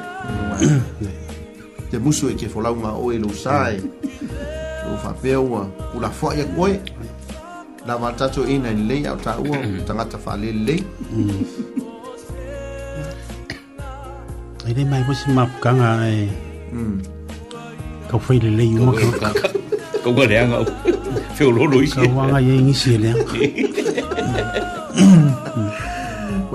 [1.92, 3.82] te musu e ke folauga oe lou sa e
[4.88, 6.80] lou faapea ua ulafoaʻi aku oe
[7.88, 9.18] lava tatou ina i lelei ao
[10.20, 10.78] pha lê lê.
[14.74, 16.24] Pere mai po si mapukanga e.
[16.32, 16.72] Eh.
[16.72, 17.02] Mm.
[18.08, 19.36] Ka whaile le i uma ka.
[19.36, 20.64] Ka wanga lea ngau.
[21.36, 22.00] Whio lolo isi.
[22.00, 23.16] Ka wanga ye ngisi lea.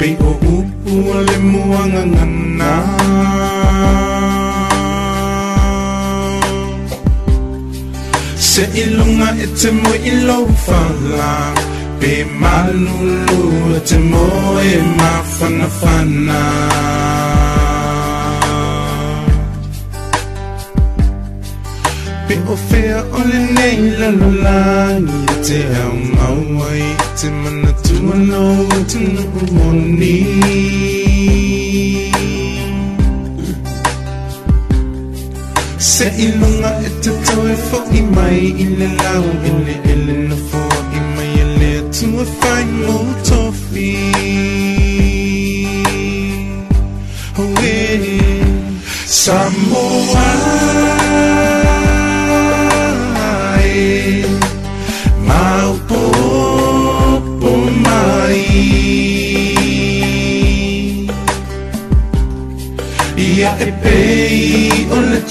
[0.00, 2.70] Pe o upu ale muanga ngana
[8.48, 11.32] Se ilunga ete mo ilo fala
[12.00, 13.42] Pe malulu
[13.76, 14.24] e te mo
[14.70, 16.40] e mafana fana
[22.26, 23.78] Pe o fea ole nei
[24.42, 24.60] la
[25.34, 26.84] E te au mauai
[27.20, 30.48] te mana Do I know what to number one need?
[35.94, 43.12] Sa ilong nga itatoy for imay inalaw Iniilin na for imayalit to a fine more
[43.26, 44.29] toffee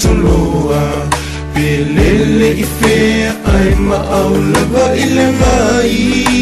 [0.02, 0.82] tulua
[1.54, 6.39] Pilele ifea ay maaw laba ilamai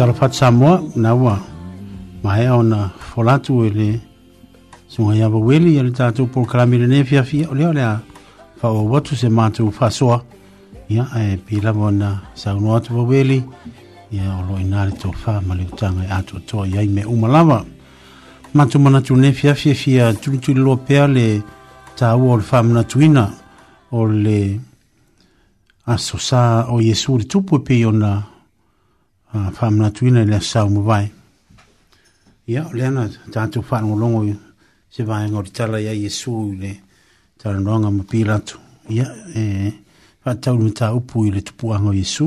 [0.00, 1.38] talafat samoa na ua
[2.22, 4.00] maea ona folatu e le
[4.88, 8.00] sugai avaueli a e le tatou polokalami lenei fiafia o lea o le a
[8.96, 10.22] atu se matou faasoa
[10.88, 13.44] ia e pilava ona saunoa atu vaueli
[14.12, 17.64] ia o loo inā le tofā ma le utaga e atoatoa i ai uma lava
[18.54, 21.42] matou manatu lenei fiafia fia tulituliloa pea le
[21.96, 23.28] tāua o le faamanatuina
[23.92, 24.60] o le
[25.86, 28.24] asosā o iesu le tupu e pei ona
[29.32, 31.06] Ah, whamana tuina le sau mo vai.
[32.48, 34.26] Ia, o leana, tātou whanau longo
[34.90, 36.70] se vai ngori tala ia Iesu i le
[37.38, 38.58] taranoanga ma pilatu.
[38.88, 39.70] Ia, e,
[40.26, 42.26] whatau ni tā upu i le tupuanga Iesu.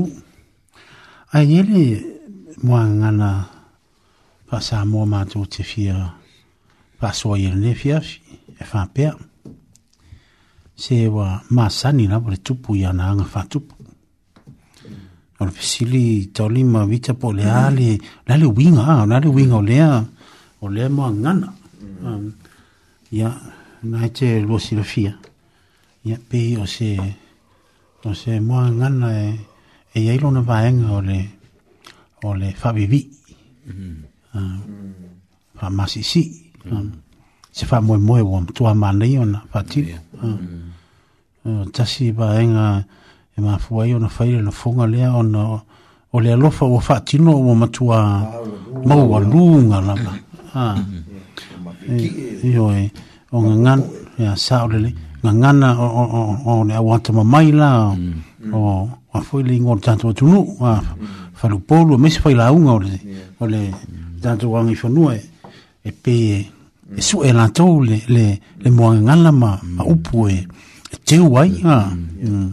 [1.36, 2.00] Ai, ele,
[2.62, 3.30] mua ngana
[4.48, 6.08] pasa mua mātou te fia
[6.98, 8.00] pasua i le nefia,
[8.56, 9.12] e whapea.
[10.74, 13.83] Se wa māsani na, wale tupu i ana anga whatupu
[15.38, 17.90] o le pisili toli ma vita po le ale
[18.28, 19.94] la le winga na le winga le a
[20.62, 21.48] o le mo ngana
[23.20, 23.36] ya mm.
[23.86, 25.12] um, na che lo si lo fia
[26.08, 26.90] ya pe o se
[28.06, 29.24] o se mo ngana e
[29.94, 31.18] e ai lo na va en o le
[32.26, 33.00] o le fa vivi
[35.58, 36.22] fa ma si si
[37.56, 39.80] se fa mo mo e wo tu a ma ne ona fa ti
[40.22, 40.62] um, mm.
[41.48, 42.66] uh, ta si va en a
[43.38, 45.60] e mafua i ona faile no funga lea ona
[46.12, 47.98] o le alofa ua faatino ua matua
[48.86, 50.12] maualuga lava
[50.54, 50.78] ah.
[52.44, 52.90] ioe e
[53.32, 53.82] o gagana
[54.18, 55.74] ia sa o lelei gagana
[56.46, 57.96] ole au ata my la o
[58.42, 58.88] mm.
[59.12, 60.80] afoi leiga o le tatou atunuu a
[61.34, 62.72] falupolu e maisa failauga
[63.40, 63.74] o le
[64.22, 65.16] tatou agaifanua
[65.84, 66.46] e pe
[66.96, 68.40] e su e latou le
[68.70, 70.46] moagagala ma upu ma e,
[70.94, 71.86] e teu ai a ah.
[71.86, 72.08] mm.
[72.22, 72.30] yeah.
[72.30, 72.52] mm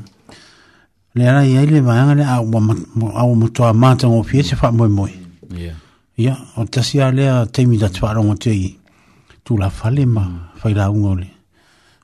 [1.16, 2.52] le ara ia le vaanga le au
[3.16, 5.12] au motoa mata ngo fie se fa moi moi
[6.18, 8.78] ya o tasi a lea teimi da tupa rongo te
[9.44, 11.28] tu la fale ma fai la unga ole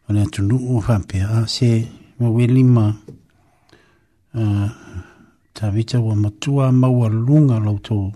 [0.10, 1.88] ona le atunu o fa mpea a se
[2.20, 2.96] ma we lima
[5.54, 8.12] ta vita wa matua maua lunga lau tō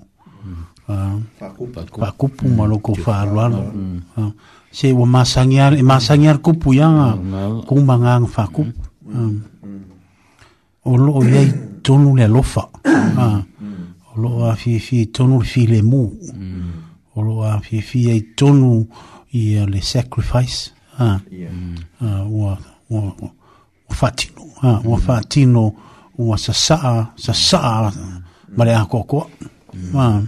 [1.99, 3.63] fa kupu ma lo ko fa alualo
[4.71, 7.15] se wa masangiar masangiar kupu yanga
[7.85, 8.75] mangang fa kupu
[9.07, 9.25] mm.
[9.27, 9.39] mm.
[9.63, 9.90] mm
[10.83, 12.63] o lo ia i tonu le lofa
[13.15, 13.41] ma ah.
[14.15, 16.71] o lo a fi fi tonu fi le mu mm.
[17.15, 18.87] o lo a fi fi i tonu
[19.31, 21.19] i uh, le sacrifice ha ah.
[22.05, 22.57] ah, wa
[22.89, 23.31] wa wa
[23.93, 24.89] fatino ha mm.
[24.89, 25.73] wa fatino
[26.17, 28.17] wa sasa sasa mm.
[28.57, 29.29] ma le ko ko
[29.93, 30.19] ma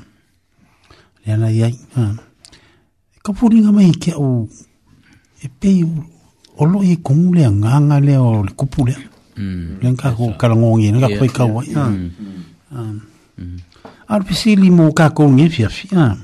[1.24, 1.78] le ana ia e
[3.26, 4.46] ka puri nga mai ke o
[5.42, 5.82] e pei
[6.62, 9.82] o lo kongu le nga nga le o le kupule ha Mm.
[9.82, 11.90] Yang kau kalau ngongi, nak kau ikau ya.
[14.06, 16.14] RPC limo kau ngi fia fia.
[16.14, 16.22] Mm.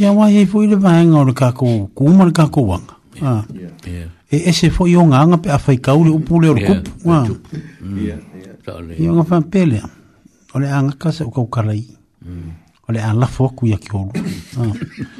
[0.00, 2.84] Ya wah ye foi le bang or kau kumar kau wang.
[3.20, 3.44] Ah.
[3.84, 4.08] Yeah.
[4.32, 6.80] E ese foi yo nganga pe afai kau le upule or kup.
[7.04, 7.28] Wah.
[8.00, 8.16] Ya.
[8.64, 8.94] Ya.
[8.98, 9.82] Yo nga fan pele.
[10.56, 11.84] Ole anga kasa kau kalai.
[12.24, 12.48] Mm.
[12.88, 14.12] Ole anga foku ya kiolu.
[14.56, 14.70] Ah.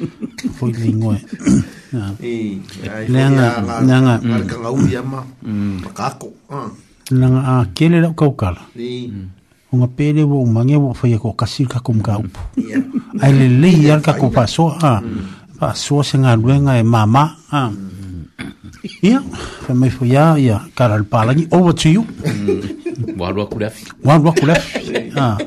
[0.57, 1.11] Foi lingo.
[1.13, 1.21] Ah.
[2.19, 2.59] i
[3.07, 3.53] nanga
[3.85, 5.21] nanga nga ka ngau ia ma
[5.95, 6.27] kako
[7.15, 9.09] nga a kele lau kaukala i
[9.75, 12.31] o pele wo mange wo fai ko kasir ka kum ai le mm.
[13.19, 13.21] Mm.
[13.21, 13.31] Ah.
[13.61, 15.59] le ia ka ko paso a mm.
[15.59, 15.99] paso ah.
[16.03, 16.07] ah.
[16.07, 17.71] se nga luenga e mama a
[19.03, 19.19] ia
[19.65, 22.01] fa me fo ya ia karal palangi over to you
[23.19, 25.37] wa lo kulafi wa lo kulafi a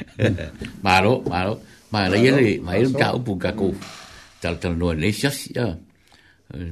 [0.84, 1.60] malo malo
[1.92, 3.50] malo ia le mai ka upu ka
[4.40, 5.68] tal tal no le siasi a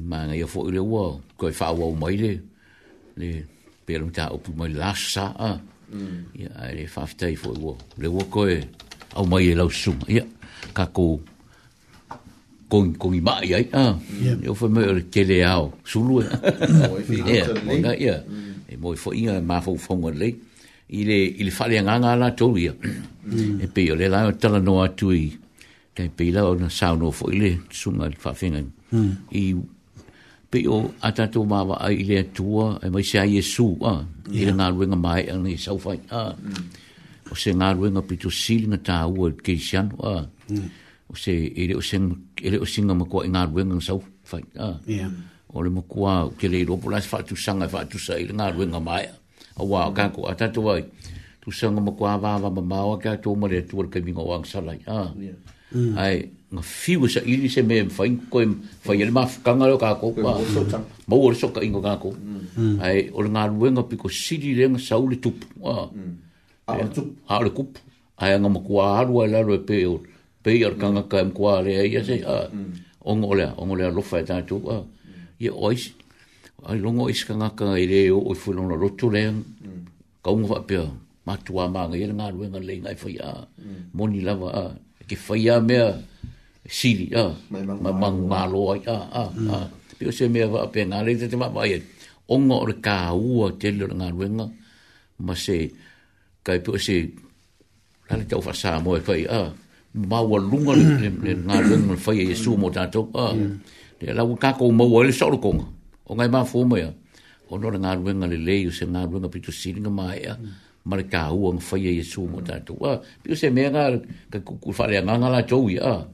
[0.09, 1.05] ma ngai fo le wo
[1.37, 2.31] ko fa wo mai le
[3.21, 3.29] le
[3.85, 5.51] pero ta op mai la sa a
[6.39, 8.59] ia le fa ftai fo wo le wo ko e
[9.17, 10.25] au mai le sum ia
[10.77, 11.07] ka ko
[12.71, 13.85] con con i mai ai a
[14.47, 16.25] eu foi meu que le ao sulu e
[17.83, 18.15] nga ia
[18.71, 20.29] e moi fo inga ma fo fo le
[20.99, 22.73] ile ile fa le nga nga la tolia
[23.63, 25.25] e pe le la tala no atui
[25.95, 28.61] te pila o na sauno fo ile sunga whawhinga.
[28.93, 29.11] Mm.
[29.41, 29.43] I
[30.51, 33.93] pe o atato mawa ai ile atua e mai se a Yesu a
[34.37, 36.21] i le ngā ruenga mai a ni sau whai a
[37.31, 38.29] o se ngā ruenga pito
[38.71, 40.15] ta tā ua keisiano a
[41.11, 44.69] o se ele o singa ele o singa makua i ngā ruenga sau whai a
[45.53, 48.79] o le makua ke le ropo lai whātu sanga whātu sa i le ngā ruenga
[48.81, 49.05] mai
[49.57, 50.81] a wā o kāko atato ai
[51.45, 55.13] tu sanga makua vāwa mamau a kātou mare atua le kaminga o ang salai a
[55.17, 55.37] yeah.
[55.73, 55.93] Ừ.
[55.97, 56.17] ai
[56.53, 58.39] nga fiu sa iri se me fa in ko
[58.85, 60.29] fa yel ma ka ngalo ka ko pa
[61.09, 62.09] mo or so ka ingo ka ko
[62.81, 65.73] ai or nga luenga piko siri reng sa uli tup wa
[66.67, 67.77] a tup ha le kup
[68.21, 70.01] ai nga mo kwa ru la ro pe or
[70.43, 72.35] pe or ka nga ka kwa re ai se a
[73.11, 74.77] ong ole ong ole lo fa ta tu a
[75.43, 75.83] ye ois
[76.67, 79.21] ai longo is ka nga ka ire o fu lo lo tu le
[80.25, 80.77] ka ngo fa pe
[81.25, 83.29] ma tu ma nga yel nga luenga le nga fa ya
[83.97, 84.65] moni lava a
[85.09, 85.85] ke whaia mea
[86.79, 89.23] siri, a, ma mang mālo ai, a, a,
[89.57, 89.57] a.
[89.97, 91.81] Pio se mea wha pe ngā reita te maa mai,
[92.29, 94.45] onga ore kā ua te lera ngā ruenga,
[95.25, 95.57] ma se,
[96.45, 96.99] kai pio se,
[98.11, 99.49] lana tau wha sā moe whai, a,
[100.13, 101.09] maua lunga le
[101.47, 103.33] ngā ruenga le whaia Yesu mo tātou, a,
[103.99, 105.65] le lau kākou maua le sauro konga,
[106.05, 106.93] o ngai maa fōmea,
[107.49, 110.65] ono le ngā ruenga le leo se ngā ruenga pito siringa maa ea, mm.
[110.85, 113.91] mare ka uang fai e su mo ta tu a pio se me nga
[114.31, 116.05] ka ku ku fa le nga nga la chou ya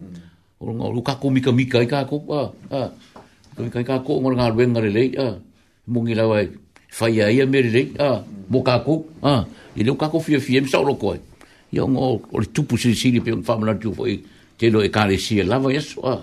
[0.60, 2.44] o nga lu ka ku mi ka mi ka ka ku a
[2.74, 2.82] a
[3.62, 5.30] mi ka ka ku mo nga ruen nga le a
[5.92, 6.50] mo ngi la wai
[6.90, 8.10] fai ya me le a
[8.50, 9.46] mo ka ku a
[9.78, 11.14] i lu ka ku fi fi mi sa lo ko
[11.78, 12.02] ya nga
[12.34, 14.18] o le tupu si si ni pio fa mo la tu fai
[14.58, 16.16] te lo e ka le si la va ya so a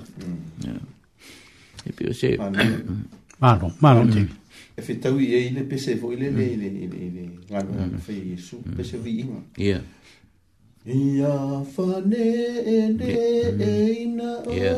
[1.89, 2.31] e pio se
[3.41, 4.31] ma no ma no
[4.77, 8.57] e fetau i ai le pese foʻi le le le le le galo fe iesu
[8.77, 9.79] pese viiga ia
[10.87, 11.35] ia
[11.75, 14.75] faneeleeina o ia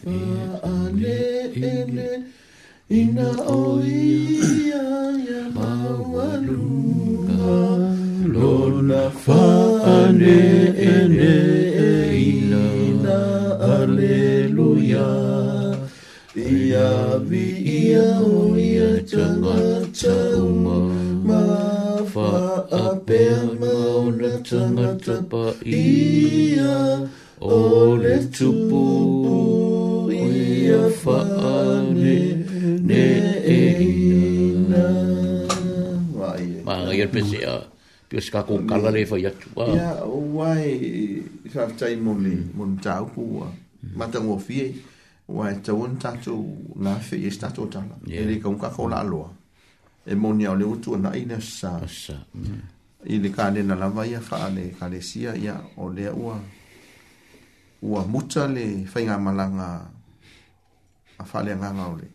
[0.00, 2.08] faaleele
[3.00, 3.28] ina
[3.58, 4.84] o ia
[5.28, 7.50] ia maualuga
[8.34, 10.87] lona faanee
[17.28, 17.44] vi
[17.84, 19.60] ia o ia tanga
[20.00, 20.76] tauma
[21.28, 21.40] ma
[22.12, 22.30] fa
[22.84, 26.78] a pea ma o na tanga tapa ia
[27.40, 27.60] o
[28.02, 28.84] le tupu
[30.12, 31.18] ia fa
[31.54, 31.58] a
[32.00, 32.18] ne
[32.88, 33.04] ne
[33.58, 34.88] e ina
[36.16, 36.30] ma
[36.88, 37.56] a ia pese a
[38.08, 40.68] pio ska ko kala le fa ia tua ia o wai
[41.52, 43.94] sa fta i moli mon tau kua mm.
[43.98, 44.26] matang
[45.28, 46.42] ua e tau ana tatou
[46.76, 49.28] na fei e se tatou tala e le kaukaka o laaloa
[50.06, 52.16] e monia o le utu ana ai lea sasa
[53.04, 56.38] i le kalena lava ia faale kalesia ia o lea ua
[57.82, 59.66] ua muta le faigamalaga
[61.18, 62.08] a faaleagaga o le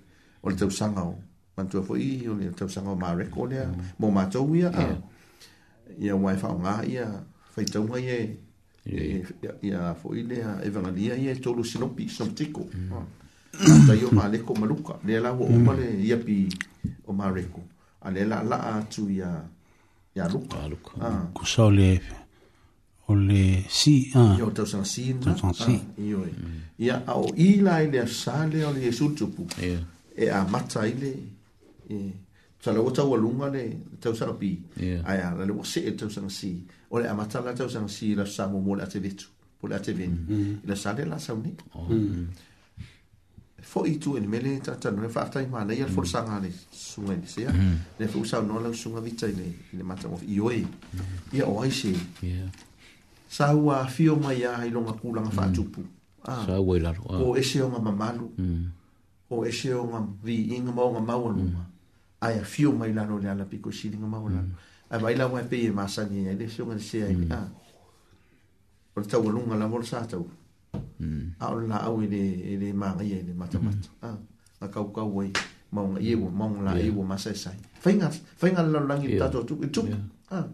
[0.43, 1.13] o le tausaga o
[1.57, 3.69] matua foʻi o le tausaga o mareko lea
[3.99, 4.71] mo matou ia
[6.01, 7.05] ia ua e faaogā ia
[7.53, 8.17] faitauga ia
[8.89, 13.89] ia foʻi lea e vagalia ia e tolu sinopi sinopitiko tai mm.
[14.03, 14.07] ah.
[14.07, 15.55] o maleko maluka lea la ua mm.
[15.55, 16.89] uma le iapi ah.
[17.07, 17.61] o mareko
[18.01, 19.29] a lea laalaa atu ia
[20.15, 22.01] ia lukakusao le
[23.07, 26.61] o le sio tausagasinaioe ah, mm.
[26.79, 29.43] ia ao ila ai le asā lea o le iesu e le tupu
[30.17, 31.11] e amata ai le
[32.63, 33.63] sa lo ta wa lunga le
[33.99, 37.51] ta sa pi ai ala le wase e ta sa si o le amata la
[37.51, 38.79] ta sa si la sa mo mo mm-hmm.
[38.79, 39.25] la tevetu
[39.59, 40.13] po la teven
[40.63, 41.51] la sa de la sa ni
[43.71, 46.23] fo i tu en mele ta ta no fa ta i mana ia for sa
[46.23, 46.71] nga le mm-hmm.
[46.71, 47.75] su nga se ya mm-hmm.
[47.99, 49.43] le fu sa no la su nga vita ni
[49.77, 50.63] le mata mo i oi
[51.35, 51.91] ia oi se
[53.27, 55.83] sa wa fi o mai ai lo nga ku la fa tu pu
[56.31, 56.47] ah.
[56.47, 57.19] sa wa la ah.
[57.27, 58.63] o ese o nga mamalu mm.
[59.35, 61.27] o ese o nga vi inga mo nga mau
[62.23, 64.91] ai afio mai lalo le ala piko silinga mau lalo mm.
[64.93, 67.31] ai vai lau ai pei e masani ai le sionga le ai mm.
[67.31, 67.47] ah
[68.95, 70.23] o tau alunga la mol sa tau
[71.03, 71.25] mm.
[71.43, 72.21] a o la au ele
[72.53, 74.17] ele manga ia ele mata mata ah
[74.63, 75.31] a kau kau ai
[75.75, 78.07] maunga ia wo maunga la ia wo masai sai fainga
[78.39, 79.81] fainga la langi tato tu tu
[80.37, 80.47] ah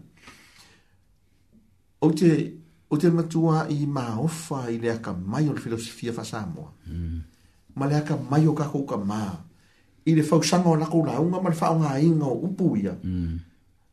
[2.00, 2.30] o te
[2.90, 6.70] o te matua i maofa i le aka mai o le filosofia fa Samoa
[7.78, 9.48] ma le aka mai o kakou ka maa
[10.10, 13.38] i le fausaga o lakoulauga ma le faaogāiga o upu ia mm.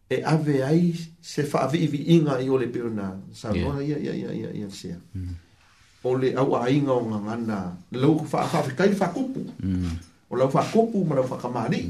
[0.10, 4.70] e ave ai se faavi'ivi'iga i o le peona saunola ia ia ia ia ia
[4.70, 5.34] sea mm.
[6.04, 7.60] o le auāiga o gagana
[8.02, 9.98] lau faafekai le mm.
[10.30, 11.90] o lau faakupu ma lau faakamālii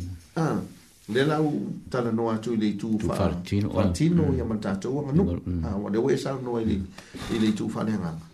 [1.15, 1.47] le lau
[1.91, 5.39] talanoa atu i le itu faalatino ia ma le tatou aganuu
[5.83, 8.25] ua le ue saunoa i le itu faaleagaga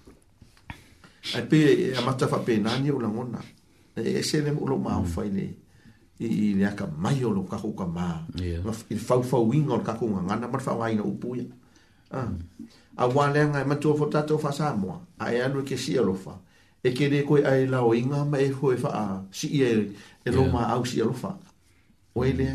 [1.38, 1.60] ae pe
[1.92, 3.40] e amata faapenani o lagona
[3.96, 5.46] e, e se le lou maofa i le
[6.24, 8.08] i i ne aka mai o lo ka ka ma
[8.90, 11.46] i fa fa wing o ka ko nga nga ma fa wai no pu ya
[12.96, 14.72] a wa le nga ma tuo fo ta tuo fa sa
[15.18, 16.18] a ya no ke si o lo ah.
[16.18, 16.36] e fa
[16.88, 19.06] e ke de ko ai la inga ma e fo e fa a
[19.38, 19.72] si e
[20.26, 21.34] e lo ma au si o lo fa
[22.16, 22.50] o e le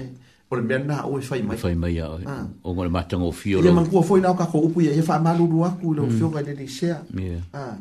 [0.48, 2.46] o le mea na o e fai mai fai mai a ah.
[2.66, 4.78] o ngore ma tango fio lo le mangua fo i na o ka ko upu
[4.86, 5.92] ya e fa ma lulu aku mm.
[5.92, 6.98] i lo fio ga le di sea
[7.32, 7.76] ya ah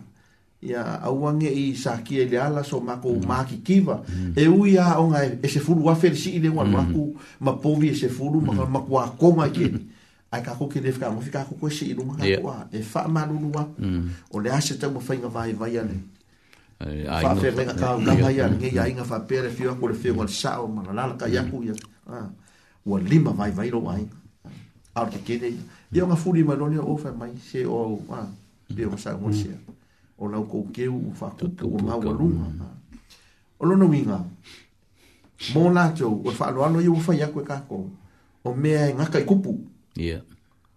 [0.62, 3.26] ia auange i sakia le ala so mako mm.
[3.28, 4.34] maki kiva mm.
[4.36, 6.74] e ui a onga e, e se furu wafer si i le wan mm.
[6.74, 7.20] maku mm.
[7.40, 8.70] ma povi e se furu mm.
[8.72, 9.88] ma kua koma i kini
[10.32, 12.42] ai kako ki le fika kako kwe si i lunga yeah.
[12.42, 14.10] kua e faa manunu wa mm.
[14.32, 15.94] o le ase tau ma fainga vai vai ane
[16.82, 17.06] mm.
[17.06, 19.94] faa fe menga kao gama i ane nge ia inga faa pere fio ako le
[19.94, 21.48] fio ngon sao ma la lalaka i mm.
[21.48, 22.30] aku i ane ah,
[22.86, 24.06] ua lima vai vai lo ai
[24.44, 24.50] ah,
[25.06, 25.54] au te kene
[25.92, 28.28] ia onga furi ma lonia ofa mai se o wa ah,
[28.68, 29.56] Dio sa mo sia.
[29.56, 29.77] Mm
[30.18, 32.66] o lau kou keu u whakupu o mau alunga.
[33.60, 34.20] O lono winga,
[35.54, 37.80] mō nātou, o whaalo alo iu whai akwe kako,
[38.44, 39.58] o mea e ngakai kupu.
[39.96, 40.22] Yeah.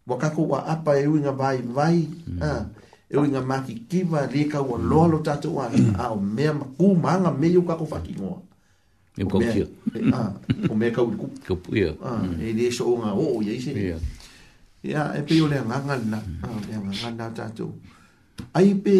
[0.06, 2.42] Wa kako wa apa e uinga vai vai, mm.
[2.42, 2.64] ah,
[3.10, 5.92] e uinga maki kiva, reka wa loalo tātou a, mm.
[5.98, 8.40] a ah, o mea maku maanga me iu kako whakingoa.
[9.18, 9.66] Iu e kou kia.
[9.94, 10.32] E, ah,
[10.70, 11.28] o mea kau kupu.
[11.46, 11.92] Kupu, ia.
[12.04, 13.76] Ah, e le so o ngā o, iaise.
[14.82, 16.22] Ia, e peo lea ngangana,
[16.68, 17.68] lea ngangana tātou.
[17.72, 17.98] Ia
[18.54, 18.96] ai pe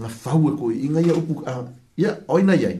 [0.00, 1.64] la fau ko inga ya upu a
[1.96, 2.70] ya oina ya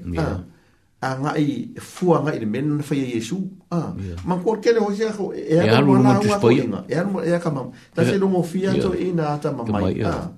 [1.02, 3.40] a nga i fua nga i de men fa ye yesu
[3.72, 3.92] a
[4.26, 7.02] man ko kele ho ya ho e ya no na ho ko inga e ya
[7.06, 9.98] no ya ka mam ta se no mo fia to ina e ta ma mai
[10.06, 10.28] a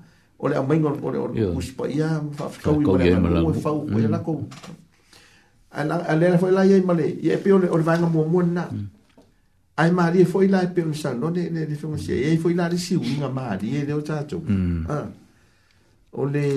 [0.40, 3.40] ole a mai ngol ole o us pa ya fa ka u ma mm.
[3.40, 4.44] la fa u ya la ko
[5.74, 8.40] ala ala la fo la ye male ye pe le ole va nga mo mo
[8.42, 8.64] na
[9.76, 12.38] ai mari fo ila e pe un sa no ne ne fo mo se ye
[12.42, 14.80] fo ila de si u nga mari ye de o to mm.
[14.88, 14.98] a
[16.14, 16.48] ole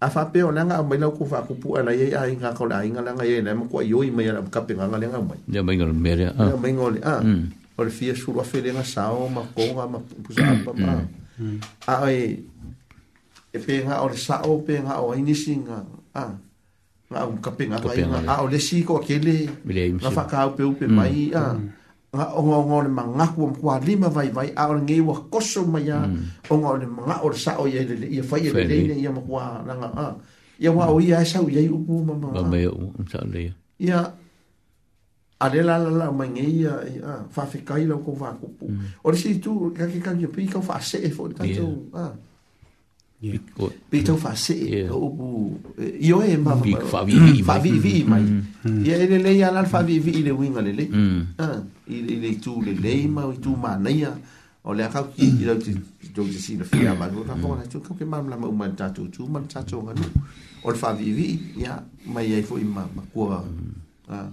[0.00, 2.52] a fa pe o langa mai lau ku fa ku pu ala ye a inga
[2.52, 4.84] ko la inga langa ye na ma ko yo i mai ala ka pe nga
[5.00, 7.44] lenga mai ya mai ngol mere ah ya mai ngol ah hmm.
[7.80, 10.92] o le fia suru a sao ma ko nga ma pu sa pa ma
[11.40, 11.58] hmm.
[11.88, 11.94] a
[13.48, 15.80] e pe nga sao pe nga o inisi singa
[16.12, 16.46] ah hmm.
[17.08, 19.48] Ma un capenga vai na a le si ko kele.
[20.04, 21.40] Na fa ka upe upe mai mm.
[21.40, 21.44] a.
[22.08, 25.14] Nga o ngā ngā le mga ngaku am kua lima vai vai a ngā ngā
[25.32, 26.52] koso mai a mm.
[26.52, 29.20] o ngā le mga o le sao ia lele ia fai lele ia ia ma
[29.24, 30.06] kua nanga a
[30.60, 32.56] ia wā o ia e sao ia i upu ma ma ma ma ma
[33.36, 34.00] ia ia
[35.38, 38.16] a le la la la ma ngā ia ia e, fa fi kai lau kou
[38.16, 38.86] vā kupu mm.
[39.04, 42.08] o le si tu kake kake pi kau fa se e fo ni kato a
[42.08, 42.12] yeah.
[43.20, 43.38] Yeah.
[43.90, 45.58] Pe tau fa se o bu
[45.98, 46.54] io e ma
[46.86, 48.22] fa vi fa vi vi mai.
[48.86, 50.86] Ia ele le ia la fa vi vi le winga le le.
[51.42, 51.58] Ah,
[51.90, 54.14] ile ile tu le le ma tu ma naia.
[54.62, 55.74] O le ka ki ilo ti
[56.14, 58.46] do ti si le fia ma go ka pona tu ka ke ma la ma
[58.54, 60.06] ma ta tu tu ma ta tu ngani.
[60.62, 61.74] O fa vi vi ia
[62.06, 63.42] mai ai fo ima ma kua.
[64.06, 64.30] Ah.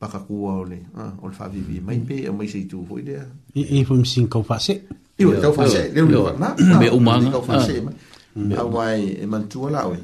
[0.00, 0.80] Paka kua o le.
[0.96, 3.20] Ah, o fa vi vi mai pe mai se tu fo ile.
[3.52, 4.80] E e fo msin ka fa se.
[5.20, 6.56] Io tau fa se le le na.
[6.80, 7.30] Me umanga.
[7.36, 7.92] Tau fa se mai
[8.34, 9.98] aua e manatua lao e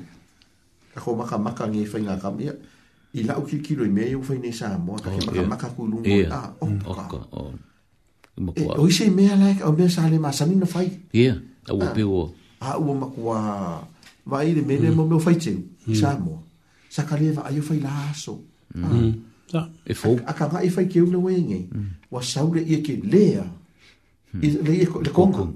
[0.94, 2.54] kako makamaka ge faiga kama ia
[3.14, 7.06] i lau kilikilo i mea iau fainei sa moa kake makamaka kuluga a oka
[8.78, 11.34] o isa i mea lae o mea sa le masanina fai ia
[11.70, 12.30] aua pe ua
[12.60, 13.38] aua makua
[14.26, 15.58] vaai le mea le mo mea faiteu
[15.94, 16.38] sa moa
[16.88, 18.38] sa kale vaai o fai la aso
[19.86, 21.66] e fou akagaʻi faikeu lau ege
[22.10, 23.44] ua sau le ia kelea
[24.38, 25.54] le ia le kongo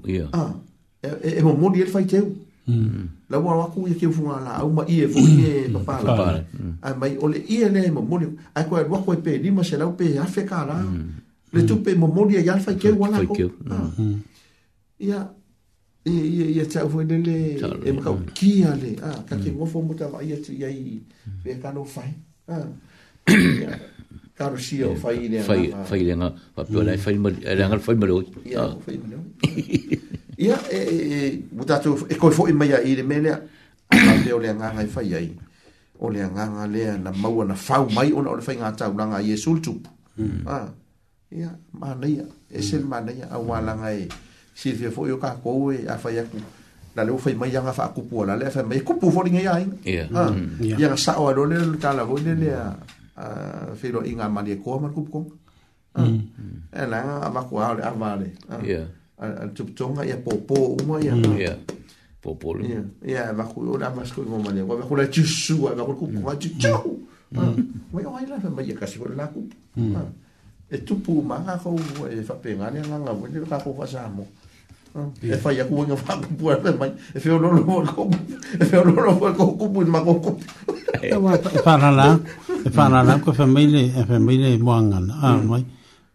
[1.23, 2.35] e momoli e le faiteu
[2.65, 3.29] Mm.
[3.29, 6.01] la wa wa ku ye ke funga la au ie ye fu ye pa pa
[6.01, 6.25] la pa
[6.81, 8.17] a mai ole ie ne mo mo
[8.57, 11.53] a ko wa ko pe ni ma se la pe a fe ka la mm.
[11.53, 11.83] le tu mm.
[11.85, 13.37] pe mo mo ye ya fa ke wa la ko
[14.97, 15.29] ya
[16.09, 17.37] ye ye ye ta fu ne le
[17.85, 20.57] e ka ki ya le a ah, ka ke mo fo mo ta ye ti
[20.57, 21.05] ye
[21.45, 22.01] pe ka no fa
[22.49, 22.65] a ah.
[24.41, 25.53] ka ro si o Fai ye ne fa
[25.85, 28.13] fa ye nga pa pe Fai fa ye mo la nga Fai ye mo le
[28.17, 29.97] e o ya Fai ye mo le
[30.37, 31.19] ia e e, e
[31.55, 33.31] mutatu e koe foi mai ai le mele
[34.23, 35.29] le o le nga e hai fai ai
[36.03, 38.75] o le nga nga le na mau na fau mai ona o le fai nga
[38.75, 39.79] tau langa Yesu tu
[40.19, 40.43] hmm.
[40.43, 40.67] ah
[41.31, 43.19] ia mana ia e sel mana hmm.
[43.23, 44.11] ia a wala nga e
[44.51, 46.35] silvia foi o ka ko e a fai aku
[46.95, 49.31] na le o fai mai nga fa e kupu la le fai mai kupu foi
[49.31, 50.59] nga ai ia ah, hmm.
[50.59, 52.75] ia sa o lo le tala vo le le a
[53.79, 55.33] filo inga mani ko ma kupu ko ah,
[55.95, 56.67] Mm.
[56.75, 58.27] Eh, lang apa kuah oleh apa deh.
[58.67, 58.83] Yeah.
[59.17, 61.55] an tup tonga ya popo uma ya mm, yeah.
[62.19, 62.67] popo ya yeah.
[62.67, 66.05] ya yeah, bakul ora mas ko mo mane wa bakul ti su wa bakul ku
[66.19, 66.59] wa ti mm.
[66.59, 66.75] cho
[67.31, 67.39] mm.
[67.39, 67.95] ah, mm.
[67.95, 69.47] wa yo ai la fa mai ka si ko la ku
[69.95, 70.03] ah,
[70.67, 71.79] e tu e ah, e pu e ma ha ko
[72.11, 74.27] e fa pe ngani la la wa ni ka ko fa samo
[75.23, 78.11] e fa ya ku ngi fa ku pu e mai e fe lo lo ko
[78.59, 80.31] e fe lo lo ko ku pu ma ko ku
[80.99, 82.19] e wa fa na la
[82.67, 85.63] fa na la ko fa mai le fa mai le mo ngana ah mai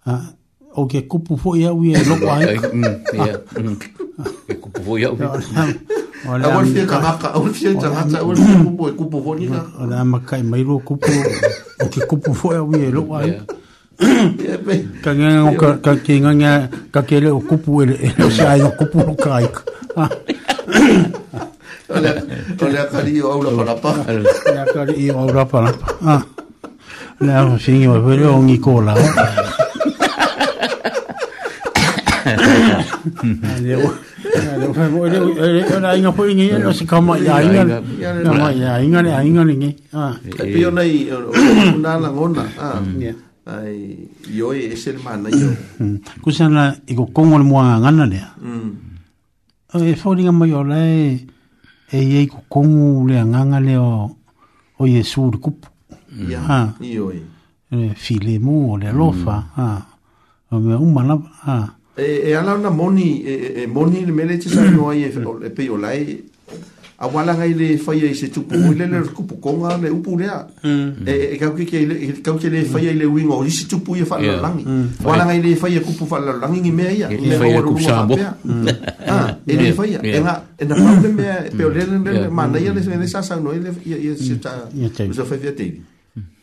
[0.04, 0.36] ah
[0.76, 2.58] o ke kupu fo ia wi e loko ai.
[2.70, 3.76] Mm, mm.
[4.46, 5.26] Ke kupu fo ia wi.
[6.28, 6.44] Ola.
[6.52, 9.46] Awal fie ka maka, awal fie ta hata, awal fie kupu e kupu fo ni
[9.48, 9.60] ka.
[9.80, 11.10] Ola maka e mairu kupu,
[11.80, 13.32] o ke kupu fo ia wi e loko ai.
[15.04, 18.30] Ka ngenga o ka ke ngenga, ka ke le o kupu e le o e
[18.30, 19.48] se ai o kupu o ka ai.
[21.88, 23.90] Ola kari o aula parapa.
[24.04, 25.14] Ola kari ah.
[25.16, 25.16] o aula parapa.
[25.16, 25.18] Ola kari o aula parapa.
[25.18, 25.86] Ola kari o aula parapa.
[28.12, 29.59] Ola kari o aula parapa.
[35.76, 37.80] Ona inga po ingi, o se kama i ainga.
[38.24, 39.70] Kama i ainga, i ainga ingi.
[40.36, 41.08] Kai pio nei,
[41.76, 42.44] unala ngona.
[43.50, 45.50] Ai, ioi e se le mana io.
[46.22, 48.28] Kusana, i ko kongo le mua ngana lea.
[49.72, 51.18] E whauringa mai o lai,
[51.90, 53.90] e iei ko kongo le nganga le o,
[54.78, 55.68] o Yesu le kupu.
[56.28, 57.22] Ia, ioi.
[57.96, 59.42] File mu o le alofa.
[60.50, 61.16] O mea umana,
[61.46, 61.79] ha.
[62.00, 65.02] e e ala na moni e e moni le mele tsa sa no ai
[65.46, 66.02] e pe yo lai
[67.02, 70.10] a wala ngai le fai e se tupu o le le kupu konga le upu
[70.20, 70.38] lea
[71.10, 71.78] e e ka ke ke
[72.26, 74.60] ka ke le fai e le wing o se tupu e fa la lang
[75.04, 77.60] wala ngai le fai e kupu fa la lang ngi me ia e fai e
[77.68, 78.14] kupu sa bo
[79.16, 79.20] a
[79.52, 82.44] e le fai e nga e na problem me pe o le le le ma
[82.52, 84.52] na ia le se sa sa no e le ia se ta
[85.10, 85.72] o se fa vietei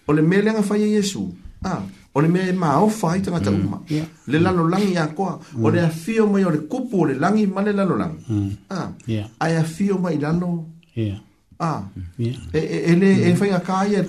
[0.07, 1.21] o le mele nga fai e yesu
[1.69, 3.65] a ah o le mea e maofa ai tangata mm.
[3.65, 3.81] uma
[4.27, 5.63] le lalo langi a koa mm.
[5.65, 8.49] o le afio mai o le kupu o le langi ma le lalo langi mm.
[8.69, 8.89] ah.
[9.05, 9.27] yeah.
[9.39, 10.65] ai afio mai lalo
[10.95, 11.19] yeah.
[11.59, 11.83] ah.
[12.17, 12.33] yeah.
[12.53, 13.55] e, e, e, e, fai mm.
[13.55, 14.01] a kai e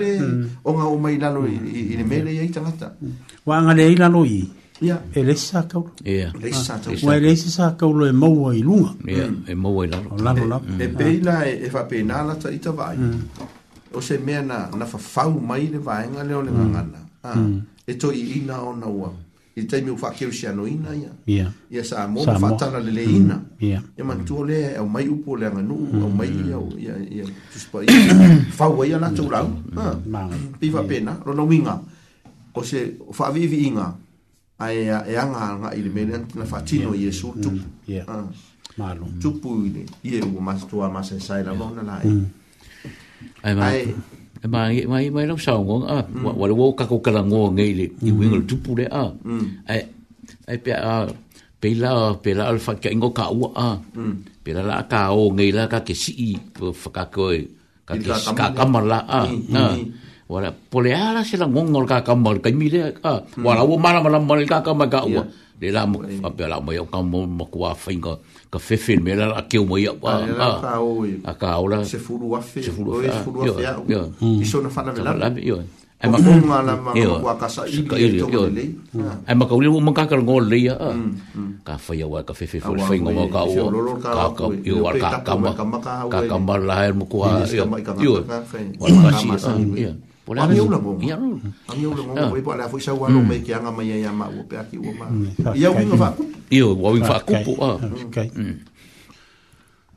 [0.00, 0.48] le mm.
[0.62, 2.44] o ngā uma i lalo i, le mele yeah.
[2.44, 3.12] i tangata mm.
[3.46, 4.42] wa anga le i lalo i
[4.82, 4.98] Yeah.
[5.14, 5.92] E leisi sā kaulo.
[6.02, 6.32] Yeah.
[6.34, 6.38] Ah.
[6.42, 8.02] E leisi sā kaulo.
[8.02, 8.96] e maua i lunga.
[9.06, 9.28] Yeah.
[9.30, 9.44] Mm.
[9.46, 10.16] E maua i lalo.
[10.16, 10.64] O lalo lalo.
[10.72, 10.80] E, mm.
[10.80, 10.96] e ah.
[10.98, 12.96] peila e, e whapenālata i tawai.
[12.96, 13.52] Mm.
[13.94, 16.58] O se mea na, na fafau mai le vaenga leo le mm.
[16.58, 16.98] ngangana.
[16.98, 17.11] Mm.
[17.22, 17.62] Ah, hmm.
[17.86, 19.10] e to i ina o na ua.
[19.54, 21.46] I te mi ufa keu si anu ina ia.
[21.70, 23.36] Ia sa mo ufa tana le le ina.
[23.38, 23.94] Hmm.
[23.98, 26.16] Ia man tu ole au mai upo le anganu, au hmm.
[26.18, 27.84] mai ia o ia ia tuspa ah.
[27.86, 28.38] ia.
[28.58, 29.48] Fau ia na tau rau.
[30.58, 31.74] Piva pena, rono winga.
[32.58, 32.80] O se
[33.10, 33.88] ufa vivi inga.
[34.62, 37.62] E, a e anga anga ili mele antina fatino i esu tupu.
[38.14, 38.26] Ah.
[38.78, 39.06] Malo.
[39.22, 39.82] Tupu ine.
[40.08, 42.12] Ie ua mas tua masa e saira vona la e.
[43.46, 43.94] Ai, ai.
[44.42, 46.26] E, e mai mai mai no sa ngong a mm.
[46.26, 48.16] wa wa ka ko kala ngong ngai le i mm.
[48.18, 49.46] wing le tupu le a mm.
[49.70, 49.82] ai
[50.50, 51.06] ai pe a
[51.62, 53.70] pe la pe la alfa ka ingo ka u a
[54.42, 57.30] pe la la ka o ngai la ka ke si po fa ka ko
[57.86, 59.22] ka ke ka ka ma la a
[59.54, 59.62] na
[60.32, 62.82] wa la po le ala se la ngong ka ka ma ka mi le
[63.12, 63.14] a
[63.46, 65.22] wa la wo ma la ma la ka ka ma ka u a
[65.62, 68.18] le la mo fa pe la mo yo ka mo mo kwa fa inga
[68.50, 70.48] ka fe fe me la ke mo ya wa a
[71.30, 73.54] a ka ola se fu lu wa fe se fu lu wa fe yo
[73.86, 74.40] yo mm.
[74.42, 75.62] i so na fa na la yo
[76.02, 79.32] e ma ko ma la ma ko wa ka sa i ka yo yo e
[79.38, 80.74] ma ko ni mo ma ka ka ngo le ya
[81.62, 83.70] ka fa ya wa ka fe fe fu fa inga mo ka o
[84.02, 85.54] ka ka yo wa ka ka ma
[86.10, 87.62] ka ka ma la her mo ko ha yo
[88.02, 90.94] yo wa ka si yo Po la miula mo.
[91.02, 91.34] Ya ro.
[91.66, 94.30] A miula mo mo po la foi sa walo me kia ngama ya ya ma
[94.30, 95.10] o pe aki o ma.
[95.58, 96.08] Ya o winga fa.
[96.54, 97.54] Io o winga fa ku po.
[98.06, 98.30] Okay.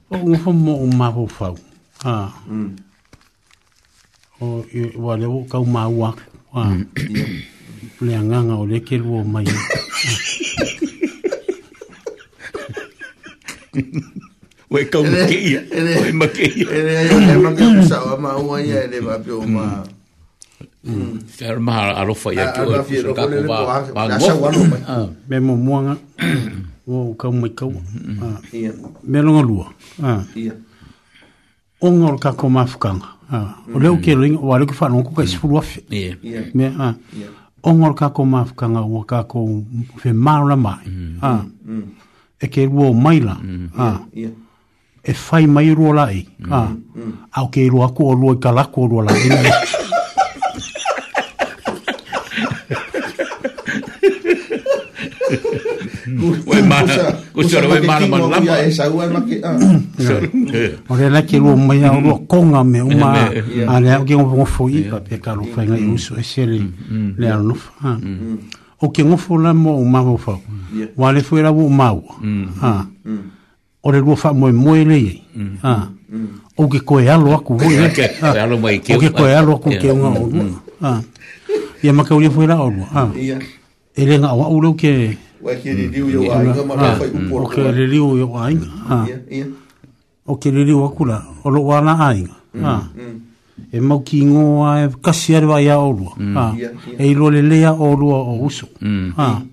[0.10, 1.54] O ngo fo mo o ma ho fa.
[2.02, 2.34] Ah.
[4.42, 6.10] O i wa le o ka ma wa.
[6.58, 6.74] Ah.
[8.02, 9.46] Le nganga o le ke lu o mai.
[14.74, 15.62] Wei kau makeia.
[15.70, 16.66] Wei makeia.
[16.74, 19.86] Ele ele makeia sa ma wa ya ele va pe o ma.
[20.86, 24.80] Whare maha arofa i a kio e kusura kako wā ngō.
[24.88, 25.96] Ah, me mō muanga,
[26.88, 27.72] o kau mai kau.
[27.72, 28.22] Mm-hmm.
[28.22, 29.74] Ah, me longa lua.
[30.02, 30.24] Ah.
[31.82, 32.48] ngā o Ah.
[32.50, 33.10] mā whukanga.
[33.74, 33.98] O leo mm-hmm.
[33.98, 34.16] mm.
[34.16, 34.22] Ah.
[34.22, 35.84] ringa, o aleku whanonga kuka i sifuru afi.
[36.54, 36.94] Me a.
[37.64, 38.36] O ngā o kako mm.
[38.36, 38.46] Ah.
[38.46, 39.66] whukanga, o kako
[40.06, 40.10] Ah.
[40.14, 40.86] māra mai.
[42.42, 43.38] E ke rua o maila.
[43.42, 43.70] Mm.
[43.78, 46.06] Ah, e whai mai rua
[46.52, 46.70] Ah.
[47.34, 47.42] Ah.
[47.44, 48.88] o ke o rua i kalako
[60.90, 63.30] ore lake lua maia o lua koga me uma
[63.68, 67.14] alea oke gofogofo ipa pe kalo faigai uso ese mm, mm.
[67.18, 67.72] le alonofa
[68.02, 68.38] mm.
[68.82, 70.42] o ke gofo la mo uma fofau
[70.98, 72.86] ua le foi lau uma ua
[73.84, 75.22] o le lua faamoemoe leiai
[76.58, 77.90] o ke koe alo aku oio
[78.80, 81.02] ke koe alo aku keoga olua
[81.84, 83.10] ia makaulia foi laolua
[83.98, 84.92] e le gaoaʻu lau ke
[85.42, 87.28] Mm.
[87.28, 87.30] Mm.
[87.30, 87.32] Mm.
[87.46, 88.56] o ke liu yo ai
[88.90, 89.08] ha ah.
[90.26, 92.24] o ke re liu akula o lo wana ai
[92.64, 92.80] ha ah.
[93.72, 96.16] e mau ki ngō a e kasi ari wai a orua.
[96.18, 96.38] Mm.
[96.38, 96.54] Ah.
[96.58, 97.02] Yeah, yeah.
[97.06, 98.68] E ilo le lea orua o uso.
[98.80, 99.16] Mm.
[99.18, 99.44] Ah.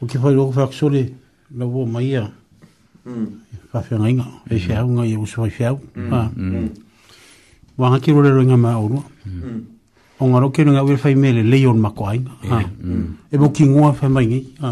[0.00, 1.12] O ki whai roko whakasore
[1.54, 2.26] la wō mai a
[3.72, 4.26] whawhianga inga.
[4.50, 4.68] E mm.
[4.68, 5.78] whiaunga i e uso whai whiau.
[5.96, 6.12] Mm.
[6.12, 6.28] Ah.
[6.36, 6.68] Mm.
[7.78, 9.04] Wanga ki rore roinga mai orua.
[9.26, 9.64] Mm
[10.20, 12.20] o ngaro ke nga wil fai mele leon makwai
[12.52, 12.64] ha ah.
[12.68, 13.32] mm.
[13.32, 14.70] e bo ki ngua fai mai ngi ha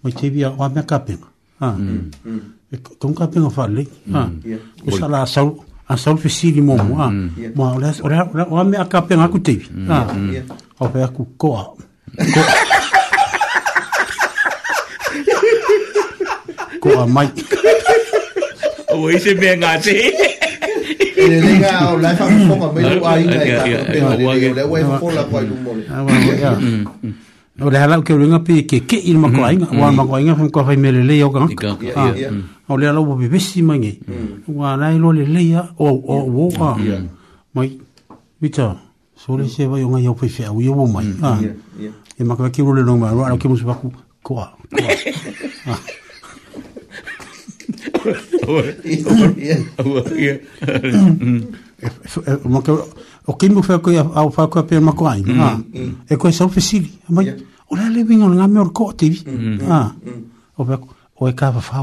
[0.00, 1.14] mo che bia wa me kape
[1.60, 1.74] ha ah.
[1.74, 2.02] mm.
[2.22, 2.40] mm.
[2.72, 3.82] e ton kape ngo fale
[4.14, 4.28] ha ah.
[4.86, 5.18] o sala
[5.92, 7.08] a sa fi si di mo ha
[7.56, 9.56] mo ala ora ora wa me kape ngo ku te
[9.88, 9.98] ha
[10.80, 11.62] o fe ku koa.
[12.34, 12.48] Koa.
[16.82, 17.28] ko mai
[18.92, 19.96] o ise me ngati
[21.64, 21.84] Mm,
[26.84, 27.14] mm.
[27.62, 31.20] o le halau keulega pe keke i ah, le makoaiga ua makoaiga fakoafai me lelei
[31.22, 32.16] au kagaka o mm.
[32.16, 36.76] le bo alau pepesi mai ge le la i o leleia ououauoua
[37.54, 37.78] mai
[38.42, 38.74] ita
[39.14, 41.38] sole se yo vai o gai au faifeauia ua mai ah.
[42.18, 43.92] e makaakeulo lenoga maloa alau kemusu ko
[44.22, 44.50] koa
[53.26, 55.56] o ke mo fa ko ya au fa ko pe ma ko ai ah
[56.10, 57.22] e ko sa fisili ma
[57.70, 59.64] o la living on nga me or ko te mm-hmm.
[59.72, 59.90] ah
[60.60, 60.76] o ba
[61.20, 61.80] o e ka fa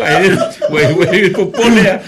[0.00, 0.16] Vai,
[0.72, 2.02] wewe kuponea ya.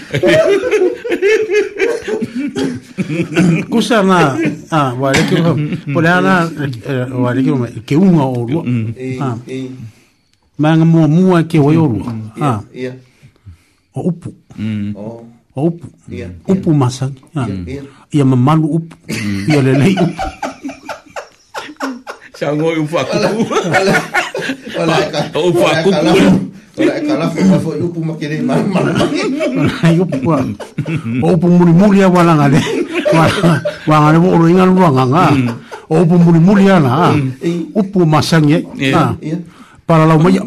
[3.69, 4.37] kusana
[4.71, 6.47] ah wale que na,
[7.19, 8.63] wale que que um ao lua
[9.21, 9.35] ah
[10.57, 12.29] manga mua mua wai o lua mm.
[12.41, 12.93] ah iya, iya.
[13.95, 14.93] o upu mm.
[14.97, 15.23] o
[15.55, 17.47] upu iya, upu masa ah
[18.11, 19.45] ia mamalu upu mm.
[19.51, 20.21] ia lelei upu
[22.39, 23.39] sango upu aku
[25.45, 25.91] upu aku
[26.75, 28.79] Ora kala fo fo upu makere ma ma.
[28.81, 30.17] Ora upu.
[31.21, 32.59] O upu muri wala nganga.
[35.93, 36.15] upu
[37.79, 38.65] Upu masang ye.
[38.73, 39.13] Ya.
[39.13, 39.13] Nah.
[39.21, 39.37] Ya.
[39.85, 40.41] Para lau maya.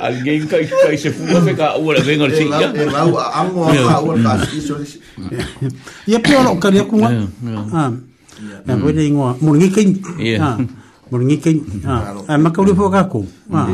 [0.00, 2.34] Alguien kai kai se fuma pe ka u le vengo mm.
[2.36, 2.44] si.
[2.48, 4.76] Ya me va a amo a u al pas iso.
[6.08, 7.10] Ya pero no kali kuma.
[7.72, 7.90] Ah.
[8.66, 9.36] Ya voy de ingo.
[9.40, 9.84] Murngi kai.
[10.40, 10.56] Ah.
[11.10, 11.42] Murngi mm.
[11.44, 11.54] kai.
[11.84, 12.36] Ah.
[12.36, 13.24] ah Ma ka u le fo ka ku.
[13.52, 13.68] Ah.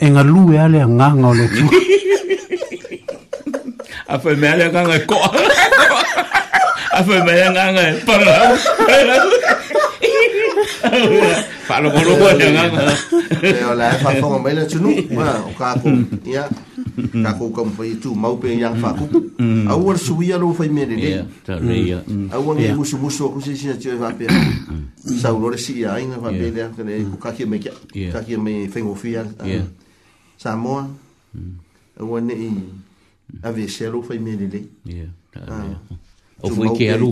[0.00, 1.44] En alu e ale nga nga le.
[4.10, 5.18] A fe me ale nga nga ko.
[6.96, 7.82] A fe me ale nga nga.
[8.08, 8.14] Pa.
[11.66, 12.72] Fa lo kolo ko enggak,
[13.40, 13.92] ya lah.
[14.00, 14.92] fa fo mai le tunu.
[15.16, 15.88] Ma ka ko.
[16.26, 16.44] Ya.
[17.24, 19.06] Ka ko kom fo itu mau pe yang fa ko.
[19.70, 20.96] A wor su ya lo fa me le.
[22.30, 24.28] A wor ni musu musu ko se sina tio fa pe.
[25.00, 27.72] Sa lo si ya ina fa pe le ka le ka ki me ka.
[28.12, 29.24] Ka ki me fengo fi ya.
[30.36, 30.84] Sa mo.
[31.96, 32.68] A wor ni.
[33.46, 35.06] Ave se lo Ya
[36.42, 37.08] o foi ke alu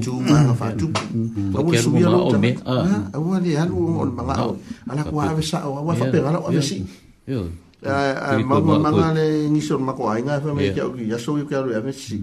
[1.52, 4.56] o ke alu ma o me a wa le alu o manga o
[4.88, 6.84] ala ko ave sa o wa fa pe ala o ave si
[7.28, 7.48] yo
[7.84, 11.10] a ma manga le ni so ma ko ai nga fa me ke o ki
[11.12, 12.20] ya so yo ke alu ave si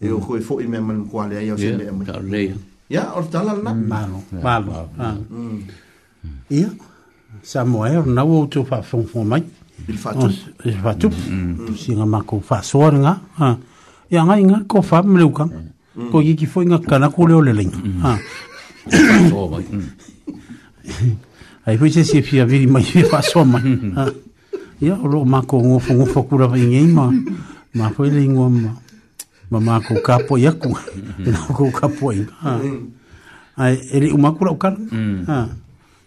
[0.00, 2.42] e o ko fo i me man ko ale ya o se me ka le
[2.88, 4.88] ya o tala na malo malo
[6.48, 6.70] ia
[7.44, 9.44] sa mo e na o tu fa fon fon mai
[9.84, 10.32] il fa tu
[10.64, 11.12] il fa tu
[11.76, 13.20] singa ma ko fa so nga
[14.12, 15.28] ia nga inga ko fa me le
[16.10, 18.00] ko ye ki foi nga kana ko le le leng mm.
[18.02, 18.16] ha
[19.36, 19.90] oh, mm.
[21.66, 23.60] ai foi se se fia vi mai fi fa so ma
[24.80, 27.12] ya lo ma ko ngo fo ngo fo ku ra vi ngai ma
[27.76, 28.74] ma foi le ngo ma
[29.52, 31.24] ma ma ko ka po ya ku mm.
[31.30, 32.26] na ko ka ai
[33.58, 34.72] ai e ele uma ku ra ka
[35.28, 35.48] ha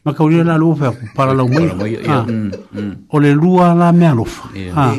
[0.06, 2.26] ma ka uri la lo fa e para la mai ha
[3.10, 4.96] o le lua la me alofa ha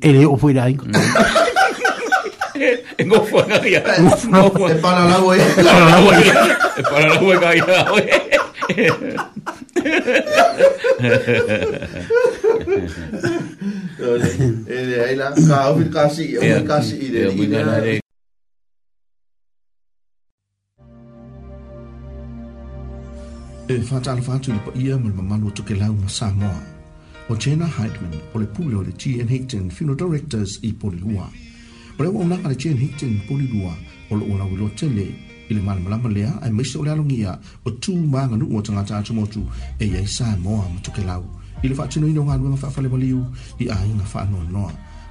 [0.00, 0.76] ele o foi dai
[3.02, 3.82] Tengo fonaria.
[4.32, 5.34] No, no, el Panalagua.
[5.36, 5.98] El para
[6.78, 7.76] El Panalagua que había.
[14.54, 15.04] Ahí la.
[15.04, 16.36] aí lá, cá, eu cá assim,
[24.64, 24.96] pa ia
[25.78, 26.62] lau Samoa.
[27.28, 31.51] O o le Directors i
[31.98, 33.68] ปรองนักอะไรเช่นฮิจิงปุริดัว
[34.06, 35.00] โอลโอลาวิโลเชเล
[35.48, 37.32] อิลมันมาลมาเลียไอเมสโซเลาลงียา
[37.64, 39.40] อตูมางันุวัจงาจาชโมจู
[39.78, 41.22] เอเยซานโมะมาจุเกลาว
[41.62, 43.18] อิลฟัชโนยนงานเวมฟาฟาเลมาลิว
[43.60, 44.66] อีอาอิงฟาโนนอ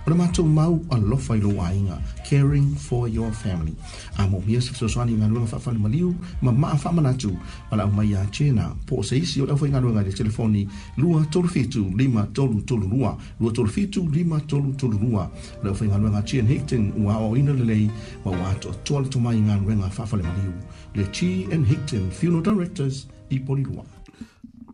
[0.07, 1.95] Ora mātou mau a lofa i lo wāinga,
[2.25, 3.75] caring for your family.
[4.17, 6.07] A mō mia sa fisoswani ngā luanga whawhani maliu,
[6.41, 7.29] ma maa whamana atu,
[7.69, 8.71] ma lau mai a tēnā.
[8.89, 10.63] Pō se isi o lawhai ngā luanga de telefoni,
[10.97, 15.27] lua tolu fitu, lima tolu tolu lua, lua tolu fitu, lima tolu tolu lua.
[15.65, 17.85] Lawhai ngā luanga tēn hekten, ua o ina lelei,
[18.25, 20.55] ma wātou a tuala to mai ngā luanga whawhani maliu.
[20.95, 23.85] Le tī and hekten, funeral directors, i poli lua.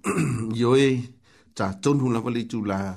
[0.61, 2.95] Yoi, e, ta tonu lawhali tu laa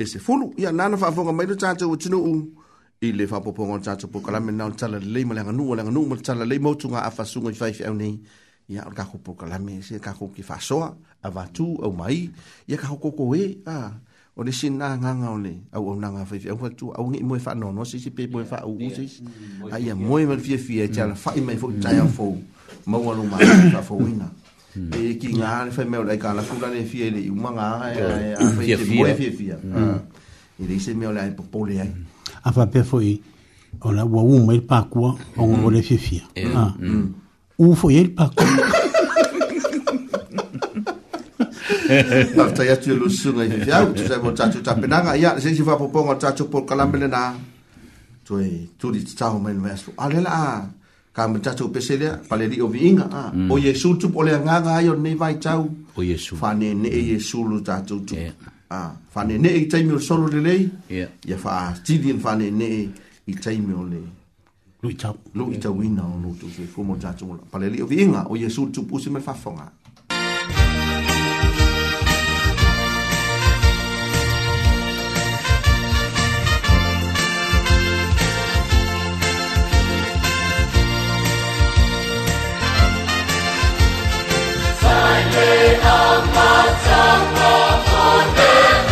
[0.00, 2.40] e se fulu ia nana faafoga mai le tatou atinuu
[3.04, 6.08] i le faapoopoga ona tatou pokalame na ona tala lelei ma le aganua le aganua
[6.08, 8.16] ma le tala lelei mautu gaafasuga i faifeau nei
[8.72, 12.30] ia ona kakou pokalame se kakou ki faasoa avatu au mai
[12.68, 13.76] ia kakou kokoē e,
[14.40, 17.36] o le sina ngang o le au au nanga fai fai au au ngi moe
[17.38, 19.04] fa nono si si pe moe fa au si
[19.70, 21.80] a ia mm, moe mal fia fia e tia la fai mai fo mm.
[21.84, 22.32] tia fo
[22.88, 23.44] mau alu mai
[23.76, 24.32] fa fo wina
[24.76, 24.90] Mm.
[24.94, 27.50] Eh, e ki ngā hale whai meo lai ka la kula le fia le iuma
[27.56, 27.96] ngā e
[28.38, 29.56] a whai te moe fia fia
[30.62, 33.34] i le ai a wha pe fo i e,
[33.82, 35.74] o la ua uma e i pākua o ngō mm.
[35.74, 37.02] le fia fia eh, mm.
[37.66, 38.48] u fo i e i pākua
[41.90, 46.62] Tata ya tuye lusunga hivi ya Tuza mo tacho tapenanga Ya sisi vapoponga tacho por
[46.64, 47.34] kalamele na
[48.24, 50.70] Tue tuli titaho mainu yasu Alela a
[51.12, 53.50] ka matatu pese lea pale li o viinga a mm.
[53.50, 55.66] o Yesu tu pole nga nga yo nei vai tau
[55.96, 58.14] o Yesu fa ne ne e Yesu lu tatu tu
[58.70, 62.50] a fa ne ne e i taimi solo le lei ia fa tidin fa ne
[62.50, 62.88] ne e
[63.26, 67.26] i taimi o lu tau lu i tau ina o lu tu se fumo tatu
[67.50, 69.66] pale li o viinga o Yesu tu pusi me fa fonga
[84.92, 88.89] Sign me up, my tongue, my heart,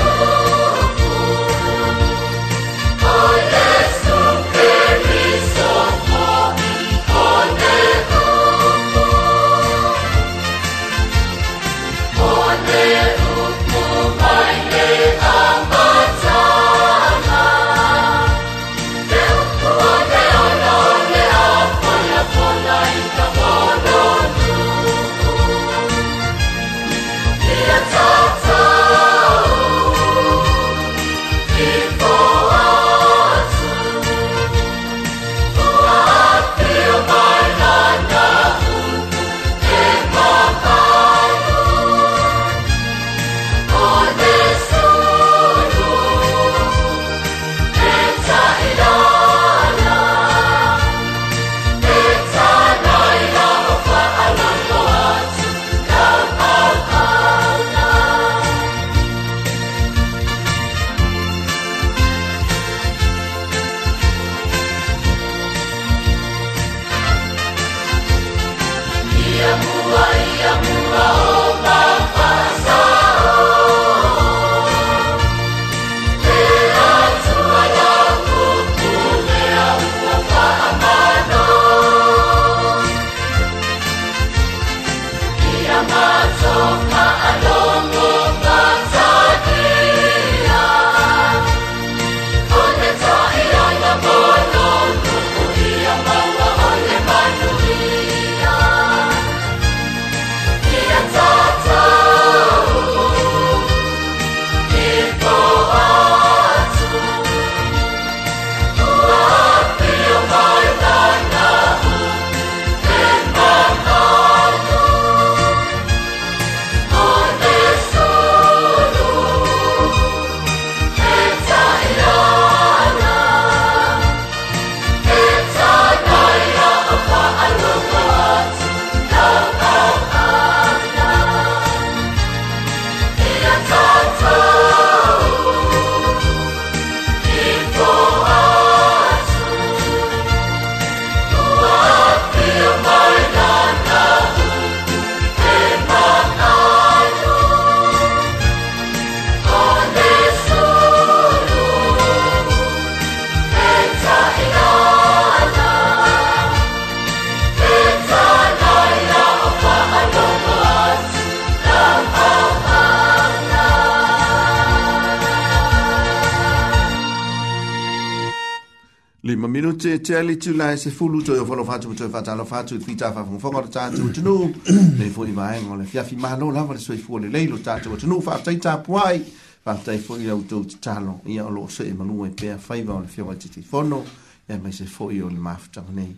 [169.48, 172.06] ma minu te te ali tu lai se fulu to yo fono fatu mo te
[172.08, 175.32] fatu ala fatu i pita fa fono fono ta tu tu nu le fo i
[175.32, 178.06] vae ngole fia fi ma lo la vale soi fo le leilo ta tu tu
[178.06, 179.24] nu fa ta ta puai
[179.62, 182.26] fa ta i fo i au tu ta lo i a lo se ma lu
[182.26, 184.04] e pe fa i vae fio ati ti fono
[184.46, 186.14] e mai se fo i o le mafta ne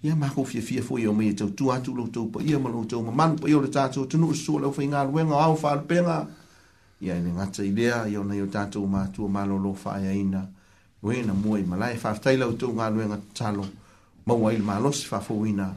[0.00, 2.40] ia ma ko fia fia fo i o me te tu atu lo tu po
[2.42, 4.58] ia ma lo tu ma man po i o le ta tu tu nu so
[4.58, 6.26] lo fo i ngal wen o au fa le pena
[6.98, 9.72] ia ni ngata idea i o nei o ta tu ma tu ma lo lo
[9.72, 10.48] fa ia ina ia
[11.04, 13.64] we na mo i malai fa fa ila tu nga luenga talo
[14.26, 15.68] mo wa ma los fa fo wina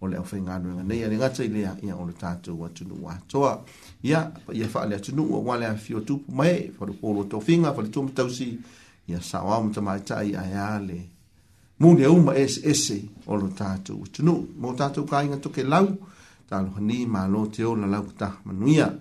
[0.00, 2.68] o le ofe nga luenga nei ali nga tsai lea ia o le tatu wa
[2.68, 3.64] tu wa toa
[4.04, 7.40] ia ia fa le tu wa wale a fio tu mai fa le polo to
[7.40, 8.60] finga fa le tu mtau si
[9.08, 11.00] ia sa wa mta mai tai a ia le
[11.80, 15.48] mo le uma es ese o le tatu tu no mo tatu ka inga to
[15.48, 15.96] ke lau
[16.48, 18.92] talo ni ma lo te o la lau ta manuia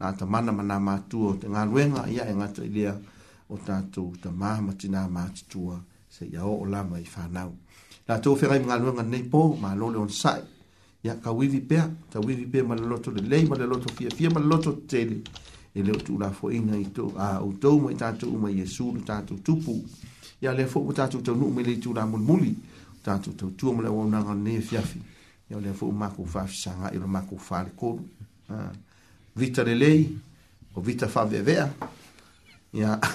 [0.00, 2.92] na ta mana mana ma tu o te nga luenga ia e nga tsai lea
[2.92, 2.94] ia
[3.48, 5.78] o tātou ta māma tina mātitua
[6.10, 7.52] se ia o o lama i whānau.
[8.08, 10.40] Nā tō whera i mga luanga nei pō, mā lole on sai,
[11.04, 13.92] ia ka wivi pēa, ta wivi pēa ma le loto le lei, ma le loto
[13.96, 15.18] fia, fia ma le loto tele,
[15.74, 18.50] e leo tū la fo ina i tō, a o tō ma i tātou uma
[18.52, 19.74] i e sūru tātou tupu,
[20.44, 22.52] ia le fō mo tātou tau nuu me le tū la mulmuli,
[23.04, 25.02] tātou tau tū ma le wānanga nei fiafi,
[25.50, 28.06] ia le fō mā kou whāfisanga, ia le mā kou whāle kōru,
[29.36, 30.04] vita le lei,
[30.74, 31.68] o vita whāwea vea,
[32.72, 32.98] ia...
[32.98, 33.12] Yeah.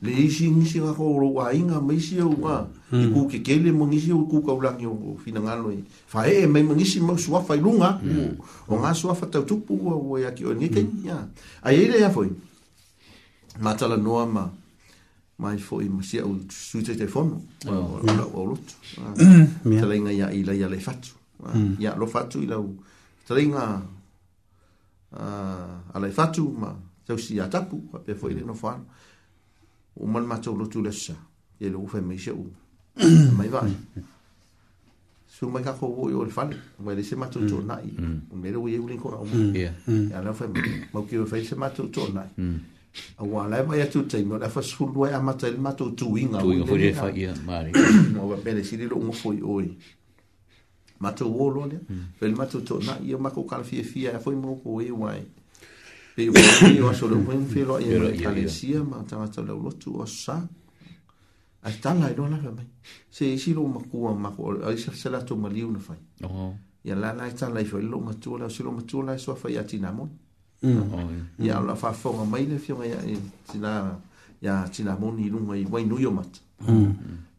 [0.00, 3.12] le isi ngisi ka kou rou a inga ma isi au ka i hmm.
[3.12, 6.22] ku ke kele mo ngisi au ku ka ulangi o ku fina ngano i fa
[6.30, 8.70] e mai ma ngisi ma suafa i lunga hmm.
[8.70, 11.02] o nga suafa tau tupu ua ua ya ki o ni ke hmm.
[11.02, 11.26] ni ya
[11.66, 12.30] a yeire ya foi
[13.58, 14.46] ma tala noa ma
[15.42, 17.98] ma i foi ma si au su te telefono o oh.
[18.06, 19.82] lau au lutu ah.
[19.82, 21.10] tala inga ya i la ya le fatu
[21.82, 21.98] ya ah.
[21.98, 22.70] lo fatu i lau
[23.26, 23.64] tala inga
[25.18, 26.70] ah, a la fatu ma
[27.02, 28.86] tau si ya tapu pe foi le no fano
[30.00, 31.14] o mal mato lo tu lesa
[31.60, 32.50] e lo fe me se u
[33.36, 33.64] mai va
[35.26, 36.54] su mai ka ko o yo le fal
[36.84, 37.92] mai le se mato to na i
[38.30, 39.70] o me lo ye ulin ko o ye
[40.10, 40.46] ya lo fe
[40.92, 42.58] mo ki o fe se mato to na i hmm.
[43.18, 45.90] a wa le mai tu te no la fa su lo ya mato le mato
[45.94, 46.42] tu inga hmm.
[46.42, 47.72] tu inga fo ye fa ye mari
[48.12, 49.60] no va bene si lo mo fo o
[51.00, 51.80] mato wo lo le
[52.18, 54.80] fe mato to na i o ma ko ka fi fi a fo mo ko
[54.80, 55.26] e wai
[56.18, 56.40] Pei wā
[56.72, 60.34] ni o aso leo mwen whero i mwen kalesia ma tangata leo lotu o sa.
[61.62, 62.64] A tanga i rona fa mai.
[63.10, 65.96] Se i si lo makua mako, a i se lato maliu na fai.
[66.88, 69.36] Ia la la i tanga i fai lo matua leo, si lo matua leo so
[69.36, 70.10] fai a tina mon.
[71.38, 73.14] Ia la fa fonga mai le fionga i
[73.52, 73.70] tina,
[74.42, 76.40] ia tina mon i lunga i wai nuyo mat.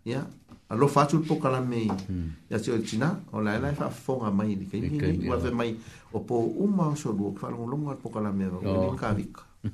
[0.06, 0.24] Ia,
[0.70, 2.32] alofa atu po kala me hmm.
[2.50, 4.80] ya se China o la la fa fonga mai ni kai
[5.18, 5.74] ni wa fe mai
[6.14, 8.94] o po uma so lu fa long long po kala me o ni oh.
[8.94, 9.34] ka vik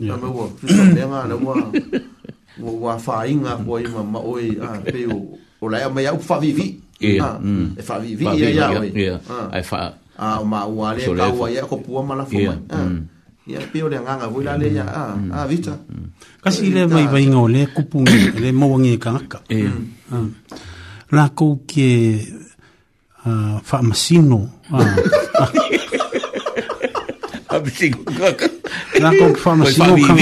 [0.04, 1.56] na me wo tu le nga na wo
[2.60, 5.16] wo wa fa inga ko i ma ma oi a ah, pe o
[5.64, 6.76] o la ma ya u fa vivi
[7.24, 7.80] ah hmm.
[7.80, 8.92] e fa vivi ya ya oi
[9.56, 12.52] ai fa a ma wa le ka wa ya ko pu ma la mai
[13.48, 15.32] ya pio le nganga vui lale ia ah mm-hmm.
[15.32, 16.08] a ah, vita mm-hmm.
[16.42, 18.02] kasi eh, le mai vai ngo le kupu
[18.42, 19.38] le mo wangi ka ka
[21.14, 21.90] la ko ke
[23.22, 25.50] a ah, fa masino a ah.
[27.54, 28.02] a bisingo
[29.00, 30.14] la ko fa masino ka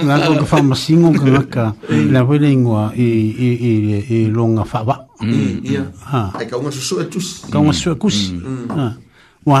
[0.00, 1.64] la ko fa masino ka ka
[2.10, 6.32] la vui le ngo e, e e e e longa fa va mm, ia ha
[6.40, 8.32] ai ka mo su su e tus ka mo su kus
[8.72, 8.96] ha
[9.44, 9.60] wa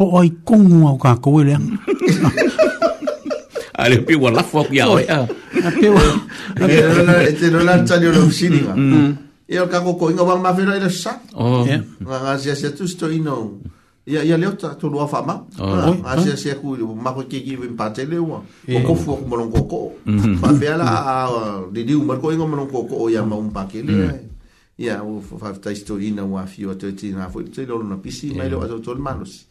[0.00, 1.58] po ai kongu au ka koele.
[3.76, 4.88] Ale pe wa la fok ya.
[5.04, 5.28] Ya
[5.76, 6.00] pe wa.
[7.38, 8.72] Te no la tsani o sini ba.
[8.72, 8.96] Mm.
[8.96, 9.12] Mm.
[9.44, 11.20] E o ka ko ko ingo ba ma fera ile sa.
[11.36, 11.68] Oh.
[11.68, 11.84] Ya.
[12.00, 13.60] Ma asia se tu sto ino.
[14.08, 15.36] Ya ya leota tu lo fa ma.
[15.60, 15.92] Oh.
[16.00, 18.40] Asia se ku ma ko ki ki ba pate le wa.
[18.72, 20.00] O ko fo mo lon koko.
[20.08, 20.40] Mm-hmm.
[20.40, 21.20] Ma fe ala a
[21.68, 23.84] di di ma ko ingo mo lon koko o ya ma un um pa ke
[23.84, 24.00] le.
[24.80, 27.84] Ya o fa ta sto ino wa fi o te ti na fo te lo
[27.84, 29.44] na pisi ma lo a to to malos.
[29.44, 29.48] Mm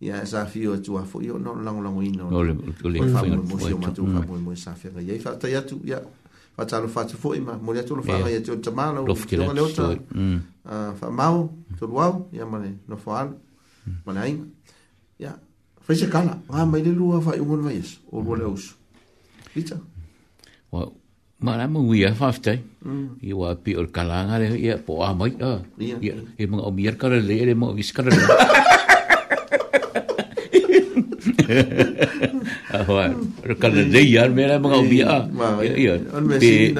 [0.00, 2.56] ia e sa e fi o tu afo io no lang lang ino no le
[2.84, 5.44] le fa mo mo ma tu fa mo mo sa fi ga ia fa ta
[5.44, 6.00] ya tu ya
[6.56, 8.56] fa ta lo fa tu fo i ma mo ya tu lo fa ga tu
[8.64, 10.38] ta ma lo tu ma le e ta mm.
[10.64, 12.62] a fa ma o tu lo au ia ma mm.
[12.64, 13.36] le no fa al
[14.08, 14.40] ma nai
[15.20, 15.36] ia
[15.84, 18.44] fa se kala ma ma le lu fa i mo le yes o lo le
[18.56, 18.72] us
[19.52, 19.76] pita
[20.72, 20.88] wa
[21.44, 21.92] ma na mo mm.
[22.00, 22.56] ia fa fte
[23.20, 25.60] i wa pi o kala ga le ia po a mai ia
[26.08, 28.08] ia e mo o mier kala le le mo vis kala
[32.72, 35.16] ahoi dei ar mera mga ubia.
[35.62, 35.96] Ia.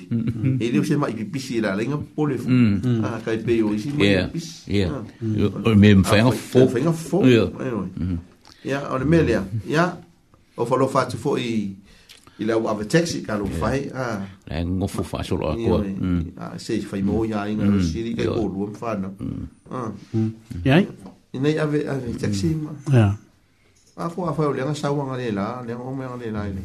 [0.61, 2.47] e leu se maʻi pipisi i lalega polefo
[3.25, 7.45] kai pei o isi maipisi o me faiga fo ia
[8.81, 9.97] o le mea lea Ya,
[10.57, 11.75] o falofa atu foʻi
[12.39, 15.29] i lau ave taxi ka lo fai a taxi ngofo fa Ah.
[15.33, 15.77] lo ko
[16.41, 18.95] a se fai Ah, ya inga lo siri ka ko lo fa
[19.71, 19.89] Ah, a
[20.65, 20.83] ya
[21.33, 23.17] Ini ave ave taxi ma ya
[23.97, 26.63] Aku ko a fa le lah, sa wa nga lah ini.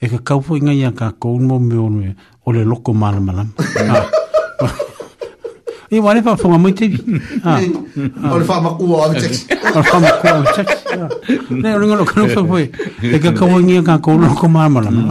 [0.00, 2.10] e ka kaupo inga i anka kou mō mionu e
[2.44, 3.48] o le loko malamalam.
[5.86, 6.02] E ah.
[6.02, 6.98] wane pa fonga mui tevi.
[7.44, 7.60] Ah.
[7.96, 8.34] Ah.
[8.34, 9.46] O le wha makua o teks.
[9.48, 10.84] O le wha makua o teks.
[11.50, 12.68] Ne, o ringa lo kanu fai poe.
[13.02, 15.08] E ka kaupo inga i kou mō loko malamalam.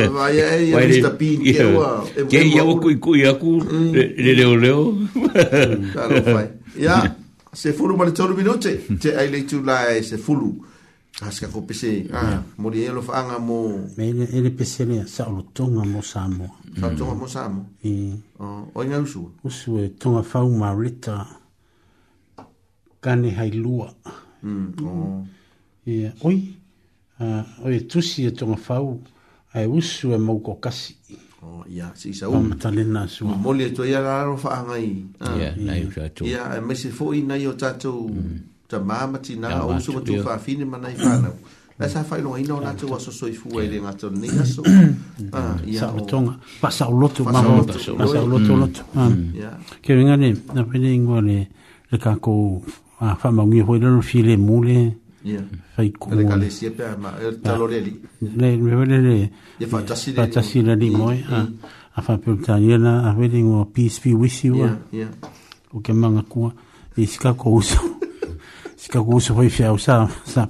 [0.08, 3.92] vai e vai sta pin che wa che ia ku ku ia ku mm.
[3.92, 7.16] le le le ya
[7.52, 10.70] se fulu mali toru minute te ai le tu la e se fulu
[11.22, 12.08] Aska ko pese.
[12.10, 12.56] Ah, mm.
[12.56, 13.84] mo dielo fa nga mo.
[14.00, 16.56] Me ne ele pese ne sa lo tonga mo sa mo.
[16.80, 17.68] Sa tonga mo sa mo.
[17.84, 18.16] Mm.
[18.40, 19.20] Oh, oi nga usu.
[19.44, 21.14] Usu e tonga fa u marita.
[22.98, 23.92] Kane hai lua.
[23.92, 24.21] Mm.
[24.42, 24.86] Mm, mm.
[24.86, 25.26] oh.
[25.86, 26.36] Ia, oi,
[27.64, 29.00] oi, tusi e tonga fau,
[29.54, 30.94] ai e usu e mau ko kasi.
[31.42, 32.34] Oh, ia, si sa u.
[32.34, 33.26] Mamata lena su.
[33.26, 35.06] Moli e toa ia la aro faa ngai.
[35.20, 35.34] Ah.
[35.38, 36.24] Ia, na iu tatu.
[36.26, 38.38] Ia, e mese fo i na iu tatu, mm.
[38.66, 41.34] ta mamati na a usu matu faa fine mana i faa nau.
[41.80, 44.28] Ia, sa fai longa ina o natu wa soso i fuwa i le ngato ni
[44.42, 44.62] aso.
[44.66, 44.94] E
[45.34, 48.82] ah, ia, sa o tonga, pasa o lotu, mamu lotu, pasa o lotu, lotu.
[48.94, 49.10] Ah.
[49.34, 49.58] Ia.
[49.82, 51.48] Kero ingane, na pene ingwa le,
[51.90, 52.62] le kako
[53.02, 54.96] a ah, fa maungi hoi lalo file mule
[55.74, 57.98] fai kumu le kale siepe ma eh, talo le li
[58.36, 61.46] le le le le fatasi le li moe ah,
[61.96, 64.78] a fa pe taniela a vele ngo peace be with you ah.
[65.74, 65.90] o ke
[66.96, 67.76] e sika ko uso
[68.78, 69.78] sika ko uso sa
[70.24, 70.48] sa a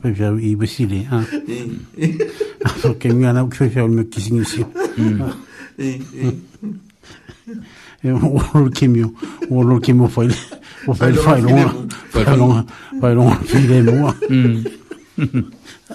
[2.82, 4.64] fa ke ngana uki fai fiau me kisingi si
[4.98, 5.20] mm.
[8.04, 8.06] e
[9.56, 9.78] o
[10.86, 11.24] pas, pas loin.
[13.00, 13.36] Pas loin.
[13.80, 14.14] loin.
[14.28, 14.58] Hmm.
[15.18, 15.44] le
[15.90, 15.94] ah,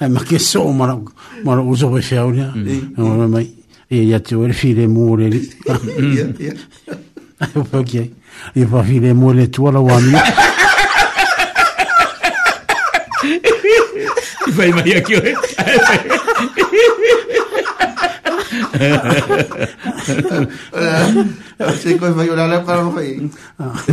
[0.00, 0.08] moi.
[0.08, 0.98] Ma question, moi,
[1.44, 2.50] moi, vous aurez fait Et hmm.
[2.98, 3.02] ah,
[3.90, 5.34] il y a le
[7.80, 8.12] les
[8.56, 9.50] Il va filer moi les
[14.56, 14.82] Il va
[21.80, 23.28] Se koe mai ora leo kara mawhai.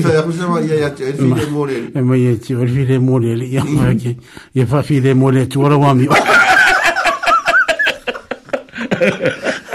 [0.01, 1.77] Fai aku sa mai iaia te, e fide mōre.
[1.97, 4.15] E mai e te, e fide mōre, e ia mai ke,
[4.55, 6.07] e fa fide mōre, tu ora wami.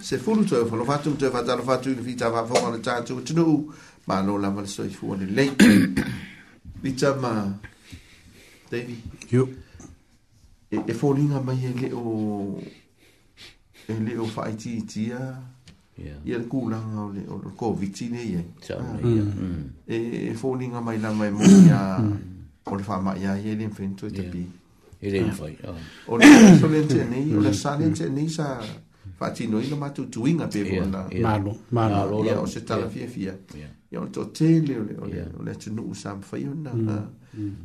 [0.07, 3.21] se fulu tau falo fatu tau fata lo fatu ni fita va fonga le tatu
[3.23, 3.67] tino
[4.07, 5.51] ma no la mal soi fu ni le
[6.81, 7.59] vita ma
[8.69, 9.49] devi yo
[10.71, 12.61] e e fo linga mai e, e le o
[13.85, 15.19] e le o fai ti ti a
[15.97, 18.41] ya ya ku la o le o le ko viti ne ye
[19.83, 22.15] e e fo linga mai la mai mo ya mm.
[22.65, 24.43] o le fa ma ya ye le fin tu te pi
[25.01, 25.57] ele foi
[26.07, 26.25] o le
[26.59, 27.59] so le ni o le mm.
[27.61, 28.63] sa le ni sa
[29.19, 33.33] faatino ina matutuiga peonaia o se talafiafia
[33.91, 35.45] ia ona toatele mm, o mm.
[35.45, 37.03] le atunuu sa mafaia onaga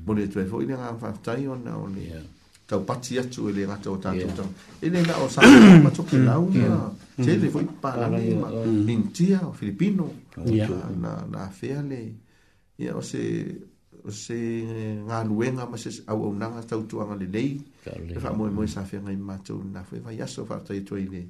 [0.06, 2.22] mo le atuai foʻi le gafaafetai ona o le
[2.66, 4.46] taupati atu e le gata o tatou tau
[4.82, 6.90] e le na o samamatokelau ma
[7.24, 8.48] tele foʻi palale ma
[8.92, 10.10] intia o filipino
[11.02, 12.12] na afea le
[12.78, 13.18] ia o se
[14.10, 14.66] se
[15.06, 17.60] nga luenga ma se au au nanga tau tuanga le lei.
[17.86, 20.98] E wha moe moe sa whia ngai mātou nā whai vai aso wha tai tua
[20.98, 21.26] i ne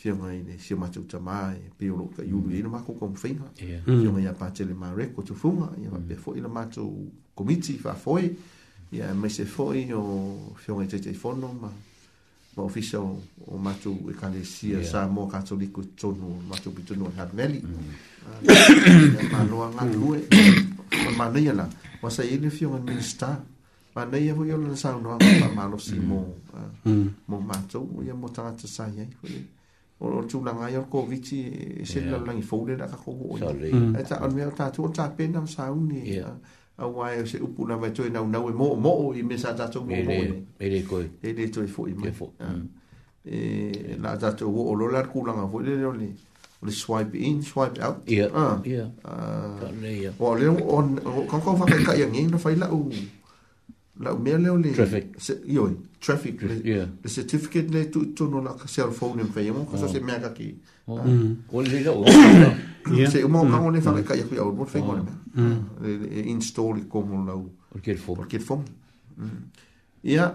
[0.00, 2.56] whia ngai ne si mātou ta mā e pe o loka i uru mm.
[2.58, 3.48] i na mātou kong whainga.
[3.58, 3.98] Mm.
[4.00, 6.06] Whia ngai a pātele mā reko tu funga i a mm.
[6.08, 6.88] pe fo i na mātou
[7.34, 8.24] komiti wha foe
[8.92, 10.06] i a mai se foe o
[10.62, 11.68] whia ngai tei tei whono ma
[12.56, 17.60] ma ofisa o mātou e kane sia sa mō katoliku tonu mātou pitonu o Hadmeli.
[17.60, 18.56] Mā
[19.38, 20.24] ah, noa ngā lue,
[21.14, 21.66] mā noia ngā lue,
[22.02, 23.40] wa sa ile fi on minister
[23.94, 26.34] ma nei ho yo le sa no ma ma lo si mo
[27.24, 29.40] mo ma to ye mo ta ta sa ye ko le
[30.00, 31.38] o lo tu na ngai ko vi chi
[31.82, 34.70] e se la la fo le da ka ko o ye ta on me ta
[34.70, 38.08] tu ta pe nam sa u ni a wa ye se upu na ve to
[38.10, 40.14] na na e mo mo i me sa ta to mo mo
[40.60, 42.06] e le ko e le to i fo i mo
[43.24, 46.08] e la ta to o lo la ku na fo le le
[46.62, 47.96] le swipe in, swipe out.
[48.08, 48.60] Ia, ah.
[48.66, 48.90] ia.
[49.04, 49.50] Ah.
[49.60, 49.70] Yeah.
[49.78, 49.92] Uh, yeah.
[49.92, 50.12] Uh, yeah.
[50.18, 50.56] Wa leo,
[51.28, 52.80] kong kong whakai kai angi, na whai lau,
[54.02, 54.72] lau mea leo le.
[54.74, 55.06] Traffic.
[55.22, 56.38] Se, ioi, traffic.
[56.40, 56.86] Tra le, yeah.
[57.02, 59.86] Le certificate le tu tono na cell phone in whaia mo, kasa oh.
[59.86, 59.86] oh.
[59.86, 59.86] Ah.
[59.86, 59.94] Mm.
[59.94, 60.50] se mea kaki.
[60.88, 60.94] Oh.
[60.94, 61.36] Uh, mm.
[61.52, 63.10] Wa le leo.
[63.10, 65.16] Se, umo kong le whakai kai akui au, mo whaingo le mea.
[65.36, 65.62] Mm.
[65.78, 65.86] Ah.
[65.86, 67.44] Le install i komo lau.
[67.74, 68.20] Or get form.
[68.20, 68.64] Or get form.
[69.14, 69.22] Mm.
[69.22, 69.40] Ia, mm.
[70.16, 70.34] yeah.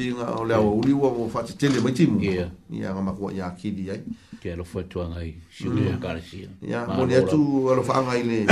[0.00, 3.50] tinga o le au uliwa mo fa te tele mai timu ia nga makua ia
[3.52, 4.00] ki di ai
[4.40, 6.64] ke lo fa tuanga ai si le karasia mm.
[6.64, 8.48] ia mo le tu o lo fa nga ile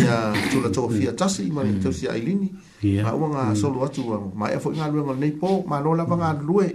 [0.00, 0.16] ia
[0.50, 1.80] tu la tofi atasi mai mm.
[1.82, 2.46] te si ai lini
[2.86, 4.06] ia o nga so lo atu
[4.38, 4.54] ma mm.
[4.54, 6.70] e fo nga lu nga nei po ma lo la nga lu e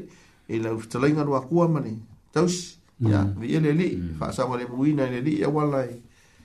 [0.51, 1.95] ile te la nga lu akua mani
[2.35, 3.87] taus ia vi ele li
[4.19, 5.95] fa sa e mo le buina ele li ia wala ai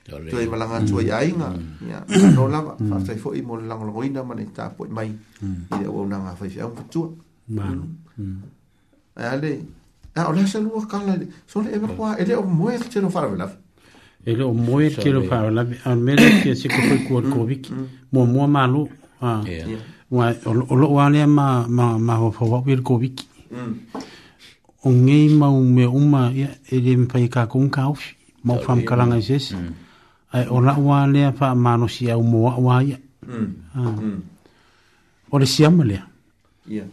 [0.05, 1.49] Tu ai malanga tu ai ainga.
[1.81, 2.05] Ya,
[2.37, 2.77] no lava.
[2.77, 4.45] Fasai fo i mo lango lango ina mani.
[4.53, 5.09] Ta po i mai.
[5.81, 6.61] Ia wau nanga fai fai.
[6.61, 7.09] Ia wau
[7.47, 7.85] Mano.
[9.17, 9.61] E ale,
[10.15, 11.15] a ah, o lesa lua kala,
[11.45, 13.51] so le ewa kua, e ele o moe ke tino whara velawe.
[14.25, 17.31] Ele o moe ke tino whara velawe, a mele ke se koe kua mm.
[17.33, 17.71] koviki,
[18.11, 18.87] mua mua malu,
[19.21, 20.33] a, ah.
[20.45, 23.25] o loo alea ma, ma, ma ho whawau i koviki.
[24.85, 26.31] O ngei mau me uma,
[26.71, 29.55] ele mpai ka kong ka ofi, mau wham e kalanga i sesi.
[30.33, 32.97] Ai, o la ua alea wha manosi au moa ua ia.
[33.75, 33.95] Ah.
[35.31, 36.01] O le siama lea.
[36.05, 36.14] Mm.
[36.67, 36.87] Yeah.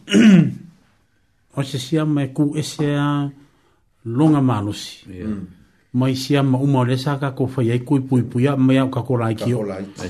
[1.55, 3.31] o se sia mai ku e se a
[4.05, 5.09] longa manusi.
[5.11, 5.29] Yeah.
[5.29, 5.47] Mm.
[5.93, 9.17] Mai sia ma uma le sa ko fai ku pui pui ma ya ka ko
[9.17, 9.53] lai ki.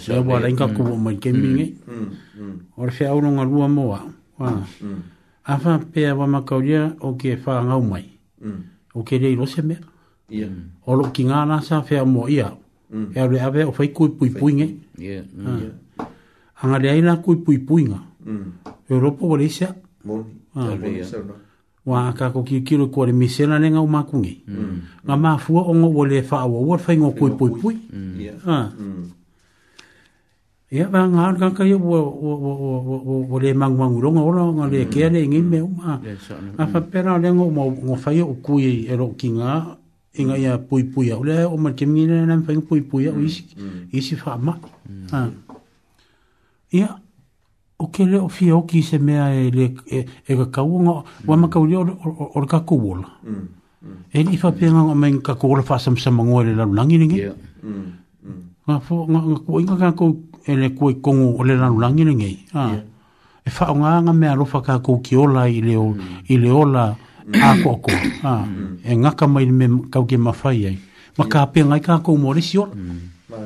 [0.00, 0.74] Se wa lai ka mm.
[0.74, 1.38] ku mai ke mm.
[1.42, 1.66] mi ni.
[1.86, 4.02] Mm, o se au longa rua mo wa.
[4.38, 4.62] Wa.
[5.44, 6.42] A fa pe a wa ma
[7.00, 8.06] o ke fa nga mai.
[8.42, 8.60] Mm.
[8.94, 9.78] O ke rei lo se me.
[10.28, 10.48] Yeah.
[10.48, 10.80] Mm.
[10.86, 12.52] O lo ki nga na sa fe a ia.
[12.92, 13.10] Mm.
[13.14, 14.38] E a le ave o fai ku pui ah.
[14.38, 14.78] pui ni.
[14.98, 15.24] Yeah.
[15.36, 15.58] Mm.
[15.60, 15.72] Yeah.
[16.62, 17.98] Anga aina ku pui pui nga.
[17.98, 18.10] Yeah.
[18.26, 18.52] Mm.
[18.90, 19.74] Europa wale isa.
[20.06, 20.24] Mm.
[20.54, 21.16] Ah, wale isa.
[21.86, 24.44] Wa ka ko ki kilo ko le misena nga o makungi.
[24.46, 25.02] Mm.
[25.06, 27.76] Nga mafua o ngo wale fa awa wa fa ngo koi poi poi.
[27.92, 28.20] Mm.
[28.46, 28.70] Ah.
[28.78, 29.10] Mm.
[30.72, 31.98] Ia ba nga ka ka yo wo
[33.28, 34.90] wo le mang mang ro nga ro nga le mm.
[34.90, 36.00] ke le ngi me o ma.
[36.58, 36.86] A fa mm.
[36.90, 39.78] pera le ngo mo ngo fa yo ku i e ro ki nga
[40.12, 42.62] i nga ia pui pui a ule o ma ke mi le na fa ngo
[42.62, 43.42] pui pui a o isi
[43.90, 44.54] isi fa ma.
[45.10, 45.28] Ah.
[46.72, 46.96] Ya
[47.82, 50.80] o ke le o fia o ki se mea e le e, ka e kau
[50.84, 50.92] ngā,
[51.26, 53.08] wa ma kau leo o le kako wola.
[53.24, 53.48] Mm,
[53.82, 53.96] mm.
[54.14, 56.74] E ni fa pia ngā ngā mai ngā wola whāsam sa mga ngā le lalu
[56.78, 57.32] langi ngā.
[58.70, 60.12] Ngā fō, ngā ngā kua inga kā kou
[60.46, 62.30] e le kua i kongo o le lalu langi ngā.
[62.54, 62.70] Ah.
[63.42, 66.24] E fa o ngā ngā mea rofa kā kou ki ola i le o, mm.
[66.30, 67.98] i le ola a kua
[68.30, 68.44] ah.
[68.86, 70.76] E ngā ka mai me kau ke mawhai ai.
[71.18, 73.42] Ma kā pia ngā i kā kou mōre si ola.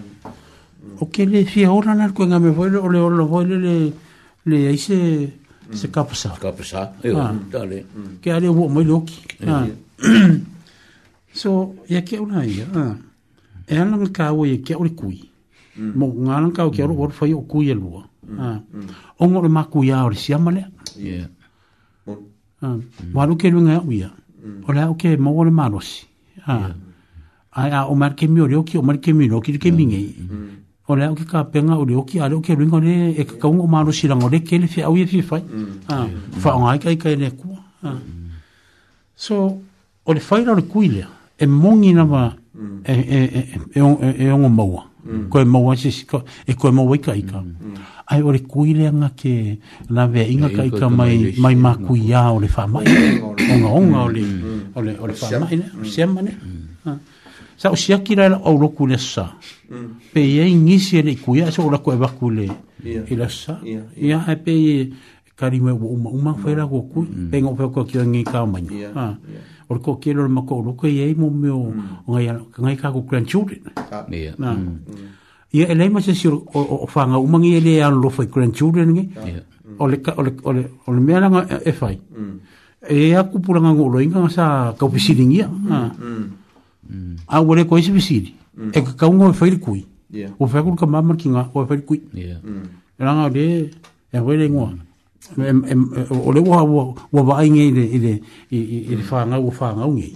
[1.01, 3.57] O ke le fia ora nā ngā me voile o le ola voile le...
[3.57, 4.05] le, le, le, le, le, le, le, le
[4.47, 5.33] le ai se
[5.73, 5.91] se mm.
[5.91, 7.11] kapasa kapasa e
[7.51, 8.17] dale mm.
[8.23, 8.71] ke ale wo ah.
[8.71, 8.71] ah.
[8.71, 8.75] e mm.
[8.75, 10.45] mo lok
[11.35, 12.63] so ya ke una ia
[13.67, 15.19] e anan ka wo ye ke ori kui
[15.79, 18.05] mo ngalan ka ke ori wo fa yo kui elu
[18.39, 18.61] a
[19.19, 20.65] ongo le maku ya ori si amale
[20.97, 21.25] ye
[22.07, 22.23] mo
[23.15, 24.11] walu ke lunga uya
[24.71, 26.07] ora o ke mo le malosi
[26.47, 26.71] a
[27.59, 29.73] a o mar ke mi ori o ke o mar ke mi no ke ke
[29.75, 30.15] mi ngai
[30.89, 33.37] o le ki ka penga o le o ki o ke ringa ne e ka
[33.43, 35.67] ka ungo maro sirang o le ke le fi au ye fi fai mm.
[35.91, 36.07] ah,
[36.39, 37.49] fa o ngai kai kai le ku
[37.83, 37.99] ah.
[39.15, 39.59] so
[40.07, 41.09] o le fai rao le kui lea
[41.39, 42.79] e mongi na ma mm.
[42.85, 43.19] e, e,
[43.75, 43.81] e,
[44.23, 45.27] e ongo maua mm.
[45.29, 47.43] ko e maua e ko e maua ika ika
[48.07, 49.59] ai o le kui lea nga ke
[49.91, 52.87] na vea inga ka ika mai mai ma kui ya o le fa mai
[53.53, 56.33] onga onga o le o le fa mai ne o siama ne
[57.57, 59.33] sa o siaki la la au roku le sa
[59.73, 60.13] mm.
[60.13, 62.49] pe ia ingisi ele kuia ya, so la ko eva kule
[62.85, 64.53] ila e sa ia ya, e pe
[65.37, 66.89] kari me wo uma uma fera go mm.
[66.93, 67.29] ku mm.
[67.33, 69.17] pe ngo pe ko ki ngi ka ma ni ha
[69.73, 71.73] or ko ki lo ma ko lo ko ye mo me o
[72.05, 72.29] ngai
[72.61, 73.65] ngai ya, ka ko grand children
[74.13, 74.37] ia
[75.57, 78.93] ia ele ma se o fa nga uma ngi ele ya lo fa grand children
[78.93, 79.33] ngi ah.
[79.81, 81.97] ole ole ole ole me la e fai
[82.85, 85.81] e aku e pulanga ngo lo inga sa ka pisilingia ha
[86.91, 87.17] mm.
[87.29, 88.71] a wale koe sibisiri mm.
[88.73, 90.31] e ka kaunga o e whaili kui yeah.
[90.41, 92.65] o whaikuru ka mama ki ngā o whaili kui mm.
[92.99, 93.71] e ranga o le
[94.13, 94.71] e hoi le ngua
[96.25, 98.15] o le wa ua wai ngai le i le
[98.51, 99.11] i le mm.
[99.11, 100.09] whangau o whangau i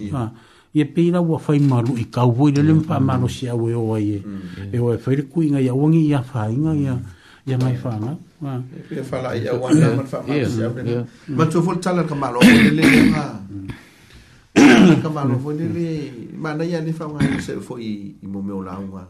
[0.79, 3.99] e pēra ua whai maru i kau hoi le lempa maro si au e oa
[3.99, 4.71] i e mm.
[4.71, 6.97] e e whaili kui ngai a wangi i a whainga i a
[7.45, 11.61] ia mai fanga wa e ia fala ia wa na man fanga ia ia tu
[11.61, 15.01] fol tala ka malo le le ma mm.
[15.01, 15.87] ka malo le le
[16.41, 17.87] mana ia le faaugaise foʻi
[18.23, 19.05] i momeo lauga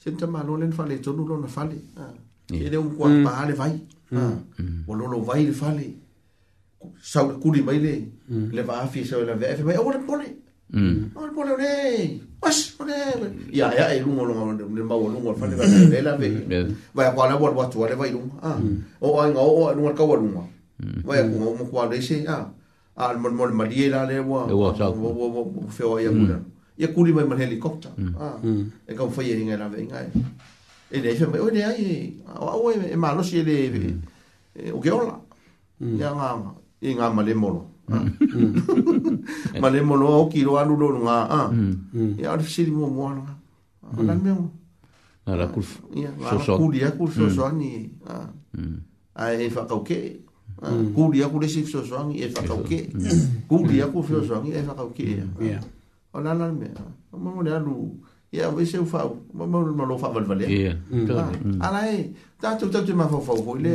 [0.00, 1.76] se le tamālo lena faaletonu lona fale
[2.52, 3.24] e le umukua mm.
[3.26, 4.30] paā le vai ua mm.
[4.30, 4.62] ah.
[4.62, 4.84] mm.
[4.98, 5.86] lolou vai le fale
[7.12, 7.94] sau kuli mai le
[8.56, 10.28] le vaafi sau e la veaefe mai aua le pole
[11.14, 12.96] aua le pole ole as ole
[13.58, 17.48] ia ia e luga loga le maualuga e le fale vaele la vei vaeakoala ua
[17.50, 18.34] le watu a le vai luga
[19.06, 20.44] o aiga oo e luga le kaualuga
[21.06, 22.46] vaeakuga umukua leise a ah.
[22.94, 26.44] al ah, mol mol Mariela le wa wa wa wa fe wa yakuna mm.
[26.76, 28.14] ya kuli mai helikopta mm.
[28.20, 28.70] ah mm.
[28.86, 30.98] e ka fo yeri e ngala ve ngai e.
[30.98, 33.56] e le fe o le ai o e, o e malo si le
[34.54, 35.18] e o ke ola
[35.80, 38.04] ya nga e nga male molo ah.
[39.62, 41.48] male molo o ki ro anu lo nga ah
[42.20, 43.24] ya le si mo mo ana
[43.96, 44.52] ana me mo
[45.24, 48.28] ala kul so so ya kul so so ni ah
[49.16, 49.80] ai fa ka
[50.62, 50.94] Mm.
[50.94, 53.02] kuli aku lesi fiosoangi e fakauke mm.
[53.02, 53.26] mm.
[53.50, 55.02] kuli aku fiosoangi e fakauke
[55.42, 55.58] ya
[56.14, 56.70] o lala me
[57.10, 57.90] ma mo le alu
[58.30, 60.46] ya we se fa ma mo le malo fa val vale
[61.58, 63.74] ala e ta tu ta tu ma fa fa o le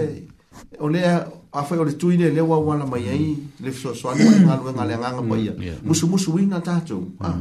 [0.79, 4.23] o le a fa o le tuine le wa wa la mai ai le fiosoangi
[4.47, 7.35] ma ngalo ngale nganga pa ya musu musu wina ta tu ah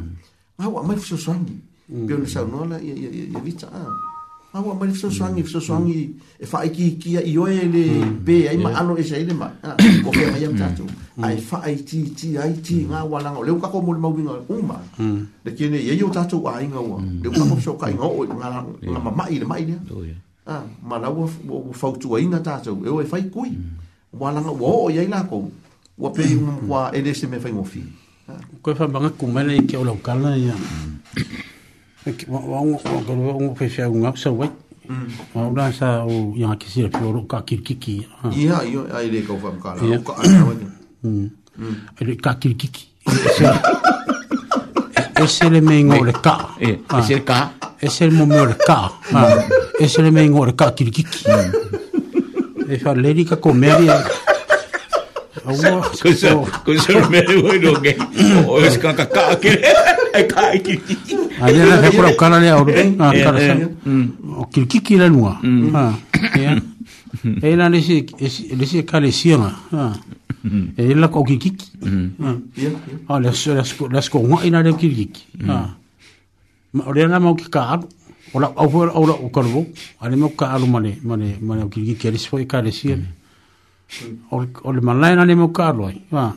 [0.58, 3.94] ma wa mai fiosoangi pe o le sa no la ya ya ya vita ah
[4.56, 6.10] hawa mai fesoasoagi fesoasoagi
[6.40, 7.84] e faaikiikia i oe le
[8.26, 9.48] pe ai ma ano ese ai le ma
[10.06, 10.86] o feagaia matatou
[11.28, 14.78] ae faaitiiti ai tigā ualaga o le ukako mo le mauiga uma
[15.46, 19.46] ai kene iai o tatou aiga ua le ukako fesookaiga oo ga mamaʻi i le
[19.50, 23.52] maʻi lea ma laua ua fautuaina tatou e oe faikui
[24.20, 25.44] ualaga ua oo iai lakou
[25.98, 27.82] ua pei uma makua e lē se mea faigofi
[28.62, 30.54] koe faamagaku mai lai ke o laukala ia
[32.28, 34.50] o fefea uga sauai
[35.34, 40.14] aula sa o iaga kisila pio loo kakilikiki ia io ai le kau faamakala ka
[40.22, 41.30] anaani
[42.00, 42.88] ai le kakilikiki
[45.22, 46.54] ese le meigo o le kaa
[46.98, 47.50] ese le kaa
[47.82, 48.92] ese le momeo le kaa
[49.82, 51.24] ese le meigo o le kakilikiki
[52.70, 54.00] e faalelei kakomea lia
[55.46, 55.54] Kun
[56.80, 57.96] se on mennyt hoidonkin,
[58.48, 60.80] olisikohan kakkaa kirjaa, ei kaikki.
[61.40, 63.48] ale na ka kura kana le auru na eh, ah, eh, kara eh.
[63.48, 64.08] sa mm.
[64.40, 65.38] o kilki kila nua
[67.42, 68.04] e na le se
[68.56, 69.86] le se kale sianga ha
[70.78, 71.50] e la ko kilki
[73.08, 75.46] ha le so la sko la sko nga ina le kilki mm.
[75.48, 75.70] ha ah.
[76.72, 77.80] ma ore na ma ki ka
[78.34, 79.66] ola au ola o korbo
[80.00, 84.32] ale mo ka alu mane mane mane kilki kele se foi kale sianga mm.
[84.32, 86.34] o le malai na le mo ka aloi ha ah.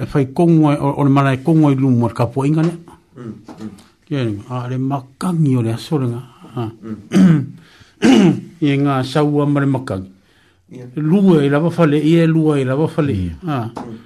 [0.00, 2.74] e fai kongo o le malai kongo i lumu ar kapoinga ne
[4.06, 6.12] Kia ni, a re makangi o re asore mm.
[8.02, 8.30] ngā.
[8.60, 10.08] I e ngā sau a mare makangi.
[10.96, 13.14] Lua i lawa fale, i e lua i lawa fale.
[13.14, 13.38] Mm.
[13.44, 13.98] Mm.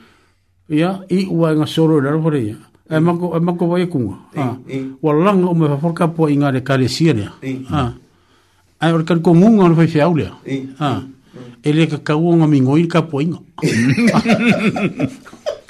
[0.77, 2.41] Ia, i ua i ngā soro i lawa fale.
[2.87, 4.49] E mako, e mako wai e kunga.
[5.03, 7.33] Wa langa o me whaforkapua i ngā re kare sierea.
[8.79, 10.35] Ai, ori kari kongunga o le fai fiaulea.
[10.47, 10.97] Ia.
[11.63, 13.39] E le ka kaua ngā mingoi ni ka poinga.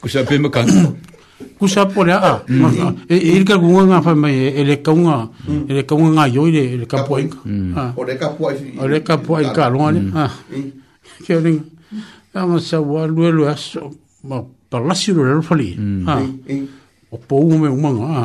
[0.03, 0.83] Kusa pe makangi.
[1.59, 2.65] kusa pole a ah, mm.
[2.65, 2.93] ah, ah.
[3.09, 5.29] e e ka kunga nga fa mai e le ka unga
[5.69, 6.01] e le ka mm.
[6.01, 8.17] e unga nga yo le le ka poin ka o le
[9.01, 10.29] ka poin ka lo ani ha
[11.25, 11.57] ke ni
[12.33, 13.77] ta ma sa wa lu lu as
[14.25, 16.05] ma pa la si lu lu fa li mm.
[16.09, 16.15] ha
[17.13, 18.25] o po u me umanga ha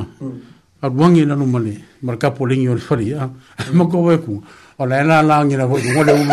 [0.88, 3.28] a wangi na no mali mar ka pole ni o fa li ha
[3.76, 4.40] ma ko ve ku
[4.80, 6.24] o la la la ni na vo ngo le u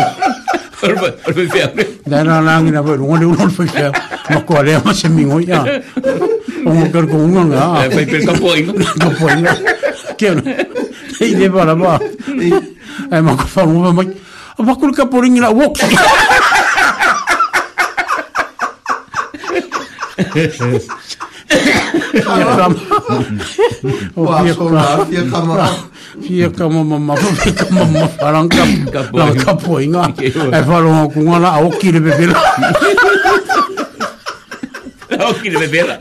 [0.79, 1.83] Orba, orba fiamre.
[2.07, 2.95] Dan orang ni apa?
[2.95, 3.91] Orang ni orang fikir.
[4.31, 5.59] Makwa le masih mingoi ya.
[6.65, 9.53] o mo ker ko unga nga e pe pe ka poinga ka poinga
[10.19, 10.41] ke no
[11.23, 11.95] ei de para ba
[13.07, 14.03] e mo ko fa mo ma
[14.65, 15.69] ma ko ka poringa wo
[26.19, 28.67] Fia ka mama ma ma ka mama parang ka
[29.39, 30.27] ka poinga e
[30.67, 32.37] faro ko ngala o kire be bela
[35.37, 35.99] ki le vera.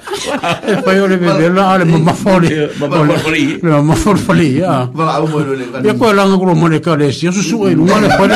[0.66, 2.48] E pai ole me vera ale ma ma fori.
[2.48, 4.89] Le ma ma fori fori, ya.
[4.92, 5.65] Va au mo le.
[5.84, 8.34] Ya ko langa ko mo le kale, si su su e lu mane fori.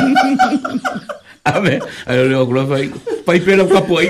[1.43, 2.87] Ame, ai ole ko la fai.
[3.25, 4.09] Pai pera ka poi.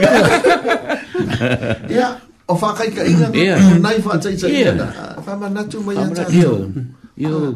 [1.88, 2.18] Ya.
[2.46, 3.30] O fa kai ka ina.
[3.34, 3.56] Ya.
[3.78, 4.74] Nai fa tsai tsai.
[4.74, 4.86] Ya.
[5.22, 6.34] Fa ma natu mo ya tsai.
[6.40, 6.68] Yo.
[7.16, 7.54] Yo.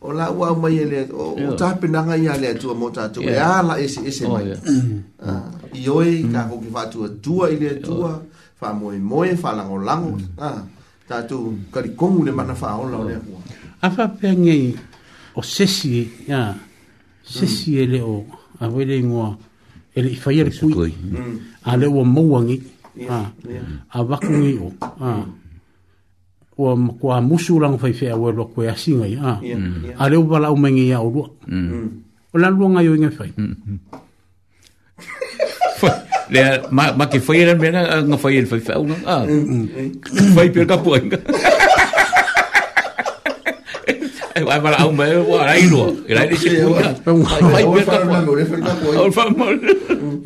[0.00, 3.58] O la wa mai ele o tapi na ngai ale tu mo ta tu ya
[3.58, 4.54] e la ese e ese oh, mai.
[5.18, 5.42] Ah,
[5.74, 7.98] i oi ka ko ki fa tu tu ile tu.
[8.06, 8.22] Yeah.
[8.58, 10.42] fa moe moe fa lango lango mm.
[10.42, 10.66] ah
[11.06, 13.38] tatu kari kongu le mana fa ola le hua
[13.86, 14.74] afa penge
[15.38, 16.58] o sesi ya
[17.22, 17.82] sesi mm.
[17.86, 18.26] ele o
[18.58, 19.30] a wele ngoa
[19.94, 21.62] ele faia le kui mm.
[21.70, 22.58] a le o mouangi
[22.98, 23.30] yeah.
[23.30, 23.62] ah yeah.
[23.94, 25.22] a vakungi o ah
[26.58, 30.02] o kwa musu lang fai fai o lo ko asinga ya yeah.
[30.02, 31.22] a le o bala o mengi ya o lo
[32.34, 33.30] o la luanga yo ngai fai
[36.30, 36.40] Le
[36.70, 39.24] ma ma ke fai eh, ah, era mena nga fai el fai fau nga.
[40.36, 41.18] Fai per ka poinga.
[44.38, 45.96] Ai para o meu wa ai lo.
[46.08, 46.92] Era ni se poinga.
[47.24, 49.00] Fai per ka poinga.
[49.04, 49.56] o fai mal.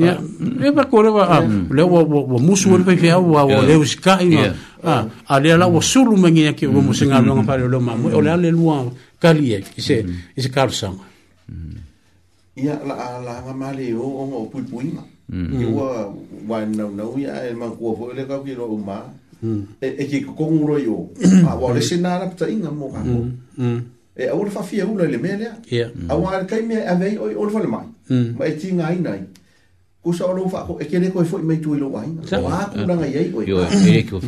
[0.02, 0.18] Ya.
[0.64, 1.38] Le pa kore wa
[1.70, 3.84] le wa o musu el fai fau o wa le o
[4.26, 4.56] ina.
[4.82, 7.94] Ah, ali é la wa sulu mengi ke wa musu nga longa pa lo ma.
[8.10, 8.90] Ole ale luang
[9.22, 9.62] kalie.
[9.78, 10.02] Ise
[10.34, 10.98] ise karsang.
[12.62, 14.04] Ia la la ngamale o
[14.42, 15.11] o pulpuinga.
[15.30, 15.50] Mm.
[15.60, 16.10] Ke ua
[16.48, 18.98] wai nau nau ia e ma kua fo ele kau ki ro uma.
[19.42, 19.62] Mm.
[19.80, 20.98] E e ki kong ro yo.
[21.18, 21.46] Mm.
[21.48, 23.00] A wa le sina ra pta inga mo ka.
[23.56, 23.78] Mm.
[24.18, 25.46] E a ulfa fia ulo ele mele.
[26.10, 27.86] A wa ka me e a vei o ulfa le mai.
[28.34, 29.22] Ma e tinga ai nai.
[30.02, 32.10] Ku sa ulo fa ko e ke le ko fo mai tu ilo wai.
[32.42, 33.46] Wa ku na ngai ai oi.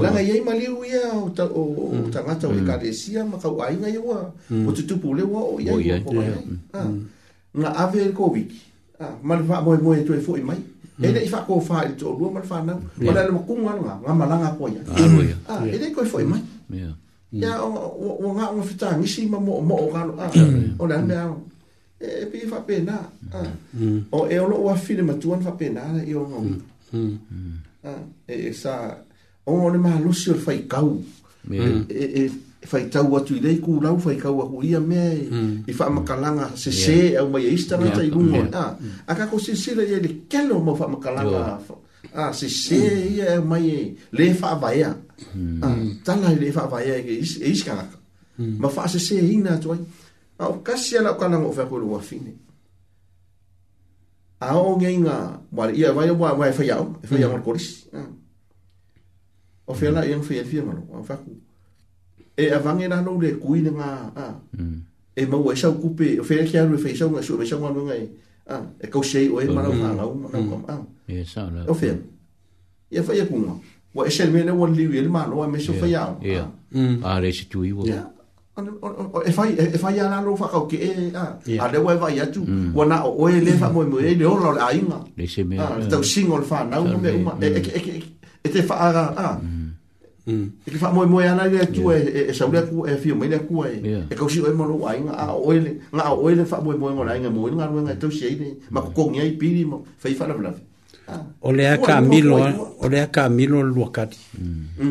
[0.00, 3.36] Na ngai ai mali u ia o ta o ta mata o ka desia ma
[3.42, 4.20] ka ai ngai ua.
[4.66, 5.98] O tu tu pule wa o ia.
[6.72, 6.86] Ah.
[7.54, 8.60] Na ave ko wiki.
[8.98, 10.58] Ah, mal fa mo mo e tu e fo mai
[11.02, 14.46] e le i faakofā i le toʻalua ma le fanau ma le alemakuga aloga gamalaga
[14.52, 14.82] ako ia
[15.74, 16.40] e lei koe foʻi mai
[16.74, 21.42] ia ua gaoga fetagisi ma moʻomoʻo galo a ah, o le alemea aloga
[21.98, 22.98] e, e pi faapenā
[23.32, 23.50] ah.
[23.74, 24.00] mm.
[24.12, 27.18] o e o loʻo afile matua na faapenā la e i ogaogiga mm.
[27.90, 28.00] ah,
[28.30, 28.94] e, e sa
[29.46, 30.90] oga o le malosi o le faikau
[32.66, 35.54] fai tau atu i dei kūrau, fai kau aku ia mea i, e mm.
[35.68, 37.20] i wha makalanga se se yeah.
[37.22, 38.08] au mai eista rata yeah.
[38.08, 38.38] i rungo.
[38.40, 38.60] Yeah.
[38.60, 38.92] Ah, mm.
[39.06, 41.78] a kako se se la iele kelo mo wha makalanga oh.
[42.14, 43.14] ah, se se mm.
[43.16, 43.80] ia au mai e
[44.12, 44.90] le wha vaya.
[45.34, 45.60] Mm.
[45.64, 47.98] Ah, tala i le wha vaya e is, e iska naka.
[48.38, 48.56] Mm.
[48.64, 49.84] Ma wha se se e hina atu ai.
[50.40, 52.32] A ah, o kasi ala o kanango o whakuru wa fine.
[54.40, 55.16] A o ngai ngā,
[55.52, 57.34] wale, ia wai o wai e whaiao, e whaiao mm.
[57.36, 57.84] ngā koris.
[57.92, 58.08] Ah.
[59.68, 59.98] O whaiao mm.
[60.00, 61.42] la iang whaiao whaiao ngā lo,
[62.36, 64.10] e avange na lou le kuine nga
[64.52, 64.78] mm.
[65.14, 67.06] e e e a e ma wa sha ku pe fe ke aru fe sha
[67.06, 67.94] nga sho me sha nga nga
[68.50, 68.66] a mm.
[68.82, 70.74] e ko shei o e ma na nga nga nga ko a
[71.08, 71.94] e sha na o fe
[72.90, 73.54] ye fa ye ku nga
[73.94, 76.50] wa e shel me ne won li wel ma no me sho fa ya a
[76.74, 77.06] mm.
[77.06, 78.02] a re shi tu i wo ya
[78.58, 81.78] o e fa e fa ya na lou fa ka ke e a a le
[81.78, 82.42] wa va ya tu
[82.74, 85.24] wa na o e le fa mo mo e le o la a inga le
[85.30, 87.14] se me a ta singol fa na u me
[87.46, 87.90] e e
[88.42, 89.28] e te fa a a
[90.24, 90.56] Mm.
[90.64, 93.76] e ke whaamoe moe ana ia tua e saule aku e fio maile aku e
[94.08, 95.36] e kausi oe moro ai ngā ah.
[95.36, 95.36] mm.
[95.36, 95.36] e, mm.
[95.36, 98.56] a oele ngā a oele whaamoe moe ngora inga moe ngā ruenga e si aine
[98.72, 100.60] ma kukongi ai piri mo whai whanawanawe
[101.44, 102.40] o lea ka milo
[102.80, 104.16] o lea ka milo lua kati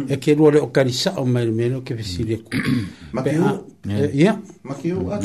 [0.06, 2.54] e ke lua le o kari sa o maile mele ke fesile ku
[3.18, 3.66] makio
[4.14, 5.18] ia makio a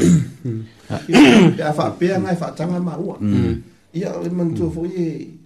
[1.05, 3.20] pe a whaapea ngai whaatanga ma ua
[3.93, 5.37] ia o mantua fo i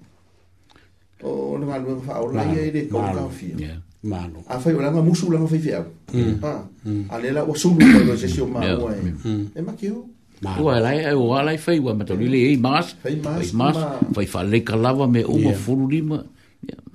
[1.26, 5.02] o le ngā ruenga whaola ia i le kau kawhia malo a fai ola nga
[5.02, 6.34] musu la fai fiao mm.
[6.42, 6.52] ha
[6.86, 7.02] mm.
[7.06, 9.54] ale la o su lu ko se sio mau mm.
[9.54, 10.10] e ma kiu
[10.42, 13.76] Tu ala e ala e fai wa mato lili e mas mas mas
[14.10, 16.18] fai fa le kalava me o furu lima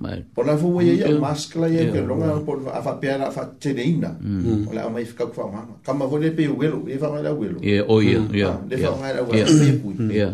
[0.04, 3.32] ma po la fu ye ye mas kla ye ke longa po a fa pera
[3.32, 4.12] fa tedeina
[4.68, 7.56] o la mai fika kwa ma kama vole pe uelo e fa ma la uelo
[7.64, 10.28] ye o ye ya le fa ma la uelo ye pu ye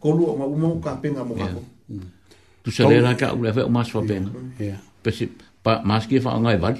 [0.00, 1.44] ko lu ma u mo ka pe nga mo ka
[2.64, 4.24] tu se le la ka u le fa mas fa pe
[4.64, 5.12] ya pe
[5.64, 6.76] pa maski e fa ngai val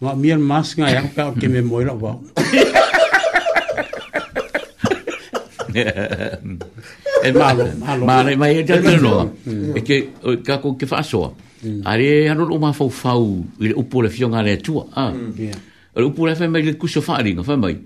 [0.00, 2.12] ma mi mas ngai ka ka ke me moira ba
[7.26, 8.74] e malo malo ma re mai e te
[9.06, 9.12] no
[9.50, 9.52] e
[9.88, 9.96] ke
[10.48, 11.18] ka ko ke fa so
[11.92, 13.20] ari ha no ma fo fa u
[13.66, 14.04] le upo mm.
[14.04, 14.72] le fion ale tu
[15.04, 17.76] a le upo le fa me le ku so fa ri no fa mai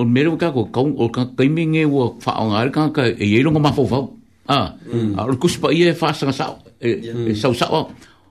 [0.00, 0.82] o mero ka ko ka
[1.38, 4.00] ka mi nge wo fa ngal ka ka e ye lo ma fo fa
[4.48, 4.88] Ah, mm.
[4.92, 5.20] E e- e mm.
[5.20, 6.48] ah, kus pa ie fasa sa
[6.80, 7.80] e, e sa sa o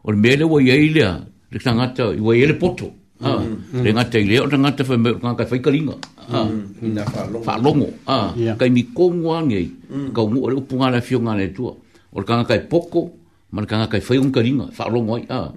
[0.09, 2.89] mele me le wo ye le tanga ta i wo ye poto.
[3.21, 3.37] Ah,
[3.85, 5.93] le ngata ile o tanga ta fa me ka fa kalinga.
[6.25, 6.81] Ah, mm.
[6.81, 7.43] ina fa longo.
[7.45, 7.89] Fa longo.
[8.09, 8.57] Ah, mm.
[8.57, 9.61] ka mi ko ngwange
[10.09, 11.69] ka mu o punga na fiunga le tu.
[11.69, 13.13] O ka ka poko,
[13.53, 15.25] man ka ka fa un kalinga fa longo ai.
[15.29, 15.53] Ah.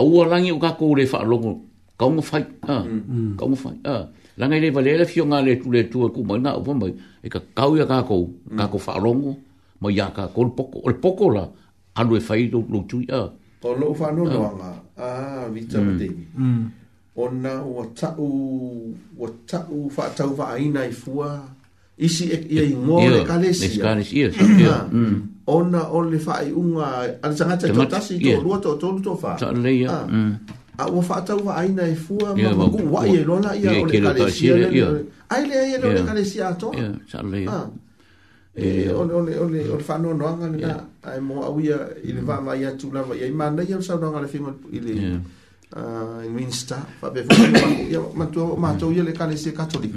[0.00, 1.52] Au wo langi o ka ko ah, ah, le fa longo.
[2.00, 2.40] Ka mu fa.
[2.64, 2.88] Ah,
[3.36, 3.68] ka mu fa.
[3.84, 4.08] Ah.
[4.40, 6.94] Langa ile vale le fiunga le tu le tua ku mai na o mai.
[7.20, 8.24] E ka ka ya ka ko,
[8.56, 9.36] ka ko fa longo
[9.80, 11.44] ma ya ka kol poko ol poko la
[11.96, 13.20] alu e fai lo tu ya
[13.64, 15.26] to lo fa no no nga a ah.
[15.40, 16.64] ah, vita mm.
[17.24, 17.68] onna mm.
[17.68, 18.28] o ta u
[18.94, 21.30] o ta u fa ta u fa ina i fua
[22.06, 24.60] isi e i mo le kalesi le kalesi ia sa ah.
[24.62, 25.16] ia mm.
[25.56, 26.86] ona o le fa i unga
[27.24, 28.70] al sanga ta to tasi to lu to
[29.04, 30.32] to fa sa le ia mm.
[30.76, 32.28] a o fa ta u fa ina i fua
[32.58, 34.84] ma ku wa ye lo na ia o le kalesi ia
[35.34, 36.68] ai le ia le kalesi a to
[37.10, 37.60] sa le ia
[38.52, 42.40] E, ole ole ole ole fa no no nga na ai mo awia ile va
[42.42, 45.22] va ya tu la va ya manda ya sa no nga le fimo ile
[45.78, 47.38] ah in minsta va be fu
[47.86, 49.96] ya ma tu ma tu ye le kale se katoliko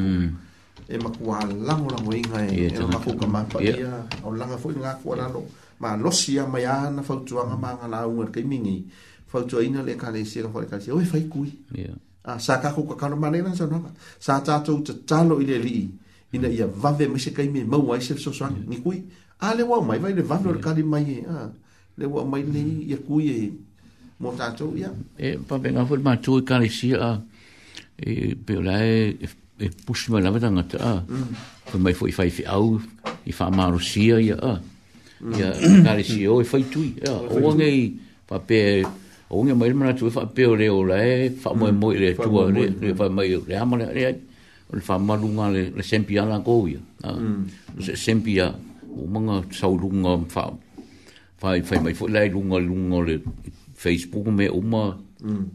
[0.85, 4.05] e ma ku ala mo la mo inga e ma ku ka ma pa ya
[4.21, 5.49] o la nga fu nga ku ala no
[5.81, 8.29] ma lo si ya ma ya na fa tu nga ma nga la u ngar
[8.29, 8.85] kai mingi
[9.25, 11.49] fa tu ina le kale se ka fa le kale se o fa i kui
[11.73, 11.89] ya
[12.23, 13.83] Ah, sa ka ku ka ka no manena sa no.
[14.15, 15.73] Sa ta tu talo ile li.
[15.91, 16.02] Yeah
[16.33, 18.81] ina ia vave mai se kai me mau ai se soso ni yeah.
[18.81, 19.05] kui
[19.41, 20.57] a le wa mai vai le vave yeah.
[20.57, 20.63] Mm.
[20.65, 21.21] kali mai e
[21.97, 22.89] le wa mai le mm.
[22.89, 23.51] ia kui e
[24.19, 27.11] mo tato ia e pa venga fo ma tu ka si a
[27.99, 30.91] e pe la e, e e pusi mai la vata nga ta
[31.71, 32.81] ko mai fo i fai fi au
[33.29, 35.33] i fa ma rusia ia a mm.
[35.37, 35.47] ia
[35.85, 37.83] ka le si o e fai tui ia o e nge i
[38.25, 38.41] pa
[39.33, 41.93] o nge mai mana tu fa pe o le o la e fa mo mo
[42.05, 44.17] le tu o le mai le amale e, le ai
[44.73, 47.93] le fa malunga le le sempia la goia mm.
[47.95, 48.47] sempia
[48.97, 50.49] o manga sau lunga fa
[51.37, 53.15] fa fa mai fo lai lunga lunga le
[53.75, 55.45] facebook me o ma mm.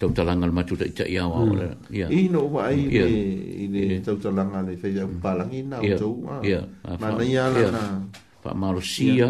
[0.00, 1.90] tau talanga le matuta i tai awa ora mm.
[1.98, 5.20] ia i no wa ai i le tau talanga le fe ia mm.
[5.24, 6.60] palangina o ia
[7.00, 7.44] ma na ia
[7.76, 7.84] na
[8.42, 9.28] fa marosia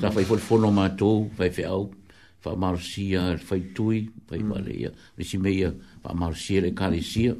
[0.00, 1.90] sa fa fo fo no mato fa fe au
[2.38, 4.46] fa marosia fa tui fa mm.
[4.50, 5.74] vale ia le simeia
[6.06, 7.34] fa marosia le kalesia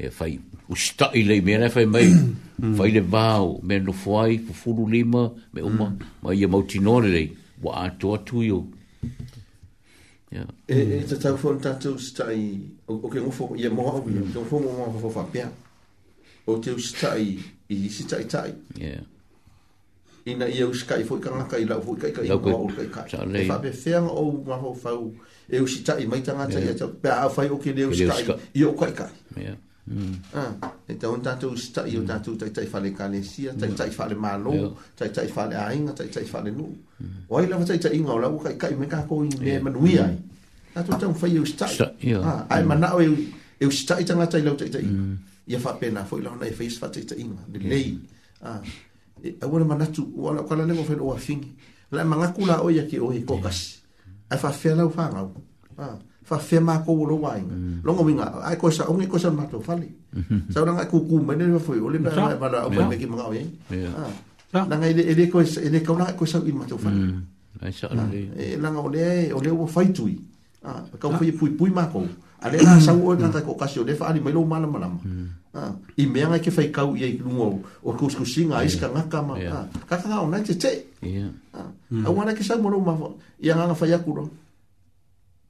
[0.00, 0.32] e fai
[0.70, 2.14] o sta i le mea fai mai
[2.76, 6.02] fai le vau me no foi po fulu lima me uma mm.
[6.22, 7.30] mai ia mau tino le le
[7.62, 8.58] wa ato atu yo
[10.30, 14.06] ya e e te tau fon tatu sta i o ke ngofo ia mo hau
[14.10, 15.50] ia te ngofo mo mo hau fa pia
[16.46, 19.02] o te sta i i si tai tai ya
[20.26, 23.08] ina ia u skai fo kanga kai la fo kai kai mo hau kai kai
[23.32, 24.94] te fa pe fer o mo hau fa
[25.50, 27.96] e u sita i mai tanga tai ia te pa fa o ke le u
[28.02, 29.56] skai i o kai kai ya
[29.90, 30.14] Mm.
[30.38, 30.54] Ah,
[30.86, 32.10] e tau un tatu sta i un mm.
[32.14, 33.78] tatu tai tai fale kalesia, tai mm.
[33.82, 36.62] tai fale malo, tai tai fale ainga, tai tai fale nu.
[36.62, 37.42] O mm.
[37.42, 40.14] ai lava tai tai inga o lau kai kai meka ko i me manui ai.
[40.72, 41.66] Tatu tau fai eu sta.
[42.22, 43.18] Ah, ai manao eu
[43.58, 44.86] eu sta i tanga tai lau tai tai.
[45.50, 47.90] Ia fa pena foi lau nei face fa tai tai inga, de lei.
[48.46, 48.62] Ah.
[49.20, 51.50] Au e, ora manatu, wala kala nemo fe o afingi.
[51.90, 53.58] Lai manga kula o ia ki o hi kokas.
[54.30, 55.28] Ai fa fe lau fa ngau.
[55.76, 55.98] Ah
[56.30, 57.82] fa fe ma ko lo wai mm.
[57.82, 60.54] lo ngo minga ai ko sa ongi ko sa ma to fali mm-hmm.
[60.54, 63.06] sa ona ku ku me ne fo yo le ba ba la ba me ki
[63.10, 63.42] ma ngawi
[64.54, 67.02] na ngai le ele ko sa ele ko na ko sa i ma to fali
[67.66, 68.06] ai sa ah.
[68.06, 69.34] ole e, e la ngo ah, e le mm.
[69.34, 70.14] o le wo fai tui
[70.70, 72.06] a ka fo pui pui ma ko
[72.46, 74.70] ale la sa wo na ta ko ka sio le fa ali me lo mala
[74.70, 75.00] mala ma
[75.98, 77.48] i me ngai ke fai ka u ye lu ngo
[77.90, 79.34] o ko sku singa is ka ngaka ma
[79.90, 80.70] ka ka ona te te
[81.02, 81.26] ya
[82.06, 82.94] a wana ke sa mo lo ma
[83.42, 84.30] ya ngana fa ya ku ro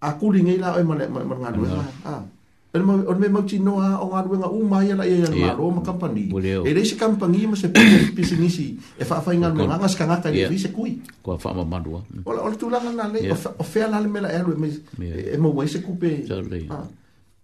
[0.01, 0.81] a kuli ngai la mm.
[0.81, 0.81] ah.
[0.81, 1.63] o ma ma ma ngalu
[2.09, 2.23] ah
[2.71, 5.29] pero ma o me ma chi no a o ngalu nga uma ya la ya
[5.29, 6.25] ya ma ro ma kampani
[6.65, 7.85] e le se kampani ma se pe
[8.17, 11.37] pe se nisi e fa fa ngal nga ngas ka ngata ni se kui ko
[11.37, 14.09] fa ma ma ro o o tu la nga na le o fa la le
[14.09, 14.69] me la e lu me
[15.05, 16.25] e mo we se kupe
[16.73, 16.85] ah.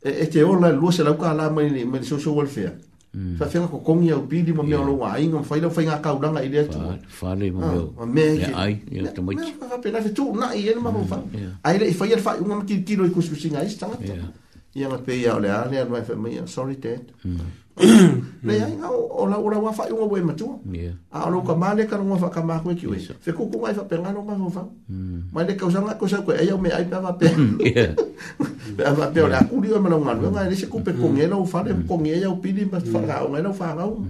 [0.00, 2.32] e-, e te o la lu se la ka la ma ni me so so
[2.32, 2.72] welfare
[3.16, 3.48] Fa mm.
[3.48, 4.76] fenga ko komi au pili mo yeah.
[4.76, 6.76] me lo wai ngam faila fainga ka ulanga ile tu.
[7.08, 7.86] Fa le mo meu.
[7.96, 9.32] Ah, me ai, mm, yeah, ye yeah, to mo.
[9.70, 11.16] Fa pena fe tu na ye no mo fa.
[11.64, 13.88] Ai le faia fa un mo ki ti lo ikus ku singa ista.
[14.04, 14.20] Yeah
[14.76, 17.38] ia la peia o le a le anuai faamaia sorry tad mm.
[18.46, 20.56] lei aiga olaua faiuga ua matua
[21.12, 24.68] a o lou kamā le kalogoa faakamā koe ki oe fekukuga i faapegaloma faufau
[25.32, 27.88] mai le kausaga ko sau koe e ai au meai pe afaapea
[28.92, 31.00] afaapea o le akuli oe malaugaluega e lese kupe mm.
[31.02, 31.82] kogia lau fale mm.
[31.88, 34.06] kogia e iau pili ma faagaoga i lau fagauma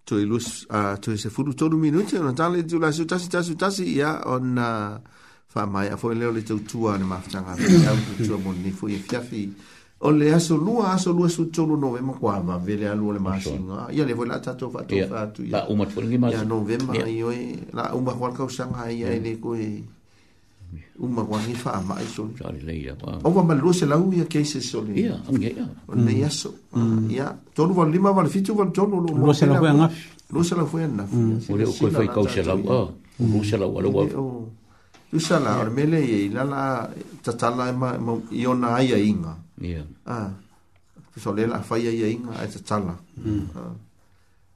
[0.09, 3.85] toi lus a toi se furu tonu minuti ona tale tu la sutasi tasi tasi
[4.01, 4.67] ya ona
[5.53, 7.53] fa mai a foi leo le tu tua ne mafta nga
[7.85, 9.41] ya tu tua mon ni foi e fiafi
[10.07, 13.79] o le aso lua aso lua su tolu novema kwa ma vele alu le masinga
[13.97, 16.41] ya le vola tato fa to fa tu ya la uma tu ngi ma ya
[16.53, 17.05] novema ya
[17.77, 19.69] la uma kwa ka usanga ya ile ko e
[20.99, 24.11] uma wangi fa ama i so jani le ya o va malu se la u
[24.13, 26.51] ya ke se so le ya am ya o ne ya so
[27.09, 27.55] ya mm.
[27.55, 29.87] to lu va lima va fitu va to lu lu lu se la fue na
[30.31, 31.07] lu se la fue na
[31.49, 32.85] o le o ko fue ka o se la u
[33.23, 34.03] lu se la u lu va
[35.11, 36.61] lu se la o me le i la la
[37.23, 37.95] ta ta la ma
[38.29, 40.35] yo na ya inga ya ah
[41.19, 41.83] so le la fa mm.
[41.87, 42.95] ya ya inga a ta ta la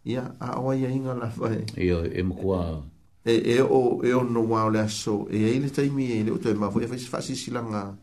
[0.03, 2.83] ya a o ya inga la fa ya e mo
[3.23, 6.23] e e o e o no wa le so e e le tai mi e
[6.23, 7.95] le uto e mafu e fasi fasi silanga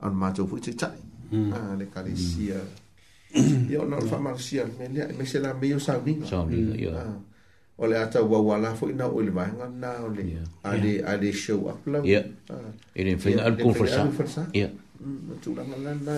[0.00, 0.96] an mato fu te tai
[1.30, 1.52] hmm.
[1.52, 2.64] a le kalesia
[3.32, 6.92] e o no fa marsia me le me se la me yo sauni sauni yo
[6.96, 7.20] hmm.
[7.76, 10.72] o le ata wa wala fu ina o le va nga na o le a
[10.76, 12.24] le a le show up hmm, la ya
[12.96, 14.72] e le fina al conversa ya
[15.44, 16.14] tu la nga na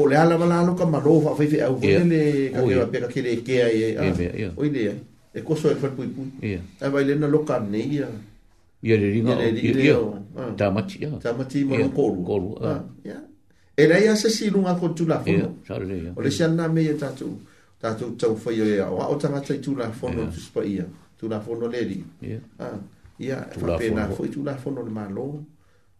[0.00, 2.20] po le ala wala lo ka maro fa fa au le
[2.56, 6.26] ka ke ke ke ai o ile e koso e fatu ipu.
[6.42, 6.62] Yeah.
[6.80, 8.08] E vai lena loka ne ia.
[8.82, 9.32] Ia re ringa.
[9.34, 9.84] Ia re ringa.
[9.84, 10.54] Ia.
[10.56, 11.10] Ta mati ia.
[11.18, 12.22] Ta mati ma un koru.
[12.22, 12.58] Koru.
[13.04, 13.26] Ia.
[13.74, 15.36] E rei ase si runga kon tu la fono.
[15.38, 15.54] Ia.
[15.64, 16.12] Sare re ia.
[16.16, 17.38] O le sian na me ia tatu.
[17.78, 18.90] Tatu tau fai o ea.
[18.90, 20.86] Wa o ta ngatai tu la fono tu spa ia.
[21.16, 22.02] Tu la fono le ri.
[22.26, 22.40] Ia.
[22.58, 22.78] Ah,
[23.18, 23.46] ia.
[23.50, 24.14] E tu la fono.
[24.14, 25.44] Fai tu la fono le malo.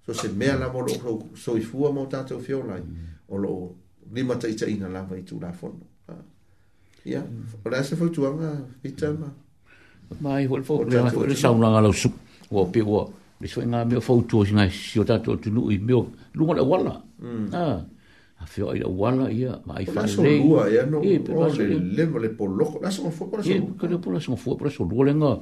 [0.02, 1.22] So se mea la molo.
[1.34, 2.82] So i fua mo tatu fiolai.
[3.28, 3.74] O lo.
[4.10, 5.78] Lima tai tai ina lava i tu la fono.
[5.78, 5.99] Ia.
[7.10, 7.26] Yeah.
[7.66, 8.48] Ora se foi tuanga
[8.82, 9.26] pita ma.
[10.22, 12.14] Ma i hol fo, ma fo le saunga nga lo suk.
[12.54, 13.00] Wo pe wo.
[13.42, 15.98] Le soi nga me fo tu singa si ota to tu nu i me.
[16.38, 16.94] Lu nga wala.
[17.18, 17.48] Mm.
[17.52, 17.82] Ah.
[18.42, 20.06] A fio i wala ia, ma i fa le.
[20.06, 21.02] Ma so lua ia no.
[21.10, 21.32] E pe
[21.96, 22.66] le le pol lo.
[22.84, 23.50] Na so fo pra so.
[23.50, 25.32] E ke le pol so fo pra so lo le nga.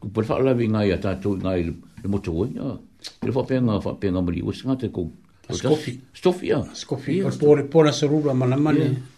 [0.00, 1.72] Ku per fa la le
[2.12, 2.70] mo tu nga.
[3.22, 4.46] Ele fa penga fa penga mari.
[4.46, 5.10] Wo singa te ko.
[5.50, 5.98] Scofi.
[6.18, 6.46] Scofi.
[6.82, 7.18] Scofi.
[7.42, 8.78] Por por na so lua mana mana.
[8.86, 9.14] Yeah.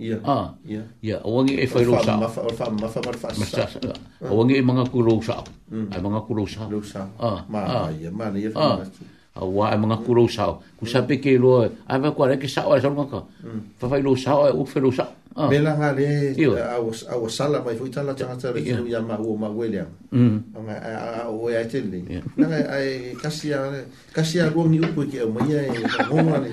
[0.00, 0.16] Ya.
[0.24, 0.56] Ah.
[0.64, 0.80] Ia.
[1.04, 2.16] Ia, o wangi e whai rosa.
[2.16, 3.00] Ma wha wha ma wha
[3.38, 4.32] ma wha.
[4.34, 5.20] O e manga kurou
[5.92, 7.04] Ai manga kurou Rosa.
[7.20, 7.44] Ah.
[7.52, 7.88] Ma ia, ah.
[8.00, 8.80] ya, ma ia fa.
[8.80, 8.88] Ya,
[9.36, 9.44] A ah.
[9.44, 10.24] wa e manga kurou
[10.80, 11.52] Ku sa pe ke lo,
[11.88, 13.22] ai va kwa ke sa o sa manga.
[13.78, 15.04] Fa whai rosa o u whai rosa.
[15.38, 15.46] Oh.
[15.46, 16.34] Mela nga le
[17.06, 18.74] awa sala mai fui tala tanga tala yeah.
[18.82, 19.86] tu ya ma uo ma uwe lea.
[20.10, 20.58] Mm.
[20.58, 20.74] Nga
[21.22, 22.02] a uwe ai tele.
[22.34, 23.62] Nga ai kasia,
[24.10, 25.70] kasia ruang e ni upu ike au maia e
[26.10, 26.50] ngonga le.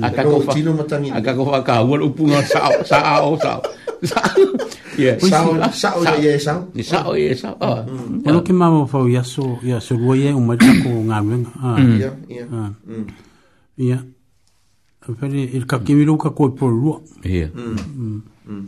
[0.00, 1.12] A kako fa, tino matangi.
[1.12, 3.60] A kako fa ka uwe upu nga sao, sao, sao.
[4.00, 6.72] Sao, sao ya ye e sao.
[6.72, 7.52] Ni sao ye sao.
[7.60, 7.84] Ano ah.
[8.32, 8.44] mm.
[8.48, 11.52] ke mawa fau ya so, ya so ruwe ye umai tako ngā ruenga.
[11.60, 11.76] Ah.
[11.76, 11.94] Mm.
[12.00, 12.46] Ia, ia.
[12.48, 13.06] Mm.
[13.76, 13.98] Ia.
[15.18, 17.00] Pere, il kakewiro ka koe poro rua.
[17.24, 17.48] Ia.
[17.54, 17.76] Mm.
[18.48, 18.66] Mm.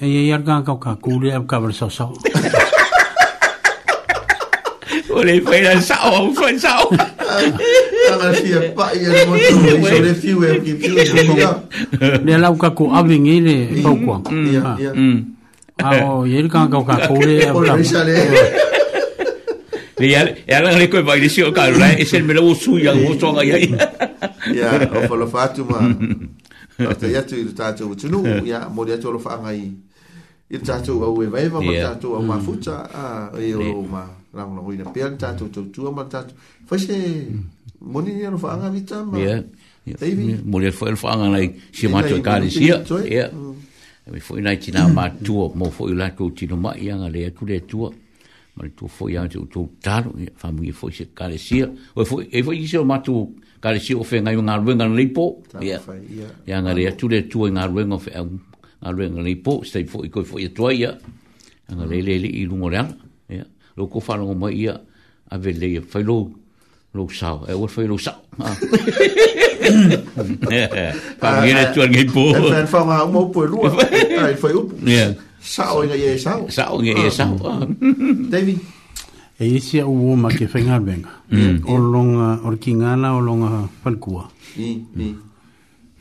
[0.00, 2.14] E ia iar kanga kau ka kūre au ka wara sau sau.
[5.14, 6.90] Ole fai la sau, au fai sau.
[6.96, 11.54] Tala fia pai e motu, e iso le fiu e ki fiu e kia.
[12.24, 13.78] Le lau ka ko awingi le mm.
[13.86, 14.26] pau kuang.
[14.32, 14.90] Ia, ia.
[15.86, 18.42] Ao, ia iar kanga kau ka kūre au ka wara sau sau.
[19.98, 22.18] Ni ya ya la le ko ba ile si o karu la e eh, se
[22.18, 22.84] me lo su eh.
[22.90, 23.54] ya o so ga ya.
[24.50, 25.78] Ya o fo lo fatu ma.
[26.82, 29.70] Ata ya tu ta tu tu nu ya mo ya tu lo fa ngai.
[30.50, 33.04] Il ta tu o we vai va ma ta tu o ma futa a
[33.38, 34.02] e o ma
[34.34, 36.34] la mo ngui na pian ta tu tu tu ma ta tu.
[36.66, 36.98] Fa se
[37.78, 39.14] mo ni ya lo fa ngai ta ma.
[39.14, 39.46] Ya.
[40.42, 42.82] Mo ya fo lo fa ngai lai si ma tu ka ni si ya.
[43.06, 43.30] Ya.
[44.10, 47.30] Me fo ina tina ma tu mo fo ila ko tina ma ya ngale ya
[47.30, 47.86] ku le tu.
[47.86, 48.02] Ya
[48.56, 51.04] ma le tua foi ai te utou talo e e e ia famuia foi se
[51.12, 51.66] kalesia
[52.30, 55.80] e foi ise o matu kalesia o fegai o galuega lelei po ia
[56.46, 58.28] ia agale atu le atua i galuega o feau
[58.82, 60.90] galuega lelei po se tai foi koe foi atua ia
[61.70, 62.94] agalei leilii i luga o le ala
[63.28, 63.44] ia
[63.76, 64.74] loko falogo mai ia
[65.30, 66.30] avelei fai lou
[66.94, 68.20] lou sao e ua fai lou sao
[71.20, 72.22] fa mire tu alguém pô.
[72.32, 73.72] Tá fazendo falar uma por lua.
[74.26, 74.62] Aí foi o.
[74.86, 75.14] Yeah.
[75.44, 76.46] Sao inga ye sao.
[76.48, 77.10] Sao inga ye ah.
[77.10, 77.36] sao.
[78.32, 78.60] David.
[79.38, 81.10] E isi a uo ma ke whenga benga.
[81.30, 81.64] Mm.
[81.68, 84.30] O longa, or ki ngana o longa whankua.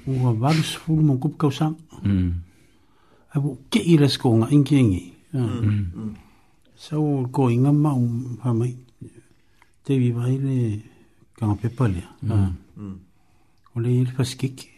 [0.05, 1.75] Ua wadus fulu mong kupkau sam.
[2.07, 2.31] Mm.
[3.35, 5.03] E bu ke iras ko nga ingi ingi.
[5.33, 5.37] Ah.
[5.59, 6.13] Mm,
[6.77, 8.75] sao ko inga ma um hamai.
[9.85, 10.57] David vai le
[11.37, 12.07] kanga pepalia.
[12.31, 12.47] Ah.
[13.75, 14.69] O le ili pasikiki.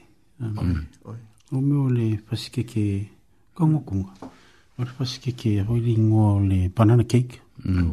[1.52, 3.06] O me o le pasikiki
[3.54, 4.10] kongokunga.
[4.26, 4.34] Mm.
[4.78, 7.40] O te pasi ke ke hoi li ngoa o le banana cake.
[7.64, 7.92] Mm.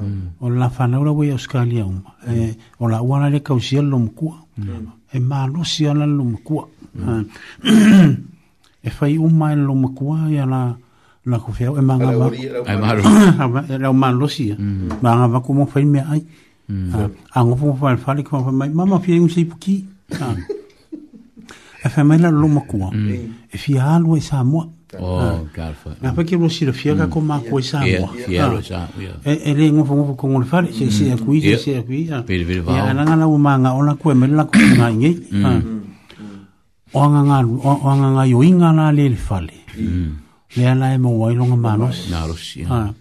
[0.00, 0.22] Mm.
[0.40, 2.14] O la whanaura wei Australia uma.
[2.26, 4.38] E, o la uana le kausia lo mkua.
[4.56, 4.86] Mm.
[5.12, 6.68] E maa losi ala lo mkua.
[8.82, 10.60] E whai umai lo mkua e ala...
[10.72, 10.80] Mm
[11.24, 13.02] la ku fe e manga ma e maru
[13.72, 14.98] e la man losia mm.
[15.02, 16.24] manga va como fa me ai
[16.68, 16.94] mm.
[16.94, 19.84] a ah, ngo po fa fa le ko mai mama fi un sei puki
[20.20, 20.34] ah.
[21.84, 23.10] e fa mai la lo maku mm.
[23.52, 24.66] e fi alu e sa mo
[24.98, 25.40] o oh, ah.
[25.54, 28.10] garfa na pa ki mo si lo fiaga ko ma ko e sa mo
[29.24, 32.10] e e le ngo fo ko ngo fa se se a kuisi se a kui
[32.10, 35.12] a e ana na manga ona ku e me la ku na nge
[36.92, 40.21] o nga nga o nga nga yo inga na le fale mm
[40.56, 42.08] le ala e mau ai longa manos.
[42.10, 42.64] Na rosi.
[42.64, 42.92] Ha.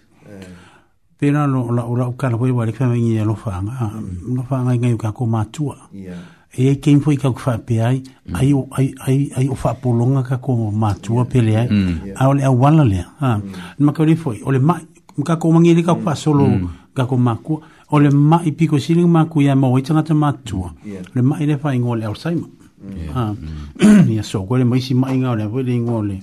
[1.20, 3.94] Pena lo la uka o kala poi vale fama ngi e lo fama.
[4.34, 5.78] Lo fama ngi e e ka ko matua.
[5.94, 6.16] Ya.
[6.54, 8.02] E kein foi ka fa pe ai.
[8.34, 11.68] Ai o fa po longa ka ko matua pe le ai.
[11.70, 12.14] Mm.
[12.16, 13.06] A ole a wala le.
[13.20, 13.38] Ha.
[13.38, 13.52] Mm.
[13.86, 14.42] Ma ka ri foi.
[14.46, 14.80] Ole ma
[15.24, 16.16] ka ko mangi le ka fa mm.
[16.16, 16.48] solo
[16.96, 17.60] ka ko maku.
[17.94, 20.74] Ole ma i piko sini ma ku ya mo i tanga matua.
[21.14, 22.48] Le ma ile fa ngole au saima.
[22.48, 22.61] Ya.
[22.82, 23.34] ia ah.
[23.80, 24.24] mm.
[24.24, 26.18] so le maisi maiga nga le pole ngo le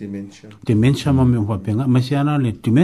[0.67, 2.77] dementia ma me ho penga ma sia le dementia